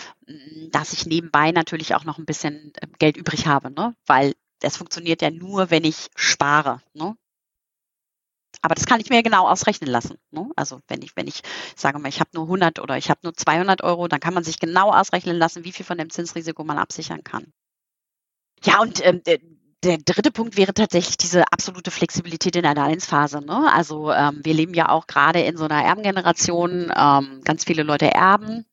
dass 0.70 0.92
ich 0.92 1.06
nebenbei 1.06 1.50
natürlich 1.50 1.94
auch 1.94 2.04
noch 2.04 2.18
ein 2.18 2.26
bisschen 2.26 2.72
ähm, 2.80 2.92
Geld 2.98 3.16
übrig 3.16 3.46
habe, 3.46 3.70
ne? 3.70 3.94
weil 4.06 4.34
das 4.66 4.76
funktioniert 4.76 5.22
ja 5.22 5.31
nur, 5.31 5.70
wenn 5.70 5.85
ich 5.85 6.09
spare. 6.16 6.83
Ne? 6.92 7.16
Aber 8.62 8.74
das 8.74 8.87
kann 8.87 9.00
ich 9.00 9.11
mir 9.11 9.22
genau 9.22 9.46
ausrechnen 9.48 9.88
lassen. 9.88 10.18
Ne? 10.33 10.50
Also 10.57 10.81
wenn 10.88 11.02
ich, 11.02 11.14
wenn 11.14 11.29
ich 11.29 11.42
sage 11.76 12.00
mal, 12.00 12.09
ich 12.09 12.18
habe 12.18 12.31
nur 12.35 12.44
100 12.44 12.81
oder 12.81 12.96
ich 12.98 13.09
habe 13.09 13.20
nur 13.22 13.33
200 13.33 13.85
Euro, 13.85 14.09
dann 14.09 14.18
kann 14.18 14.35
man 14.35 14.42
sich 14.42 14.59
genau 14.59 14.92
ausrechnen 14.92 15.37
lassen, 15.37 15.62
wie 15.64 15.70
viel 15.70 15.87
von 15.87 15.98
dem 15.98 16.11
Zinsrisiko 16.11 16.64
man 16.64 16.79
absichern 16.79 17.22
kann. 17.22 17.52
Ja, 18.64 18.81
und 18.81 19.05
ähm, 19.07 19.22
der 19.85 19.98
dritte 19.98 20.33
Punkt 20.33 20.57
wäre 20.57 20.74
tatsächlich 20.74 21.16
diese 21.16 21.44
absolute 21.52 21.92
Flexibilität 21.92 22.57
in 22.57 22.62
der 22.62 22.74
Darlehensphase. 22.74 23.40
Ne? 23.40 23.72
Also 23.72 24.11
ähm, 24.11 24.40
wir 24.42 24.55
leben 24.55 24.74
ja 24.74 24.88
auch 24.88 25.07
gerade 25.07 25.42
in 25.42 25.57
so 25.57 25.64
einer 25.64 25.85
Erbengeneration. 25.85 26.92
Ähm, 26.92 27.40
ganz 27.44 27.62
viele 27.62 27.85
Leute 27.85 28.11
erben. 28.12 28.66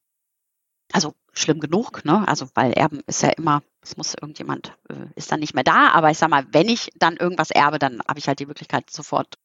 Also 0.92 1.14
schlimm 1.34 1.60
genug, 1.60 2.06
ne? 2.06 2.28
Also 2.28 2.48
weil 2.54 2.74
Erben 2.74 3.02
ist 3.08 3.24
ja 3.24 3.30
immer, 3.30 3.64
es 3.82 3.98
muss 3.98 4.14
irgendjemand, 4.14 4.78
äh, 4.90 5.08
ist 5.16 5.32
dann 5.32 5.40
nicht 5.40 5.56
mehr 5.56 5.64
da, 5.64 5.90
aber 5.90 6.12
ich 6.12 6.18
sag 6.18 6.30
mal, 6.30 6.46
wenn 6.52 6.70
ich 6.70 6.90
dann 6.96 7.18
irgendwas 7.18 7.52
erbe, 7.52 7.80
dann 7.80 8.02
habe 8.08 8.20
ich 8.20 8.28
halt 8.28 8.40
die 8.40 8.46
Möglichkeit 8.46 8.90
sofort, 8.90 9.38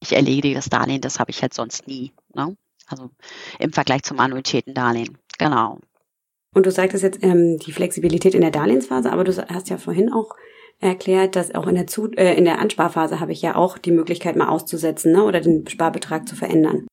ich 0.00 0.12
erledige 0.12 0.54
das 0.54 0.68
Darlehen, 0.68 1.00
das 1.00 1.18
habe 1.18 1.30
ich 1.30 1.42
halt 1.42 1.54
sonst 1.54 1.86
nie. 1.86 2.12
Ne? 2.34 2.56
Also 2.86 3.10
im 3.58 3.72
Vergleich 3.72 4.02
zum 4.02 4.20
Annuitätendarlehen. 4.20 5.16
Genau. 5.38 5.78
Und 6.54 6.66
du 6.66 6.70
sagtest 6.70 7.02
jetzt 7.02 7.22
ähm, 7.22 7.58
die 7.58 7.72
Flexibilität 7.72 8.34
in 8.34 8.42
der 8.42 8.50
Darlehensphase, 8.50 9.10
aber 9.10 9.24
du 9.24 9.34
hast 9.48 9.70
ja 9.70 9.78
vorhin 9.78 10.12
auch 10.12 10.36
erklärt, 10.80 11.36
dass 11.36 11.54
auch 11.54 11.66
in 11.66 11.76
der, 11.76 11.86
Zu 11.86 12.10
äh, 12.12 12.34
in 12.34 12.44
der 12.44 12.58
Ansparphase 12.58 13.20
habe 13.20 13.32
ich 13.32 13.40
ja 13.40 13.54
auch 13.54 13.78
die 13.78 13.92
Möglichkeit 13.92 14.36
mal 14.36 14.48
auszusetzen 14.48 15.12
ne? 15.12 15.24
oder 15.24 15.40
den 15.40 15.66
Sparbetrag 15.68 16.28
zu 16.28 16.36
verändern. 16.36 16.86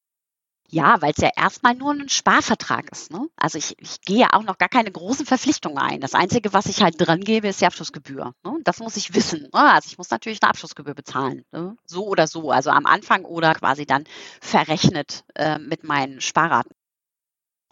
Ja, 0.71 1.01
weil 1.01 1.12
es 1.12 1.21
ja 1.21 1.32
erstmal 1.36 1.73
nur 1.73 1.93
ein 1.93 2.10
Sparvertrag 2.10 2.91
ist. 2.91 3.12
Ne? 3.12 3.27
Also 3.36 3.58
ich, 3.58 3.75
ich 3.79 4.01
gehe 4.01 4.19
ja 4.19 4.34
auch 4.34 4.43
noch 4.43 4.60
gar 4.60 4.69
keine 4.69 4.91
großen 4.91 5.25
Verpflichtungen 5.25 5.79
ein. 5.79 5.99
Das 5.99 6.13
Einzige, 6.13 6.53
was 6.53 6.67
ich 6.67 6.84
halt 6.84 6.95
dran 6.99 7.21
gebe, 7.21 7.47
ist 7.47 7.60
die 7.62 7.65
Abschlussgebühr. 7.65 8.36
Ne? 8.43 8.60
Das 8.63 8.79
muss 8.79 8.95
ich 8.95 9.15
wissen. 9.15 9.49
Ne? 9.51 9.53
Also 9.53 9.88
ich 9.88 9.97
muss 9.97 10.12
natürlich 10.12 10.43
eine 10.43 10.51
Abschlussgebühr 10.51 10.93
bezahlen. 10.93 11.43
Ne? 11.51 11.75
So 11.86 12.05
oder 12.05 12.27
so. 12.27 12.51
Also 12.51 12.69
am 12.69 12.86
Anfang 12.86 13.25
oder 13.25 13.55
quasi 13.55 13.88
dann 13.88 14.03
verrechnet 14.41 15.23
äh, 15.34 15.58
mit 15.58 15.84
meinen 15.84 16.21
Sparraten. 16.21 16.75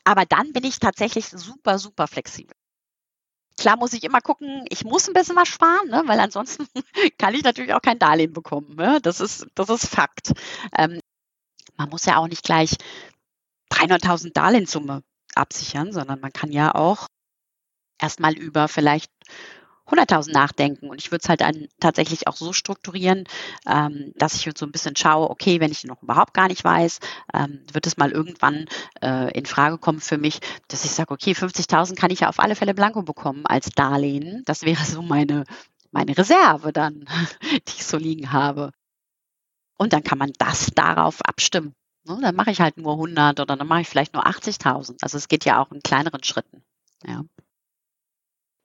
Aber 0.04 0.26
dann 0.26 0.52
bin 0.54 0.64
ich 0.64 0.80
tatsächlich 0.80 1.28
super, 1.28 1.78
super 1.78 2.08
flexibel. 2.08 2.56
Klar 3.60 3.78
muss 3.78 3.94
ich 3.94 4.04
immer 4.04 4.22
gucken, 4.22 4.66
ich 4.70 4.86
muss 4.86 5.08
ein 5.08 5.14
bisschen 5.14 5.36
was 5.36 5.48
sparen, 5.48 5.90
ne? 5.90 6.04
weil 6.06 6.20
ansonsten 6.20 6.68
kann 7.20 7.36
ich 7.36 7.44
natürlich 7.44 7.74
auch 7.74 7.82
kein 7.82 8.00
Darlehen 8.00 8.34
bekommen. 8.34 8.76
Ne? 8.76 9.00
Das, 9.02 9.20
ist, 9.20 9.46
das 9.54 9.70
ist 9.70 9.88
Fakt. 9.88 10.32
Ähm, 10.76 11.00
man 11.78 11.90
muss 11.90 12.06
ja 12.06 12.18
auch 12.18 12.28
nicht 12.28 12.44
gleich 12.44 12.76
300.000 13.72 14.34
Darlehenssumme 14.34 15.04
absichern, 15.36 15.92
sondern 15.92 16.20
man 16.20 16.34
kann 16.34 16.52
ja 16.52 16.74
auch 16.74 17.08
erstmal 18.00 18.34
über 18.34 18.68
vielleicht 18.68 19.12
100.000 19.88 20.32
nachdenken. 20.34 20.90
Und 20.90 21.02
ich 21.02 21.12
würde 21.12 21.22
es 21.24 21.30
halt 21.30 21.42
dann 21.42 21.68
tatsächlich 21.80 22.28
auch 22.28 22.36
so 22.36 22.52
strukturieren, 22.54 23.24
ähm, 23.68 24.12
dass 24.16 24.36
ich 24.36 24.58
so 24.58 24.66
ein 24.66 24.72
bisschen 24.72 24.96
schaue, 24.96 25.30
okay, 25.30 25.60
wenn 25.60 25.72
ich 25.72 25.86
noch 25.86 26.04
überhaupt 26.04 26.34
gar 26.34 26.48
nicht 26.48 26.64
weiß, 26.64 27.00
ähm, 27.34 27.62
wird 27.72 27.88
es 27.88 27.98
mal 27.98 28.12
irgendwann 28.12 28.66
äh, 29.02 29.32
in 29.38 29.46
Frage 29.46 29.78
kommen 29.78 30.02
für 30.02 30.18
mich, 30.18 30.40
dass 30.68 30.84
ich 30.84 30.92
sage, 30.92 31.14
okay, 31.14 31.32
50.000 31.32 31.96
kann 31.96 32.12
ich 32.12 32.22
ja 32.22 32.30
auf 32.30 32.40
alle 32.40 32.56
Fälle 32.56 32.74
blanko 32.74 33.04
bekommen 33.04 33.46
als 33.46 33.70
Darlehen. 33.70 34.44
Das 34.46 34.64
wäre 34.64 34.84
so 34.84 35.02
meine, 35.02 35.46
meine 35.92 36.18
Reserve 36.18 36.74
dann, 36.74 37.06
die 37.42 37.78
ich 37.78 37.86
so 37.86 37.98
liegen 37.98 38.32
habe. 38.34 38.72
Und 39.78 39.94
dann 39.94 40.04
kann 40.04 40.18
man 40.18 40.34
das 40.38 40.72
darauf 40.74 41.22
abstimmen. 41.22 41.74
Ne? 42.06 42.18
Dann 42.22 42.36
mache 42.36 42.52
ich 42.52 42.62
halt 42.62 42.78
nur 42.78 42.94
100 42.94 43.40
oder 43.40 43.56
dann 43.56 43.68
mache 43.68 43.82
ich 43.82 43.90
vielleicht 43.90 44.14
nur 44.14 44.26
80.000. 44.26 44.98
Also 45.02 45.18
es 45.18 45.28
geht 45.28 45.46
ja 45.46 45.62
auch 45.62 45.72
in 45.72 45.82
kleineren 45.82 46.24
Schritten. 46.24 46.64
Ja. 47.06 47.24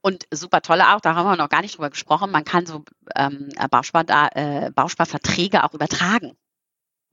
Und 0.00 0.26
super 0.32 0.62
tolle 0.62 0.94
auch, 0.94 1.00
da 1.00 1.14
haben 1.14 1.26
wir 1.26 1.36
noch 1.36 1.48
gar 1.48 1.62
nicht 1.62 1.76
drüber 1.76 1.90
gesprochen, 1.90 2.32
man 2.32 2.44
kann 2.44 2.66
so 2.66 2.84
ähm, 3.14 3.50
Bauspar, 3.70 4.04
äh, 4.36 4.70
Bausparverträge 4.72 5.62
auch 5.62 5.74
übertragen. 5.74 6.36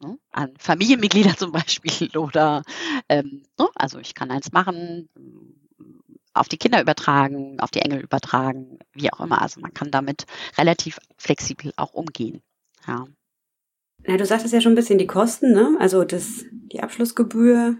Ne? 0.01 0.17
An 0.31 0.55
Familienmitglieder 0.57 1.35
zum 1.37 1.51
Beispiel 1.51 2.17
oder 2.17 2.63
ähm, 3.07 3.43
ne? 3.59 3.69
also 3.75 3.99
ich 3.99 4.15
kann 4.15 4.31
eins 4.31 4.51
machen, 4.51 5.07
auf 6.33 6.47
die 6.47 6.57
Kinder 6.57 6.81
übertragen, 6.81 7.59
auf 7.59 7.69
die 7.69 7.81
Engel 7.81 7.99
übertragen, 7.99 8.79
wie 8.93 9.11
auch 9.11 9.19
immer. 9.19 9.41
Also 9.41 9.59
man 9.59 9.73
kann 9.73 9.91
damit 9.91 10.25
relativ 10.57 10.99
flexibel 11.17 11.73
auch 11.75 11.93
umgehen. 11.93 12.41
Ja. 12.87 13.05
Na, 14.05 14.17
du 14.17 14.25
sagtest 14.25 14.53
ja 14.53 14.61
schon 14.61 14.73
ein 14.73 14.75
bisschen 14.75 14.97
die 14.97 15.07
Kosten, 15.07 15.53
ne? 15.53 15.77
Also 15.79 16.03
das, 16.03 16.45
die 16.51 16.81
Abschlussgebühr. 16.81 17.77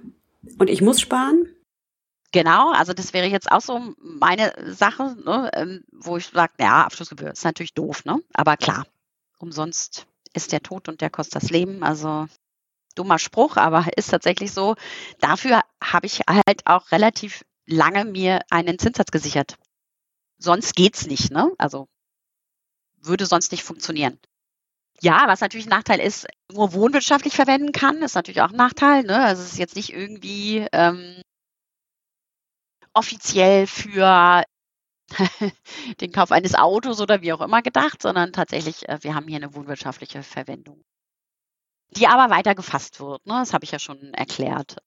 Und 0.58 0.70
ich 0.70 0.82
muss 0.82 1.02
sparen? 1.02 1.48
Genau, 2.32 2.72
also 2.72 2.94
das 2.94 3.14
wäre 3.14 3.26
jetzt 3.26 3.52
auch 3.52 3.62
so 3.62 3.96
meine 3.98 4.54
Sache, 4.68 5.16
ne, 5.26 5.50
ähm, 5.54 5.84
wo 5.92 6.18
ich 6.18 6.28
sage, 6.28 6.54
ja, 6.60 6.86
Abschlussgebühr 6.86 7.32
ist 7.32 7.44
natürlich 7.44 7.74
doof, 7.74 8.06
ne? 8.06 8.22
Aber 8.34 8.56
klar, 8.56 8.86
umsonst 9.40 10.06
ist 10.34 10.52
der 10.52 10.62
Tod 10.62 10.90
und 10.90 11.02
der 11.02 11.10
kostet 11.10 11.42
das 11.42 11.50
Leben. 11.50 11.84
Also 11.84 12.28
dummer 12.96 13.18
Spruch, 13.18 13.58
aber 13.58 13.88
ist 13.98 14.12
tatsächlich 14.12 14.52
so. 14.52 14.76
Dafür 15.20 15.62
habe 15.84 16.06
ich 16.06 16.20
halt 16.28 16.66
auch 16.66 16.92
relativ 16.92 17.44
lange 17.66 18.06
mir 18.06 18.42
einen 18.52 18.78
Zinssatz 18.78 19.12
gesichert. 19.12 19.56
Sonst 20.38 20.76
geht's 20.76 21.08
nicht, 21.08 21.32
ne? 21.32 21.52
Also 21.58 21.88
würde 23.02 23.26
sonst 23.26 23.52
nicht 23.52 23.64
funktionieren. 23.64 24.20
Ja, 25.02 25.24
was 25.28 25.40
natürlich 25.42 25.68
ein 25.68 25.70
Nachteil 25.70 26.00
ist, 26.00 26.28
nur 26.52 26.74
wohnwirtschaftlich 26.74 27.34
verwenden 27.34 27.72
kann, 27.72 28.02
ist 28.02 28.16
natürlich 28.16 28.42
auch 28.42 28.50
ein 28.50 28.58
Nachteil. 28.58 29.04
Ne? 29.04 29.24
Also 29.24 29.42
es 29.44 29.54
ist 29.54 29.60
jetzt 29.60 29.76
nicht 29.76 29.94
irgendwie 29.94 30.68
ähm, 30.74 31.22
offiziell 32.94 33.66
für 33.66 34.44
den 36.02 36.12
Kauf 36.12 36.32
eines 36.32 36.56
Autos 36.56 37.00
oder 37.02 37.22
wie 37.22 37.34
auch 37.34 37.42
immer 37.42 37.62
gedacht, 37.62 38.02
sondern 38.02 38.34
tatsächlich, 38.34 38.88
äh, 38.90 39.00
wir 39.02 39.16
haben 39.16 39.28
hier 39.28 39.38
eine 39.38 39.56
wohnwirtschaftliche 39.56 40.22
Verwendung, 40.22 40.84
die 41.92 42.08
aber 42.08 42.34
weiter 42.34 42.54
gefasst 42.54 43.00
wird. 43.00 43.26
Ne? 43.26 43.34
Das 43.34 43.54
habe 43.54 43.64
ich 43.64 43.72
ja 43.72 43.80
schon 43.80 44.14
erklärt. 44.14 44.78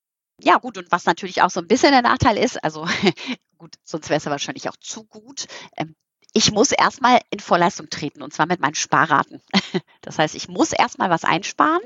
Ja, 0.41 0.59
gut, 0.59 0.77
und 0.77 0.91
was 0.91 1.07
natürlich 1.07 1.43
auch 1.43 1.51
so 1.51 1.61
ein 1.61 1.69
bisschen 1.69 1.93
der 1.93 2.03
Nachteil 2.03 2.37
ist, 2.37 2.63
also 2.63 2.87
gut, 3.59 3.77
sonst 3.85 4.09
wäre 4.11 4.19
es 4.19 4.25
ja 4.25 4.31
wahrscheinlich 4.31 4.69
auch 4.69 4.77
zu 4.77 5.05
gut. 5.05 5.47
Ähm, 5.77 5.95
ich 6.33 6.51
muss 6.53 6.73
erstmal 6.73 7.21
in 7.31 7.41
Vorleistung 7.41 7.91
treten 7.91 8.23
und 8.23 8.33
zwar 8.33 8.47
mit 8.47 8.61
meinen 8.61 8.75
Sparraten. 8.75 9.41
Das 10.05 10.19
heißt, 10.19 10.35
ich 10.35 10.49
muss 10.49 10.73
erstmal 10.73 11.11
was 11.11 11.23
einsparen. 11.23 11.81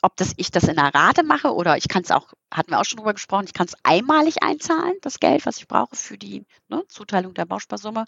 Ob 0.00 0.16
das 0.16 0.34
ich 0.36 0.52
das 0.52 0.64
in 0.64 0.78
einer 0.78 0.94
Rate 0.94 1.24
mache 1.24 1.52
oder 1.52 1.76
ich 1.76 1.88
kann 1.88 2.02
es 2.02 2.12
auch, 2.12 2.32
hatten 2.52 2.70
wir 2.70 2.80
auch 2.80 2.84
schon 2.84 2.98
drüber 2.98 3.12
gesprochen, 3.12 3.46
ich 3.46 3.54
kann 3.54 3.66
es 3.66 3.74
einmalig 3.82 4.42
einzahlen, 4.44 4.94
das 5.02 5.18
Geld, 5.18 5.44
was 5.46 5.56
ich 5.56 5.66
brauche 5.66 5.96
für 5.96 6.16
die 6.16 6.46
ne, 6.68 6.84
Zuteilung 6.86 7.34
der 7.34 7.44
Bausparsumme. 7.44 8.04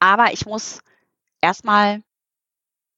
Aber 0.00 0.32
ich 0.32 0.46
muss 0.46 0.80
erstmal 1.40 2.02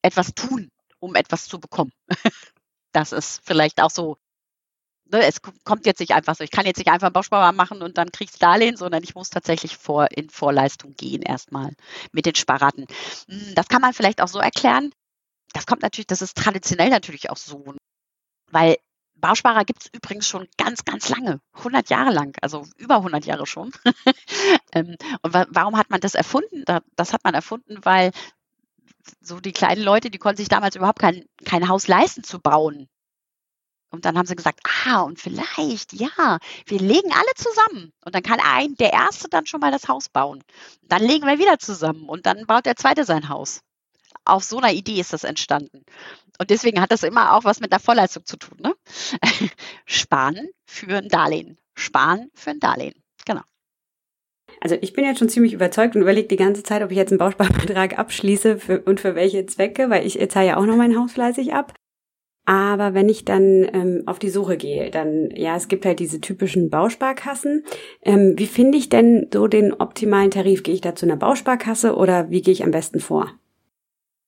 etwas 0.00 0.34
tun, 0.34 0.70
um 1.00 1.14
etwas 1.16 1.46
zu 1.46 1.60
bekommen. 1.60 1.92
Das 2.92 3.12
ist 3.12 3.40
vielleicht 3.44 3.80
auch 3.80 3.90
so 3.90 4.16
ne, 5.11 5.27
es 5.27 5.40
kommt 5.64 5.87
jetzt 5.87 6.01
nicht 6.01 6.12
einfach 6.12 6.35
so, 6.35 6.44
ich 6.44 6.51
kann 6.51 6.66
jetzt 6.66 6.79
nicht 6.79 6.90
einfach 6.90 7.11
Bausparer 7.11 7.53
machen 7.53 7.83
und 7.83 7.99
dann 7.99 8.12
kriegst 8.12 8.42
Darlehen, 8.42 8.77
sondern 8.77 9.03
ich 9.03 9.14
muss 9.14 9.31
tatsächlich 9.31 9.77
vor, 9.77 10.09
in 10.11 10.31
Vorleistung 10.31 10.94
gehen 10.96 11.23
erstmal 11.23 11.73
mit 12.12 12.27
den 12.27 12.35
Sparraten. 12.35 12.87
Hm, 13.29 13.55
das 13.55 13.68
kann 13.68 13.83
man 13.83 13.92
vielleicht 13.92 14.20
auch 14.20 14.29
so 14.29 14.38
erklären. 14.38 14.92
Das 15.53 15.66
kommt 15.66 15.83
natürlich, 15.83 16.07
das 16.07 16.23
ist 16.23 16.37
traditionell 16.37 16.90
natürlich 16.90 17.31
auch 17.31 17.37
so, 17.37 17.75
weil 18.51 18.77
Bausparer 19.14 19.64
gibt 19.64 19.83
es 19.83 19.90
übrigens 19.92 20.27
schon 20.27 20.49
ganz, 20.57 20.85
ganz 20.85 21.08
lange, 21.08 21.40
100 21.54 21.90
Jahre 21.90 22.11
lang, 22.11 22.37
also 22.40 22.67
über 22.77 22.96
100 22.96 23.25
Jahre 23.27 23.46
schon. 23.46 23.73
Ähm, 24.73 24.96
und 25.23 25.35
warum 25.35 25.77
hat 25.77 25.90
man 25.90 26.00
das 26.00 26.15
erfunden? 26.15 26.65
Das 26.94 27.13
hat 27.13 27.25
man 27.25 27.35
erfunden, 27.35 27.79
weil 27.83 28.13
so 29.21 29.40
die 29.40 29.52
kleinen 29.52 29.83
Leute, 29.83 30.11
die 30.11 30.19
konnten 30.19 30.37
sich 30.37 30.48
damals 30.48 30.77
überhaupt 30.77 31.00
kein, 31.00 31.25
kein 31.44 31.69
Haus 31.69 31.88
leisten 31.88 32.23
zu 32.23 32.38
bauen. 32.38 32.88
Und 33.90 34.04
dann 34.04 34.16
haben 34.16 34.26
sie 34.26 34.36
gesagt, 34.36 34.60
ah, 34.86 35.00
und 35.02 35.20
vielleicht, 35.20 35.92
ja, 35.92 36.38
wir 36.66 36.78
legen 36.78 37.12
alle 37.12 37.34
zusammen. 37.34 37.92
Und 38.04 38.14
dann 38.14 38.22
kann 38.22 38.38
ein, 38.40 38.76
der 38.76 38.92
Erste 38.92 39.28
dann 39.28 39.46
schon 39.46 39.60
mal 39.60 39.72
das 39.72 39.88
Haus 39.88 40.08
bauen. 40.08 40.42
Dann 40.82 41.02
legen 41.02 41.26
wir 41.26 41.38
wieder 41.38 41.58
zusammen 41.58 42.08
und 42.08 42.24
dann 42.26 42.46
baut 42.46 42.66
der 42.66 42.76
Zweite 42.76 43.04
sein 43.04 43.28
Haus. 43.28 43.60
Auf 44.24 44.44
so 44.44 44.58
einer 44.58 44.72
Idee 44.72 45.00
ist 45.00 45.12
das 45.12 45.24
entstanden. 45.24 45.84
Und 46.38 46.50
deswegen 46.50 46.80
hat 46.80 46.92
das 46.92 47.02
immer 47.02 47.34
auch 47.34 47.44
was 47.44 47.60
mit 47.60 47.72
der 47.72 47.80
Vorleistung 47.80 48.24
zu 48.24 48.36
tun. 48.36 48.58
Ne? 48.60 48.74
Sparen 49.86 50.48
für 50.66 50.98
ein 50.98 51.08
Darlehen. 51.08 51.58
Sparen 51.74 52.30
für 52.34 52.50
ein 52.50 52.60
Darlehen. 52.60 52.94
Genau. 53.26 53.42
Also 54.60 54.76
ich 54.80 54.92
bin 54.92 55.04
jetzt 55.04 55.18
schon 55.18 55.28
ziemlich 55.28 55.52
überzeugt 55.52 55.96
und 55.96 56.02
überlege 56.02 56.28
die 56.28 56.36
ganze 56.36 56.62
Zeit, 56.62 56.82
ob 56.82 56.90
ich 56.90 56.96
jetzt 56.96 57.10
einen 57.10 57.18
Bausparvertrag 57.18 57.98
abschließe 57.98 58.58
für, 58.58 58.80
und 58.82 59.00
für 59.00 59.14
welche 59.14 59.46
Zwecke, 59.46 59.90
weil 59.90 60.06
ich 60.06 60.18
zahle 60.30 60.46
ja 60.46 60.56
auch 60.58 60.66
noch 60.66 60.76
mein 60.76 60.96
Haus 60.96 61.12
fleißig 61.12 61.54
ab. 61.54 61.74
Aber 62.51 62.94
wenn 62.94 63.09
ich 63.09 63.25
dann 63.25 63.65
ähm, 63.73 64.03
auf 64.07 64.19
die 64.19 64.29
Suche 64.29 64.57
gehe, 64.57 64.90
dann, 64.90 65.31
ja, 65.37 65.55
es 65.55 65.69
gibt 65.69 65.87
halt 65.87 66.01
diese 66.01 66.21
typischen 66.21 66.69
Bausparkassen. 66.69 67.65
Ähm, 68.03 68.35
wie 68.38 68.48
finde 68.48 68.77
ich 68.77 68.88
denn 68.88 69.29
so 69.33 69.46
den 69.46 69.73
optimalen 69.73 70.33
Tarif? 70.33 70.65
Gehe 70.65 70.75
ich 70.75 70.81
da 70.81 70.96
zu 70.96 71.07
einer 71.07 71.15
Bausparkasse 71.15 71.94
oder 71.94 72.29
wie 72.31 72.42
gehe 72.42 72.51
ich 72.51 72.65
am 72.65 72.73
besten 72.73 72.98
vor? 72.98 73.31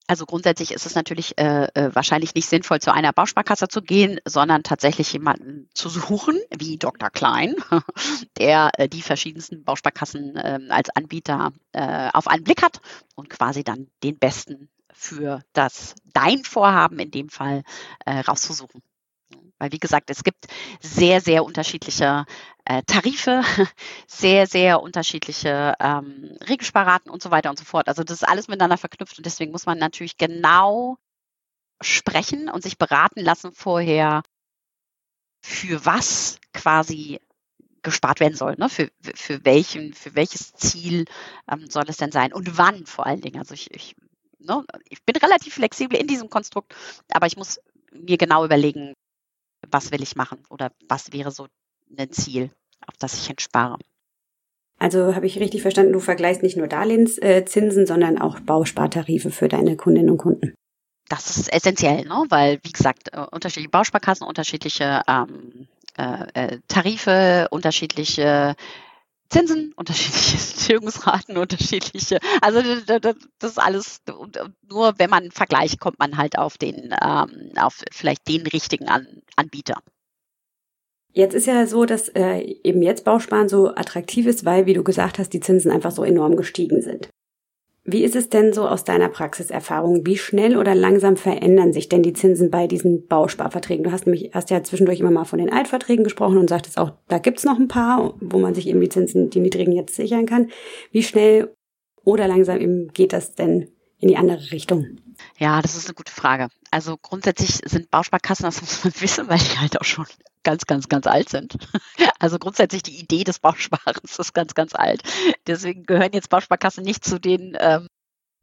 Also 0.07 0.25
grundsätzlich 0.25 0.71
ist 0.71 0.87
es 0.87 0.95
natürlich 0.95 1.37
äh, 1.37 1.67
äh, 1.75 1.91
wahrscheinlich 1.95 2.33
nicht 2.37 2.49
sinnvoll, 2.49 2.79
zu 2.79 2.95
einer 2.95 3.13
Bausparkasse 3.13 3.67
zu 3.67 3.83
gehen, 3.83 4.21
sondern 4.25 4.63
tatsächlich 4.63 5.13
jemanden 5.13 5.69
zu 5.75 5.89
suchen, 5.89 6.39
wie 6.57 6.77
Dr. 6.77 7.11
Klein, 7.11 7.57
der 8.39 8.71
äh, 8.79 8.89
die 8.89 9.03
verschiedensten 9.03 9.65
Bausparkassen 9.65 10.37
äh, 10.37 10.61
als 10.69 10.91
Anbieter 10.91 11.53
äh, 11.73 12.09
auf 12.13 12.29
einen 12.29 12.45
Blick 12.45 12.63
hat 12.63 12.81
und 13.17 13.31
quasi 13.31 13.65
dann 13.65 13.89
den 14.05 14.17
besten 14.17 14.69
für 14.93 15.43
das 15.53 15.95
dein 16.13 16.45
Vorhaben 16.45 16.99
in 16.99 17.11
dem 17.11 17.29
Fall 17.29 17.63
äh, 18.05 18.21
rauszusuchen. 18.21 18.83
Weil 19.59 19.73
wie 19.73 19.79
gesagt, 19.79 20.11
es 20.11 20.25
gibt 20.25 20.47
sehr, 20.81 21.21
sehr 21.21 21.45
unterschiedliche 21.45 22.25
äh, 22.65 22.83
Tarife, 22.83 23.43
sehr, 24.07 24.47
sehr 24.47 24.83
unterschiedliche 24.83 25.75
ähm, 25.81 26.37
Regelsparraten 26.49 27.11
und 27.11 27.23
so 27.23 27.31
weiter 27.31 27.51
und 27.51 27.59
so 27.59 27.65
fort. 27.65 27.89
Also 27.89 28.03
das 28.03 28.23
ist 28.23 28.29
alles 28.29 28.49
miteinander 28.49 28.77
verknüpft 28.77 29.19
und 29.19 29.25
deswegen 29.25 29.53
muss 29.53 29.67
man 29.67 29.79
natürlich 29.79 30.17
genau 30.17 30.99
sprechen 31.81 32.49
und 32.49 32.63
sich 32.63 32.79
beraten 32.79 33.21
lassen 33.21 33.53
vorher, 33.53 34.23
für 35.45 35.85
was 35.85 36.39
quasi 36.53 37.21
gespart 37.83 38.21
werden 38.21 38.37
soll, 38.37 38.55
ne? 38.59 38.69
für, 38.69 38.91
für, 39.15 39.45
welchen, 39.45 39.93
für 39.93 40.15
welches 40.15 40.53
Ziel 40.55 41.05
ähm, 41.51 41.69
soll 41.69 41.85
es 41.89 41.97
denn 41.97 42.13
sein 42.13 42.33
und 42.33 42.57
wann 42.57 42.87
vor 42.87 43.07
allen 43.07 43.21
Dingen. 43.21 43.39
Also 43.39 43.55
ich, 43.55 43.73
ich 43.75 43.97
ne, 44.45 44.65
ich 44.89 45.03
bin 45.05 45.17
relativ 45.17 45.55
flexibel 45.55 45.99
in 45.99 46.07
diesem 46.07 46.31
Konstrukt, 46.31 46.75
aber 47.11 47.27
ich 47.27 47.37
muss 47.37 47.61
mir 47.93 48.17
genau 48.17 48.45
überlegen, 48.45 48.95
was 49.71 49.93
will 49.93 50.03
ich 50.03 50.17
machen 50.17 50.45
oder 50.51 50.73
was 50.89 51.13
wäre 51.13 51.31
so 51.31 51.47
ein 51.97 52.11
Ziel, 52.11 52.51
auf 52.87 52.97
das 52.99 53.15
ich 53.15 53.31
entspare. 53.31 53.79
Also 54.79 55.15
habe 55.15 55.27
ich 55.27 55.39
richtig 55.39 55.63
verstanden, 55.63 55.93
du 55.93 56.01
vergleichst 56.01 56.43
nicht 56.43 56.57
nur 56.57 56.67
Darlehenszinsen, 56.67 57.87
sondern 57.87 58.21
auch 58.21 58.41
Bauspartarife 58.41 59.31
für 59.31 59.49
deine 59.49 59.77
Kundinnen 59.77 60.11
und 60.11 60.19
Kunden. 60.19 60.55
Das 61.09 61.37
ist 61.37 61.53
essentiell, 61.53 62.05
ne? 62.05 62.25
weil, 62.31 62.59
wie 62.65 62.73
gesagt, 62.73 63.11
äh, 63.13 63.21
unterschiedliche 63.31 63.69
Bausparkassen, 63.69 64.27
unterschiedliche 64.27 65.03
ähm, 65.07 65.69
äh, 65.97 66.27
äh 66.35 66.59
Tarife, 66.69 67.49
unterschiedliche 67.51 68.57
Zinsen, 69.33 69.73
unterschiedliche 69.77 70.37
Tilgungsraten, 70.67 71.39
unterschiedliche. 71.39 72.19
Also 72.43 72.61
das 72.61 73.17
ist 73.53 73.59
alles 73.59 74.03
nur, 74.69 74.95
wenn 74.99 75.11
man 75.11 75.31
vergleicht, 75.31 75.81
kommt 75.81 75.99
man 75.99 76.19
halt 76.19 76.39
auf 76.39 76.59
den, 76.59 76.95
ähm, 77.03 77.53
auf 77.57 77.83
vielleicht 77.91 78.29
den 78.29 78.47
richtigen 78.47 78.89
An 78.89 79.23
Anbieter. 79.37 79.83
Jetzt 81.15 81.35
ist 81.35 81.47
ja 81.47 81.67
so, 81.67 81.85
dass 81.85 82.09
äh, 82.11 82.41
eben 82.63 82.83
jetzt 82.83 83.05
Bausparen 83.05 83.49
so 83.49 83.69
attraktiv 83.69 84.27
ist, 84.27 84.45
weil, 84.45 84.67
wie 84.67 84.75
du 84.75 84.83
gesagt 84.83 85.19
hast, 85.19 85.31
die 85.31 85.41
Zinsen 85.41 85.71
einfach 85.71 85.91
so 85.91 86.05
enorm 86.05 86.37
gestiegen 86.37 86.81
sind. 86.81 87.09
Wie 87.85 88.05
ist 88.05 88.15
es 88.15 88.29
denn 88.29 88.53
so 88.53 88.69
aus 88.69 88.85
deiner 88.85 89.09
Praxiserfahrung? 89.09 90.07
Wie 90.07 90.17
schnell 90.17 90.57
oder 90.57 90.75
langsam 90.75 91.17
verändern 91.17 91.73
sich 91.73 91.89
denn 91.89 92.05
die 92.05 92.13
Zinsen 92.13 92.49
bei 92.49 92.69
diesen 92.69 93.09
Bausparverträgen? 93.09 93.83
Du 93.83 93.91
hast 93.91 94.07
nämlich 94.07 94.31
hast 94.33 94.51
ja 94.51 94.63
zwischendurch 94.63 95.01
immer 95.01 95.11
mal 95.11 95.25
von 95.25 95.41
den 95.41 95.53
Altverträgen 95.53 96.05
gesprochen 96.05 96.39
und 96.39 96.49
sagtest 96.49 96.79
auch, 96.79 96.93
da 97.09 97.19
gibt's 97.19 97.45
noch 97.45 97.59
ein 97.59 97.67
paar, 97.67 98.15
wo 98.21 98.39
man 98.39 98.55
sich 98.55 98.69
eben 98.69 98.81
die 98.81 98.89
Zinsen, 98.89 99.31
die 99.31 99.41
niedrigen 99.41 99.73
jetzt 99.73 99.97
sichern 99.97 100.27
kann. 100.27 100.51
Wie 100.93 101.03
schnell 101.03 101.57
oder 102.05 102.29
langsam 102.29 102.61
eben 102.61 102.93
geht 102.93 103.13
das 103.13 103.35
denn 103.35 103.69
in 103.99 104.09
die 104.09 104.17
andere 104.17 104.53
Richtung? 104.53 104.99
Ja, 105.39 105.61
das 105.61 105.77
ist 105.77 105.87
eine 105.87 105.95
gute 105.95 106.13
Frage. 106.13 106.49
Also 106.71 106.97
grundsätzlich 106.97 107.61
sind 107.65 107.91
Bausparkassen, 107.91 108.45
das 108.45 108.61
muss 108.61 108.85
man 108.85 108.93
wissen, 109.01 109.29
weil 109.29 109.39
die 109.39 109.59
halt 109.59 109.81
auch 109.81 109.85
schon 109.85 110.07
ganz, 110.43 110.67
ganz, 110.67 110.89
ganz 110.89 111.07
alt 111.07 111.29
sind. 111.29 111.57
Also 112.19 112.39
grundsätzlich 112.39 112.85
die 112.85 113.01
Idee 113.01 113.25
des 113.25 113.41
Bausparens 113.41 114.17
ist 114.19 114.33
ganz, 114.33 114.55
ganz 114.55 114.77
alt. 114.77 115.03
Deswegen 115.49 115.87
gehören 115.87 116.13
jetzt 116.13 116.31
Bausparkassen 116.31 116.85
nicht 116.85 117.05
zu 117.05 117.19
den 117.19 117.57
ähm, 117.59 117.89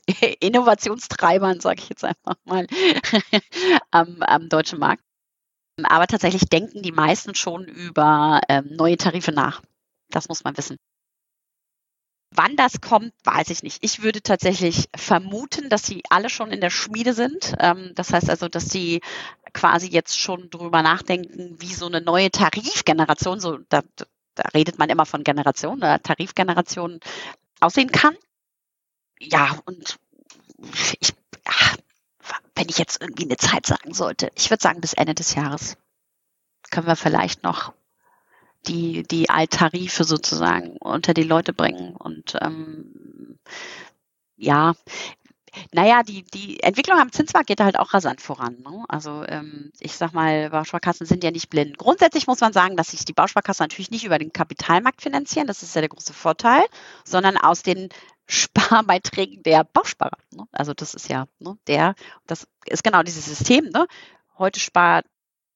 Innovationstreibern, 0.41 1.62
sage 1.62 1.80
ich 1.82 1.89
jetzt 1.89 2.04
einfach 2.04 2.36
mal, 2.43 2.68
am, 3.91 4.22
am 4.22 4.50
deutschen 4.50 4.80
Markt. 4.80 5.02
Aber 5.84 6.08
tatsächlich 6.08 6.50
denken 6.50 6.82
die 6.82 6.91
meisten 6.91 7.36
schon 7.36 7.66
über 7.66 8.41
ähm, 8.50 8.68
neue 8.72 8.97
Tarife 8.97 9.32
nach. 9.32 9.62
Das 10.10 10.28
muss 10.28 10.43
man 10.43 10.58
wissen. 10.58 10.76
Wann 12.32 12.56
das 12.56 12.80
kommt, 12.80 13.14
weiß 13.24 13.50
ich 13.50 13.64
nicht. 13.64 13.84
Ich 13.84 14.04
würde 14.04 14.22
tatsächlich 14.22 14.88
vermuten, 14.96 15.70
dass 15.70 15.86
sie 15.86 16.04
alle 16.10 16.30
schon 16.30 16.52
in 16.52 16.62
der 16.62 16.70
Schmiede 16.70 17.14
sind. 17.14 17.56
Ähm, 17.60 17.92
das 17.96 18.14
heißt 18.14 18.30
also, 18.30 18.48
dass 18.48 18.70
sie 18.70 19.02
quasi 19.54 19.88
jetzt 19.88 20.20
schon 20.20 20.50
drüber 20.52 20.84
nachdenken, 20.84 21.56
wie 21.60 21.74
so 21.74 21.88
eine 21.88 22.02
neue 22.02 22.30
Tarifgeneration, 22.30 23.40
so 23.40 23.58
da, 23.70 23.82
da 24.36 24.44
redet 24.54 24.78
man 24.78 24.90
immer 24.90 25.08
von 25.08 25.24
Generation 25.24 25.80
oder 25.80 26.02
Tarifgeneration 26.02 27.00
aussehen 27.60 27.92
kann. 27.92 28.16
Ja, 29.20 29.58
und 29.66 29.98
ich, 31.00 31.14
ach, 31.46 31.78
wenn 32.56 32.70
ich 32.70 32.78
jetzt 32.78 33.02
irgendwie 33.02 33.26
eine 33.26 33.38
Zeit 33.38 33.66
sagen 33.66 33.94
sollte, 33.94 34.32
ich 34.36 34.50
würde 34.52 34.62
sagen 34.62 34.82
bis 34.82 34.94
Ende 34.94 35.16
des 35.16 35.34
Jahres 35.34 35.78
können 36.70 36.88
wir 36.88 36.96
vielleicht 36.96 37.44
noch 37.44 37.74
die, 38.68 39.03
die 39.03 39.30
Alttarife 39.30 40.03
sozusagen 40.03 40.78
unter 40.78 41.14
die 41.14 41.24
Leute 41.24 41.53
bringen. 41.53 41.95
Und 41.95 42.38
ähm, 42.41 43.39
ja, 44.36 44.74
naja, 45.74 46.03
die, 46.03 46.24
die 46.24 46.62
Entwicklung 46.62 46.99
am 46.99 47.12
Zinsmarkt 47.12 47.47
geht 47.47 47.62
halt 47.62 47.78
auch 47.78 47.93
rasant 47.93 48.22
voran. 48.22 48.57
Ne? 48.60 48.84
Also 48.88 49.24
ähm, 49.28 49.72
ich 49.80 49.95
sag 49.95 50.14
mal, 50.14 50.49
Bausparkassen 50.49 51.05
sind 51.05 51.24
ja 51.24 51.32
nicht 51.32 51.49
blind. 51.49 51.78
Grundsätzlich 51.78 52.28
muss 52.28 52.41
man 52.41 52.53
sagen, 52.53 52.78
dass 52.78 52.91
sich 52.91 53.05
die 53.05 53.14
Bausparkassen 53.14 53.64
natürlich 53.64 53.91
nicht 53.91 54.05
über 54.05 54.20
den 54.20 54.34
Kapitalmarkt 54.34 55.01
finanzieren, 55.01 55.47
das 55.47 55.64
ist 55.64 55.76
ja 55.76 55.82
der 55.82 55.89
große 55.89 56.14
Vorteil, 56.14 56.66
sondern 57.03 57.38
aus 57.38 57.64
den 57.64 57.89
Sparbeiträgen 58.28 59.41
der 59.43 59.64
Bausparer. 59.64 60.18
Ne? 60.32 60.45
Also 60.51 60.74
das 60.74 60.93
ist 60.93 61.10
ja 61.10 61.28
ne, 61.39 61.57
der, 61.68 61.95
das 62.28 62.47
ist 62.66 62.84
genau 62.84 63.03
dieses 63.03 63.26
System. 63.26 63.66
Ne? 63.70 63.88
Heute 64.38 64.60
spart, 64.60 65.05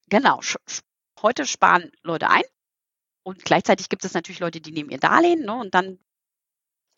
genau, 0.09 0.39
heute 1.21 1.45
sparen 1.45 1.91
Leute 2.01 2.29
ein 2.29 2.43
und 3.23 3.45
gleichzeitig 3.45 3.89
gibt 3.89 4.05
es 4.05 4.13
natürlich 4.13 4.39
Leute, 4.39 4.61
die 4.61 4.71
nehmen 4.71 4.89
ihr 4.89 4.99
Darlehen 4.99 5.45
ne, 5.45 5.53
und 5.53 5.73
dann 5.73 5.99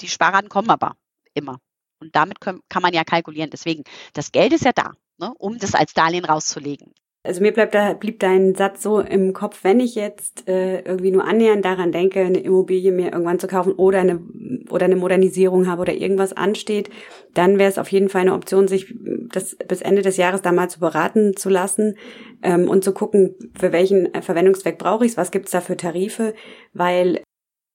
die 0.01 0.07
Sparraten 0.07 0.49
kommen 0.49 0.69
aber 0.69 0.97
immer. 1.33 1.59
Und 1.99 2.15
damit 2.15 2.41
können, 2.41 2.61
kann 2.69 2.81
man 2.81 2.93
ja 2.93 3.03
kalkulieren. 3.03 3.49
Deswegen, 3.49 3.83
das 4.13 4.31
Geld 4.31 4.53
ist 4.53 4.65
ja 4.65 4.73
da, 4.73 4.93
ne, 5.17 5.33
um 5.35 5.57
das 5.57 5.75
als 5.75 5.93
Darlehen 5.93 6.25
rauszulegen. 6.25 6.93
Also 7.25 7.41
mir 7.41 7.51
bleibt 7.51 7.73
da, 7.73 7.93
blieb 7.93 8.19
dein 8.19 8.53
Satz 8.55 8.83
so 8.83 8.99
im 8.99 9.33
Kopf, 9.33 9.63
wenn 9.63 9.79
ich 9.79 9.95
jetzt 9.95 10.47
äh, 10.47 10.81
irgendwie 10.81 11.11
nur 11.11 11.25
annähernd 11.25 11.65
daran 11.65 11.91
denke, 11.91 12.21
eine 12.21 12.39
Immobilie 12.39 12.91
mir 12.91 13.11
irgendwann 13.11 13.39
zu 13.39 13.47
kaufen 13.47 13.73
oder 13.73 13.99
eine 13.99 14.21
oder 14.69 14.85
eine 14.85 14.95
Modernisierung 14.95 15.67
habe 15.67 15.81
oder 15.81 15.93
irgendwas 15.93 16.33
ansteht, 16.33 16.89
dann 17.33 17.57
wäre 17.57 17.69
es 17.69 17.77
auf 17.77 17.91
jeden 17.91 18.09
Fall 18.09 18.21
eine 18.21 18.33
Option, 18.33 18.67
sich 18.67 18.93
das 19.31 19.55
bis 19.55 19.81
Ende 19.81 20.01
des 20.01 20.17
Jahres 20.17 20.41
da 20.41 20.51
mal 20.51 20.69
zu 20.69 20.79
beraten 20.79 21.35
zu 21.35 21.49
lassen 21.49 21.97
ähm, 22.43 22.69
und 22.69 22.83
zu 22.83 22.93
gucken, 22.93 23.35
für 23.57 23.71
welchen 23.71 24.09
Verwendungszweck 24.21 24.77
brauche 24.77 25.05
ich 25.05 25.11
es, 25.11 25.17
was 25.17 25.31
gibt's 25.31 25.51
da 25.51 25.61
für 25.61 25.77
Tarife, 25.77 26.33
weil 26.73 27.21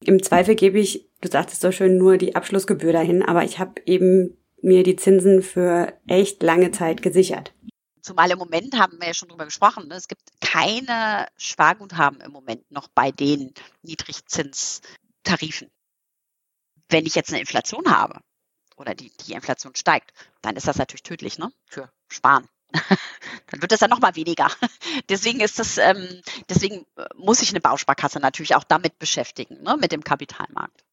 im 0.05 0.23
Zweifel 0.23 0.55
gebe 0.55 0.79
ich, 0.79 1.11
du 1.21 1.29
sagtest 1.29 1.61
so 1.61 1.73
schön, 1.73 1.99
nur 1.99 2.17
die 2.17 2.35
Abschlussgebühr 2.35 2.93
dahin, 2.93 3.23
aber 3.23 3.45
ich 3.45 3.59
habe 3.59 3.75
eben 3.85 4.37
mir 4.63 4.83
die 4.83 4.97
Zinsen 4.97 5.43
für 5.43 5.93
echt 6.07 6.43
lange 6.43 6.71
Zeit 6.71 7.03
gesichert. 7.03 7.53
Zumal 8.03 8.31
im 8.31 8.39
Moment 8.39 8.79
haben 8.79 8.99
wir 9.01 9.09
ja 9.09 9.15
schon 9.15 9.29
drüber 9.29 9.45
gesprochen, 9.45 9.89
ne? 9.89 9.95
es 9.95 10.09
gibt 10.09 10.23
keine 10.41 11.27
Sparguthaben 11.37 12.21
im 12.21 12.33
Moment 12.33 12.71
noch 12.71 12.89
bei 12.89 13.11
den 13.11 13.53
Niedrigzinstarifen. 13.83 15.71
Wenn 16.89 17.07
ich 17.07 17.15
jetzt 17.15 17.31
eine 17.31 17.41
Inflation 17.41 17.91
habe 17.91 18.21
oder 18.77 18.95
die, 18.95 19.13
die 19.27 19.33
Inflation 19.33 19.75
steigt, 19.75 20.13
dann 20.43 20.57
ist 20.57 20.67
das 20.67 20.79
natürlich 20.79 21.03
tödlich 21.03 21.39
ne? 21.39 21.53
für 21.67 21.91
Sparen. 22.09 22.49
dann 22.73 23.63
wird 23.63 23.73
es 23.73 23.81
ja 23.81 23.89
noch 23.89 24.01
mal 24.01 24.17
weniger. 24.17 24.51
deswegen 25.09 25.41
ist 25.41 25.59
das, 25.59 25.79
ähm, 25.79 26.23
deswegen 26.49 26.87
muss 27.17 27.39
sich 27.39 27.51
eine 27.51 27.61
Bausparkasse 27.61 28.21
natürlich 28.21 28.55
auch 28.55 28.65
damit 28.65 28.99
beschäftigen, 28.99 29.63
ne? 29.63 29.77
mit 29.77 29.93
dem 29.93 30.05
Kapitalmarkt. 30.05 30.85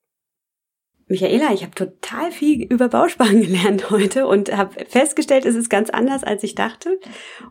Michaela, 1.09 1.53
ich 1.53 1.63
habe 1.63 1.73
total 1.73 2.31
viel 2.31 2.63
über 2.63 2.89
Bausparen 2.89 3.41
gelernt 3.41 3.89
heute 3.89 4.27
und 4.27 4.55
habe 4.55 4.85
festgestellt, 4.85 5.45
es 5.45 5.55
ist 5.55 5.69
ganz 5.69 5.89
anders, 5.89 6.23
als 6.23 6.43
ich 6.43 6.53
dachte 6.53 6.99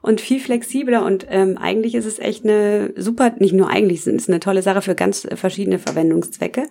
und 0.03 0.21
viel 0.21 0.41
flexibler 0.41 1.05
und 1.05 1.27
ähm, 1.31 1.57
eigentlich 1.57 1.95
ist 1.95 2.05
es 2.05 2.19
echt 2.19 2.45
eine 2.45 2.93
super, 2.97 3.31
nicht 3.39 3.55
nur 3.55 3.71
eigentlich, 3.71 4.01
es 4.01 4.07
ist 4.07 4.29
eine 4.29 4.41
tolle 4.41 4.63
Sache 4.63 4.83
für 4.83 4.95
ganz 4.95 5.27
verschiedene 5.35 5.79
Verwendungszwecke. 5.79 6.69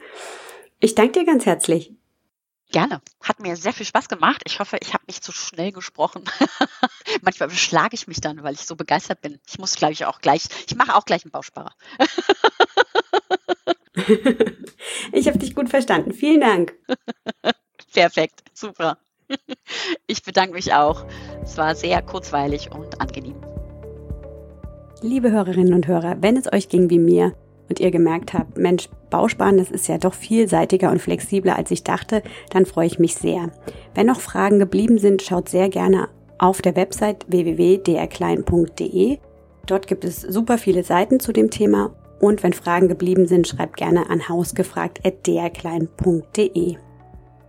Ich 0.79 0.93
danke 0.93 1.19
dir 1.19 1.25
ganz 1.25 1.45
herzlich. 1.47 1.93
Gerne. 2.71 3.01
Hat 3.21 3.39
mir 3.39 3.55
sehr 3.55 3.73
viel 3.73 3.85
Spaß 3.85 4.09
gemacht. 4.09 4.41
Ich 4.45 4.59
hoffe, 4.59 4.77
ich 4.81 4.93
habe 4.93 5.05
nicht 5.07 5.23
zu 5.23 5.31
schnell 5.31 5.71
gesprochen. 5.71 6.23
Manchmal 7.21 7.49
beschlage 7.49 7.95
ich 7.95 8.07
mich 8.07 8.21
dann, 8.21 8.43
weil 8.43 8.55
ich 8.55 8.65
so 8.65 8.75
begeistert 8.75 9.21
bin. 9.21 9.39
Ich 9.47 9.57
muss, 9.59 9.75
glaube 9.75 9.93
ich, 9.93 10.05
auch 10.05 10.19
gleich, 10.19 10.43
ich 10.67 10.75
mache 10.75 10.95
auch 10.95 11.05
gleich 11.05 11.23
einen 11.23 11.31
Bausparer. 11.31 11.73
ich 15.11 15.27
habe 15.27 15.37
dich 15.37 15.55
gut 15.55 15.69
verstanden. 15.69 16.11
Vielen 16.11 16.41
Dank. 16.41 16.73
Perfekt. 17.93 18.43
Super. 18.53 18.97
Ich 20.07 20.21
bedanke 20.21 20.53
mich 20.53 20.71
auch. 20.73 21.03
Es 21.43 21.57
war 21.57 21.73
sehr 21.73 21.99
kurzweilig 22.03 22.69
und 22.71 23.01
angenehm. 23.01 23.35
Liebe 25.01 25.31
Hörerinnen 25.31 25.73
und 25.73 25.87
Hörer, 25.87 26.17
wenn 26.21 26.37
es 26.37 26.51
euch 26.53 26.69
ging 26.69 26.91
wie 26.91 26.99
mir, 26.99 27.33
und 27.69 27.79
ihr 27.79 27.91
gemerkt 27.91 28.33
habt, 28.33 28.57
Mensch, 28.57 28.89
Bausparen, 29.09 29.57
das 29.57 29.71
ist 29.71 29.87
ja 29.87 29.97
doch 29.97 30.13
vielseitiger 30.13 30.91
und 30.91 31.01
flexibler, 31.01 31.55
als 31.55 31.71
ich 31.71 31.83
dachte, 31.83 32.21
dann 32.51 32.65
freue 32.65 32.87
ich 32.87 32.99
mich 32.99 33.15
sehr. 33.15 33.49
Wenn 33.93 34.07
noch 34.07 34.19
Fragen 34.19 34.59
geblieben 34.59 34.97
sind, 34.97 35.21
schaut 35.21 35.49
sehr 35.49 35.69
gerne 35.69 36.09
auf 36.37 36.61
der 36.61 36.75
Website 36.75 37.25
www.drklein.de. 37.27 39.17
Dort 39.65 39.87
gibt 39.87 40.05
es 40.05 40.21
super 40.21 40.57
viele 40.57 40.83
Seiten 40.83 41.19
zu 41.19 41.31
dem 41.31 41.49
Thema 41.49 41.95
und 42.25 42.43
wenn 42.43 42.53
Fragen 42.53 42.87
geblieben 42.87 43.27
sind, 43.27 43.47
schreibt 43.47 43.77
gerne 43.77 44.09
an 44.09 44.27
hausgefragt.drklein.de. 44.27 46.77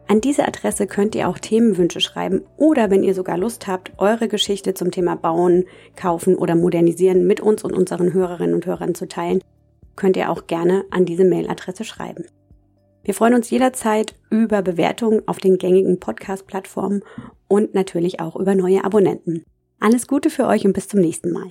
An 0.09 0.21
diese 0.21 0.47
Adresse 0.47 0.87
könnt 0.87 1.15
ihr 1.15 1.29
auch 1.29 1.39
Themenwünsche 1.39 2.01
schreiben 2.01 2.43
oder 2.57 2.91
wenn 2.91 3.03
ihr 3.03 3.15
sogar 3.15 3.39
Lust 3.39 3.67
habt, 3.67 3.93
eure 3.99 4.29
Geschichte 4.29 4.75
zum 4.75 4.91
Thema 4.91 5.17
Bauen, 5.17 5.65
Kaufen 5.97 6.37
oder 6.37 6.55
Modernisieren 6.55 7.27
mit 7.27 7.41
uns 7.41 7.65
und 7.65 7.73
unseren 7.73 8.13
Hörerinnen 8.13 8.55
und 8.55 8.67
Hörern 8.67 8.95
zu 8.95 9.09
teilen, 9.09 9.41
könnt 9.97 10.17
ihr 10.17 10.31
auch 10.31 10.47
gerne 10.47 10.85
an 10.91 11.07
diese 11.07 11.25
Mailadresse 11.25 11.83
schreiben. 11.85 12.27
Wir 13.03 13.15
freuen 13.15 13.35
uns 13.35 13.51
jederzeit 13.51 14.15
über 14.31 14.63
Bewertungen 14.63 15.27
auf 15.27 15.39
den 15.39 15.59
gängigen 15.59 15.99
Podcast-Plattformen 15.99 17.03
und 17.49 17.75
natürlich 17.75 18.21
auch 18.21 18.37
über 18.37 18.55
neue 18.55 18.85
Abonnenten. 18.85 19.45
Alles 19.81 20.07
Gute 20.07 20.31
für 20.31 20.47
euch 20.47 20.65
und 20.67 20.75
bis 20.75 20.87
zum 20.87 21.01
nächsten 21.01 21.33
Mal. 21.33 21.51